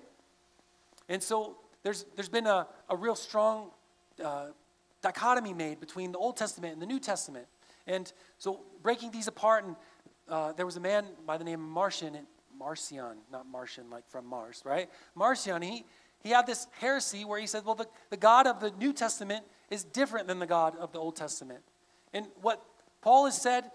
And 1.09 1.23
so 1.23 1.57
there's, 1.83 2.05
there's 2.15 2.29
been 2.29 2.47
a, 2.47 2.67
a 2.89 2.97
real 2.97 3.15
strong 3.15 3.71
uh, 4.23 4.47
dichotomy 5.03 5.53
made 5.53 5.81
between 5.81 6.13
the 6.13 6.19
Old 6.19 6.37
Testament 6.37 6.73
and 6.75 6.83
the 6.83 6.87
New 6.87 7.01
Testament. 7.01 7.47
And 7.87 8.13
so 8.39 8.61
breaking 8.83 9.11
these 9.11 9.27
apart, 9.27 9.65
and 9.65 9.77
uh, 10.29 10.53
there 10.53 10.67
was 10.67 10.77
a 10.77 10.81
man 10.81 11.07
by 11.27 11.37
the 11.37 11.45
name 11.45 11.61
of 11.61 11.69
Marcion, 11.69 12.17
Marcion, 12.57 13.17
not 13.31 13.47
Martian 13.47 13.91
like 13.91 14.09
from 14.09 14.27
Mars, 14.27 14.63
right? 14.65 14.89
Marcion, 15.15 15.63
he, 15.63 15.85
he 16.23 16.31
had 16.31 16.47
this 16.47 16.69
heresy 16.79 17.25
where 17.25 17.41
he 17.41 17.47
said, 17.47 17.65
well, 17.65 17.75
the, 17.75 17.87
the 18.11 18.17
God 18.17 18.47
of 18.47 18.61
the 18.61 18.71
New 18.79 18.93
Testament 18.93 19.45
is 19.71 19.83
different 19.83 20.29
than 20.29 20.39
the 20.39 20.47
God 20.47 20.77
of 20.77 20.93
the 20.93 20.99
Old 20.99 21.17
Testament. 21.17 21.61
And 22.13 22.27
what 22.41 22.63
Paul 23.01 23.25
has 23.25 23.41
said 23.41 23.71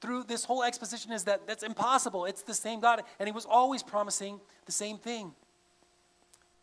through 0.00 0.24
this 0.24 0.44
whole 0.44 0.62
exposition 0.62 1.12
is 1.12 1.24
that 1.24 1.46
that's 1.46 1.62
impossible. 1.62 2.24
It's 2.24 2.42
the 2.42 2.54
same 2.54 2.80
God. 2.80 3.02
And 3.18 3.28
he 3.28 3.32
was 3.32 3.44
always 3.44 3.82
promising 3.82 4.40
the 4.64 4.72
same 4.72 4.96
thing. 4.96 5.32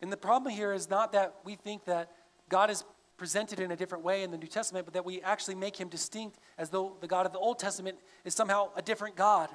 And 0.00 0.12
the 0.12 0.16
problem 0.16 0.52
here 0.52 0.72
is 0.72 0.88
not 0.88 1.12
that 1.12 1.36
we 1.44 1.54
think 1.56 1.84
that 1.86 2.10
God 2.48 2.70
is 2.70 2.84
presented 3.16 3.58
in 3.58 3.72
a 3.72 3.76
different 3.76 4.04
way 4.04 4.22
in 4.22 4.30
the 4.30 4.38
New 4.38 4.46
Testament, 4.46 4.86
but 4.86 4.94
that 4.94 5.04
we 5.04 5.20
actually 5.22 5.56
make 5.56 5.76
him 5.76 5.88
distinct 5.88 6.38
as 6.56 6.70
though 6.70 6.96
the 7.00 7.08
God 7.08 7.26
of 7.26 7.32
the 7.32 7.38
Old 7.38 7.58
Testament 7.58 7.98
is 8.24 8.32
somehow 8.32 8.70
a 8.76 8.82
different 8.82 9.16
God. 9.16 9.50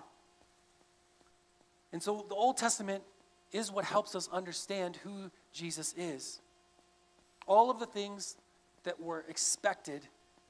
And 1.93 2.03
so 2.03 2.25
the 2.27 2.35
Old 2.35 2.57
Testament 2.57 3.03
is 3.53 3.71
what 3.71 3.85
helps 3.85 4.15
us 4.15 4.27
understand 4.31 4.97
who 4.97 5.31
Jesus 5.53 5.93
is. 5.97 6.41
All 7.47 7.71
of 7.71 7.79
the 7.79 7.85
things 7.85 8.35
that 8.83 8.99
were 8.99 9.23
expected 9.29 10.01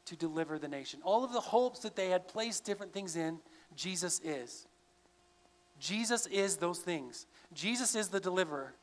to 0.05 0.15
deliver 0.15 0.57
the 0.57 0.67
nation, 0.67 0.99
all 1.03 1.23
of 1.23 1.31
the 1.31 1.39
hopes 1.39 1.79
that 1.79 1.95
they 1.95 2.09
had 2.09 2.27
placed 2.27 2.65
different 2.65 2.93
things 2.93 3.15
in, 3.15 3.39
Jesus 3.75 4.19
is. 4.23 4.67
Jesus 5.79 6.25
is 6.27 6.57
those 6.57 6.79
things. 6.79 7.25
Jesus 7.53 7.95
is 7.95 8.09
the 8.09 8.19
deliverer. 8.19 8.73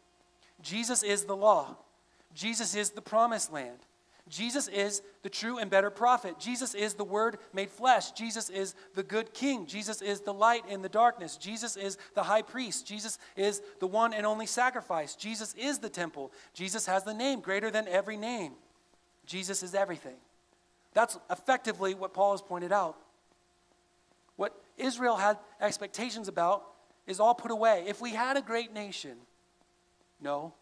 Jesus 0.62 1.02
is 1.02 1.24
the 1.24 1.36
law. 1.36 1.76
Jesus 2.34 2.74
is 2.74 2.90
the 2.90 3.02
promised 3.02 3.52
land. 3.52 3.78
Jesus 4.28 4.68
is 4.68 5.02
the 5.22 5.28
true 5.28 5.58
and 5.58 5.68
better 5.68 5.90
prophet. 5.90 6.38
Jesus 6.38 6.72
is 6.74 6.94
the 6.94 7.04
Word 7.04 7.38
made 7.52 7.68
flesh. 7.68 8.12
Jesus 8.12 8.48
is 8.48 8.76
the 8.94 9.02
good 9.02 9.34
King. 9.34 9.66
Jesus 9.66 10.00
is 10.00 10.20
the 10.20 10.32
light 10.32 10.62
in 10.68 10.82
the 10.82 10.88
darkness. 10.88 11.36
Jesus 11.36 11.76
is 11.76 11.98
the 12.14 12.22
high 12.22 12.42
priest. 12.42 12.86
Jesus 12.86 13.18
is 13.36 13.60
the 13.80 13.88
one 13.88 14.14
and 14.14 14.24
only 14.24 14.46
sacrifice. 14.46 15.16
Jesus 15.16 15.52
is 15.58 15.80
the 15.80 15.88
temple. 15.88 16.32
Jesus 16.54 16.86
has 16.86 17.02
the 17.02 17.12
name 17.12 17.40
greater 17.40 17.72
than 17.72 17.88
every 17.88 18.16
name. 18.16 18.52
Jesus 19.26 19.64
is 19.64 19.74
everything. 19.74 20.16
That's 20.94 21.18
effectively 21.28 21.94
what 21.94 22.14
Paul 22.14 22.32
has 22.32 22.42
pointed 22.42 22.72
out. 22.72 22.96
What 24.36 24.54
Israel 24.78 25.16
had 25.16 25.38
expectations 25.60 26.28
about 26.28 26.64
is 27.06 27.18
all 27.18 27.34
put 27.34 27.50
away. 27.50 27.84
If 27.88 28.00
we 28.00 28.10
had 28.10 28.36
a 28.36 28.42
great 28.42 28.72
nation, 28.72 29.16
no, 30.20 30.54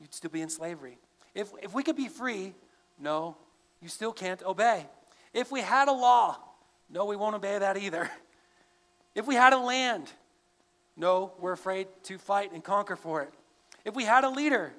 you'd 0.00 0.14
still 0.14 0.30
be 0.30 0.40
in 0.40 0.48
slavery. 0.48 0.98
If, 1.34 1.52
if 1.62 1.74
we 1.74 1.82
could 1.82 1.96
be 1.96 2.08
free, 2.08 2.54
no, 2.98 3.36
you 3.80 3.88
still 3.88 4.12
can't 4.12 4.42
obey. 4.42 4.86
If 5.32 5.50
we 5.50 5.60
had 5.60 5.88
a 5.88 5.92
law, 5.92 6.38
no, 6.90 7.04
we 7.04 7.16
won't 7.16 7.34
obey 7.34 7.58
that 7.58 7.76
either. 7.76 8.10
If 9.14 9.28
we 9.28 9.36
had 9.36 9.52
a 9.52 9.58
land, 9.58 10.10
no, 10.96 11.34
we're 11.38 11.52
afraid 11.52 11.86
to 12.02 12.18
fight 12.18 12.50
and 12.50 12.64
conquer 12.64 12.96
for 12.96 13.22
it. 13.22 13.32
If 13.84 13.94
we 13.94 14.02
had 14.02 14.24
a 14.24 14.28
leader, 14.28 14.72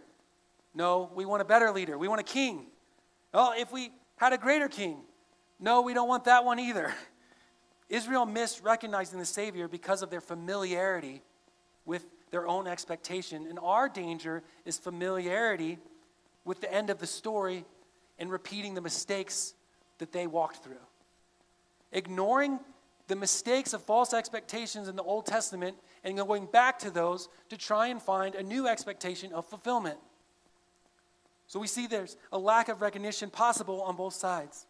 no, 0.74 1.10
we 1.16 1.26
want 1.26 1.42
a 1.42 1.46
better 1.46 1.72
leader. 1.72 1.98
We 1.98 2.10
want 2.10 2.20
a 2.20 2.26
king. 2.26 2.66
Well, 3.34 3.54
if 3.58 3.72
we 3.72 3.92
had 4.18 4.34
a 4.34 4.38
greater 4.38 4.68
king, 4.68 4.98
no, 5.58 5.82
we 5.82 5.94
don't 5.94 6.10
want 6.10 6.26
that 6.26 6.44
one 6.44 6.60
either. 6.60 6.94
Israel 7.90 8.26
missed 8.26 8.62
recognizing 8.62 9.20
the 9.20 9.26
Savior 9.26 9.68
because 9.68 10.02
of 10.02 10.10
their 10.10 10.22
familiarity 10.22 11.22
with 11.86 12.06
their 12.32 12.48
own 12.48 12.68
expectation. 12.68 13.46
And 13.48 13.60
our 13.62 13.90
danger 13.90 14.44
is 14.66 14.78
familiarity 14.78 15.78
with 16.44 16.62
the 16.62 16.74
end 16.74 16.90
of 16.90 17.00
the 17.00 17.08
story 17.08 17.66
and 18.20 18.32
repeating 18.32 18.74
the 18.74 18.82
mistakes 18.82 19.54
that 19.98 20.12
they 20.12 20.28
walked 20.28 20.64
through. 20.64 20.76
Ignoring 21.92 22.60
the 23.08 23.16
mistakes 23.16 23.74
of 23.74 23.84
false 23.84 24.14
expectations 24.14 24.88
in 24.88 24.96
the 24.96 25.04
Old 25.04 25.26
Testament 25.26 25.78
and 26.04 26.18
going 26.18 26.46
back 26.46 26.80
to 26.80 26.92
those 26.92 27.30
to 27.50 27.58
try 27.58 27.88
and 27.88 28.02
find 28.02 28.36
a 28.36 28.44
new 28.44 28.68
expectation 28.68 29.32
of 29.34 29.46
fulfillment. 29.46 29.98
So 31.48 31.60
we 31.60 31.68
see 31.68 31.88
there's 31.88 32.18
a 32.32 32.40
lack 32.40 32.70
of 32.70 32.82
recognition 32.82 33.30
possible 33.30 33.82
on 33.82 33.96
both 33.96 34.14
sides. 34.14 34.66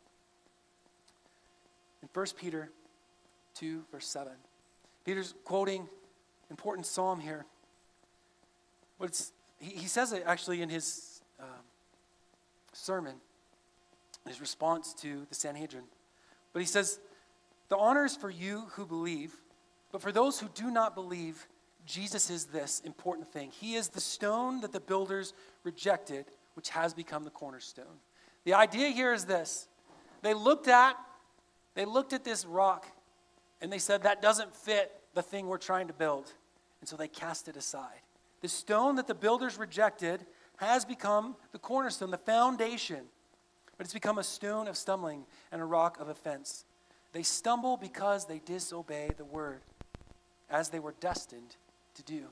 In 2.01 2.09
1 2.13 2.25
Peter 2.37 2.69
2, 3.55 3.85
verse 3.91 4.07
7, 4.07 4.33
Peter's 5.05 5.33
quoting 5.45 5.87
important 6.49 6.85
psalm 6.85 7.19
here. 7.19 7.45
But 8.99 9.09
it's, 9.09 9.31
he, 9.59 9.71
he 9.75 9.87
says 9.87 10.13
it 10.13 10.23
actually 10.25 10.61
in 10.61 10.69
his 10.69 11.21
um, 11.39 11.47
sermon, 12.73 13.15
his 14.27 14.39
response 14.39 14.93
to 14.95 15.25
the 15.29 15.35
Sanhedrin. 15.35 15.83
But 16.53 16.61
he 16.61 16.65
says, 16.65 16.99
The 17.69 17.77
honor 17.77 18.05
is 18.05 18.15
for 18.15 18.29
you 18.29 18.65
who 18.71 18.85
believe, 18.85 19.33
but 19.91 20.01
for 20.01 20.11
those 20.11 20.39
who 20.39 20.47
do 20.53 20.71
not 20.71 20.95
believe, 20.95 21.47
Jesus 21.85 22.29
is 22.29 22.45
this 22.45 22.81
important 22.83 23.31
thing. 23.31 23.51
He 23.51 23.75
is 23.75 23.89
the 23.89 24.01
stone 24.01 24.61
that 24.61 24.71
the 24.71 24.79
builders 24.79 25.33
rejected, 25.63 26.25
which 26.55 26.69
has 26.69 26.93
become 26.93 27.23
the 27.23 27.29
cornerstone. 27.29 27.99
The 28.43 28.53
idea 28.53 28.89
here 28.89 29.13
is 29.13 29.25
this. 29.25 29.67
They 30.21 30.33
looked 30.33 30.67
at 30.67 30.95
they 31.75 31.85
looked 31.85 32.13
at 32.13 32.23
this 32.23 32.45
rock 32.45 32.87
and 33.61 33.71
they 33.71 33.79
said 33.79 34.03
that 34.03 34.21
doesn't 34.21 34.55
fit 34.55 34.91
the 35.15 35.23
thing 35.23 35.47
we're 35.47 35.57
trying 35.57 35.87
to 35.87 35.93
build. 35.93 36.31
And 36.81 36.87
so 36.87 36.95
they 36.95 37.07
cast 37.07 37.47
it 37.47 37.57
aside. 37.57 38.01
The 38.41 38.47
stone 38.47 38.95
that 38.97 39.07
the 39.07 39.15
builders 39.15 39.57
rejected 39.57 40.25
has 40.57 40.85
become 40.85 41.35
the 41.51 41.57
cornerstone, 41.57 42.11
the 42.11 42.17
foundation. 42.17 43.05
But 43.77 43.85
it's 43.85 43.93
become 43.93 44.19
a 44.19 44.23
stone 44.23 44.67
of 44.67 44.77
stumbling 44.77 45.25
and 45.51 45.61
a 45.61 45.65
rock 45.65 45.99
of 45.99 46.09
offense. 46.09 46.65
They 47.11 47.23
stumble 47.23 47.77
because 47.77 48.25
they 48.25 48.39
disobey 48.45 49.09
the 49.17 49.25
word, 49.25 49.61
as 50.49 50.69
they 50.69 50.79
were 50.79 50.93
destined 50.99 51.55
to 51.95 52.03
do. 52.03 52.25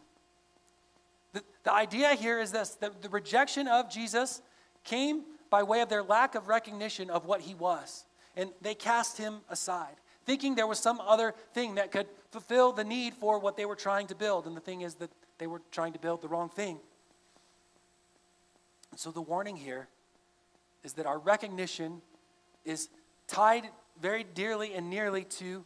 The, 1.33 1.41
the 1.63 1.73
idea 1.73 2.13
here 2.13 2.39
is 2.39 2.51
this 2.51 2.71
that 2.75 3.01
the 3.01 3.09
rejection 3.09 3.67
of 3.67 3.89
Jesus 3.89 4.41
came 4.83 5.23
by 5.49 5.63
way 5.63 5.81
of 5.81 5.89
their 5.89 6.03
lack 6.03 6.35
of 6.35 6.47
recognition 6.47 7.09
of 7.09 7.25
what 7.25 7.41
he 7.41 7.55
was. 7.55 8.05
And 8.35 8.51
they 8.61 8.75
cast 8.75 9.17
him 9.17 9.41
aside, 9.49 9.95
thinking 10.25 10.55
there 10.55 10.67
was 10.67 10.79
some 10.79 10.99
other 11.01 11.33
thing 11.53 11.75
that 11.75 11.91
could 11.91 12.07
fulfill 12.31 12.71
the 12.71 12.83
need 12.83 13.13
for 13.13 13.39
what 13.39 13.57
they 13.57 13.65
were 13.65 13.75
trying 13.75 14.07
to 14.07 14.15
build. 14.15 14.47
And 14.47 14.55
the 14.55 14.61
thing 14.61 14.81
is 14.81 14.95
that 14.95 15.11
they 15.37 15.47
were 15.47 15.61
trying 15.71 15.93
to 15.93 15.99
build 15.99 16.21
the 16.21 16.27
wrong 16.27 16.49
thing. 16.49 16.79
And 18.91 18.99
so 18.99 19.11
the 19.11 19.21
warning 19.21 19.57
here 19.57 19.87
is 20.83 20.93
that 20.93 21.05
our 21.05 21.17
recognition 21.17 22.01
is 22.65 22.89
tied 23.27 23.67
very 24.01 24.23
dearly 24.23 24.73
and 24.73 24.89
nearly 24.89 25.23
to 25.23 25.65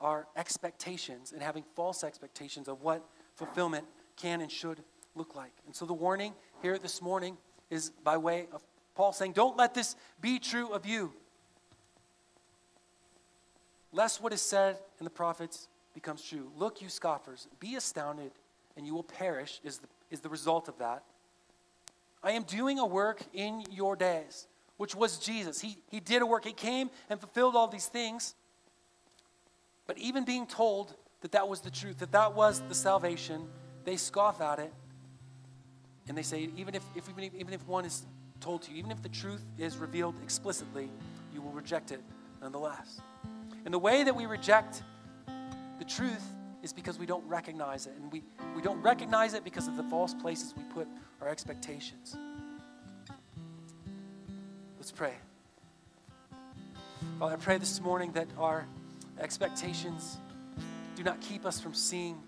our 0.00 0.26
expectations 0.36 1.32
and 1.32 1.42
having 1.42 1.64
false 1.74 2.04
expectations 2.04 2.68
of 2.68 2.82
what 2.82 3.04
fulfillment 3.34 3.84
can 4.16 4.40
and 4.40 4.50
should 4.50 4.80
look 5.14 5.34
like. 5.34 5.52
And 5.66 5.74
so 5.74 5.86
the 5.86 5.94
warning 5.94 6.34
here 6.62 6.78
this 6.78 7.00
morning 7.00 7.36
is 7.70 7.90
by 8.02 8.16
way 8.16 8.46
of 8.52 8.62
Paul 8.94 9.12
saying, 9.12 9.32
Don't 9.32 9.56
let 9.56 9.74
this 9.74 9.96
be 10.20 10.38
true 10.38 10.72
of 10.72 10.86
you. 10.86 11.12
Lest 13.94 14.20
what 14.20 14.32
is 14.32 14.42
said 14.42 14.76
in 14.98 15.04
the 15.04 15.10
prophets 15.10 15.68
becomes 15.94 16.20
true. 16.20 16.50
Look, 16.58 16.82
you 16.82 16.88
scoffers, 16.88 17.46
be 17.60 17.76
astounded, 17.76 18.32
and 18.76 18.84
you 18.84 18.92
will 18.92 19.04
perish, 19.04 19.60
is 19.62 19.78
the, 19.78 19.86
is 20.10 20.18
the 20.20 20.28
result 20.28 20.68
of 20.68 20.76
that. 20.78 21.04
I 22.20 22.32
am 22.32 22.42
doing 22.42 22.80
a 22.80 22.86
work 22.86 23.22
in 23.32 23.62
your 23.70 23.94
days, 23.94 24.48
which 24.78 24.96
was 24.96 25.18
Jesus. 25.18 25.60
He, 25.60 25.78
he 25.92 26.00
did 26.00 26.22
a 26.22 26.26
work, 26.26 26.44
He 26.44 26.52
came 26.52 26.90
and 27.08 27.20
fulfilled 27.20 27.54
all 27.54 27.68
these 27.68 27.86
things. 27.86 28.34
But 29.86 29.96
even 29.98 30.24
being 30.24 30.48
told 30.48 30.96
that 31.20 31.30
that 31.30 31.46
was 31.48 31.60
the 31.60 31.70
truth, 31.70 31.98
that 31.98 32.10
that 32.10 32.34
was 32.34 32.62
the 32.68 32.74
salvation, 32.74 33.46
they 33.84 33.96
scoff 33.96 34.40
at 34.40 34.58
it. 34.58 34.72
And 36.08 36.18
they 36.18 36.22
say, 36.22 36.48
even 36.56 36.74
if, 36.74 36.82
if, 36.96 37.08
even 37.16 37.54
if 37.54 37.64
one 37.68 37.84
is 37.84 38.04
told 38.40 38.62
to 38.62 38.72
you, 38.72 38.78
even 38.78 38.90
if 38.90 39.02
the 39.02 39.08
truth 39.08 39.44
is 39.56 39.76
revealed 39.76 40.16
explicitly, 40.24 40.90
you 41.32 41.40
will 41.40 41.52
reject 41.52 41.92
it 41.92 42.00
nonetheless. 42.42 43.00
And 43.64 43.72
the 43.72 43.78
way 43.78 44.04
that 44.04 44.14
we 44.14 44.26
reject 44.26 44.82
the 45.78 45.84
truth 45.84 46.22
is 46.62 46.72
because 46.72 46.98
we 46.98 47.06
don't 47.06 47.26
recognize 47.26 47.86
it. 47.86 47.94
And 47.96 48.12
we, 48.12 48.22
we 48.54 48.62
don't 48.62 48.80
recognize 48.82 49.34
it 49.34 49.44
because 49.44 49.68
of 49.68 49.76
the 49.76 49.82
false 49.84 50.14
places 50.14 50.54
we 50.56 50.62
put 50.64 50.88
our 51.20 51.28
expectations. 51.28 52.16
Let's 54.78 54.92
pray. 54.92 55.14
Father, 57.18 57.34
I 57.34 57.36
pray 57.36 57.58
this 57.58 57.80
morning 57.80 58.12
that 58.12 58.28
our 58.38 58.66
expectations 59.20 60.18
do 60.96 61.02
not 61.02 61.20
keep 61.20 61.46
us 61.46 61.60
from 61.60 61.74
seeing 61.74 62.22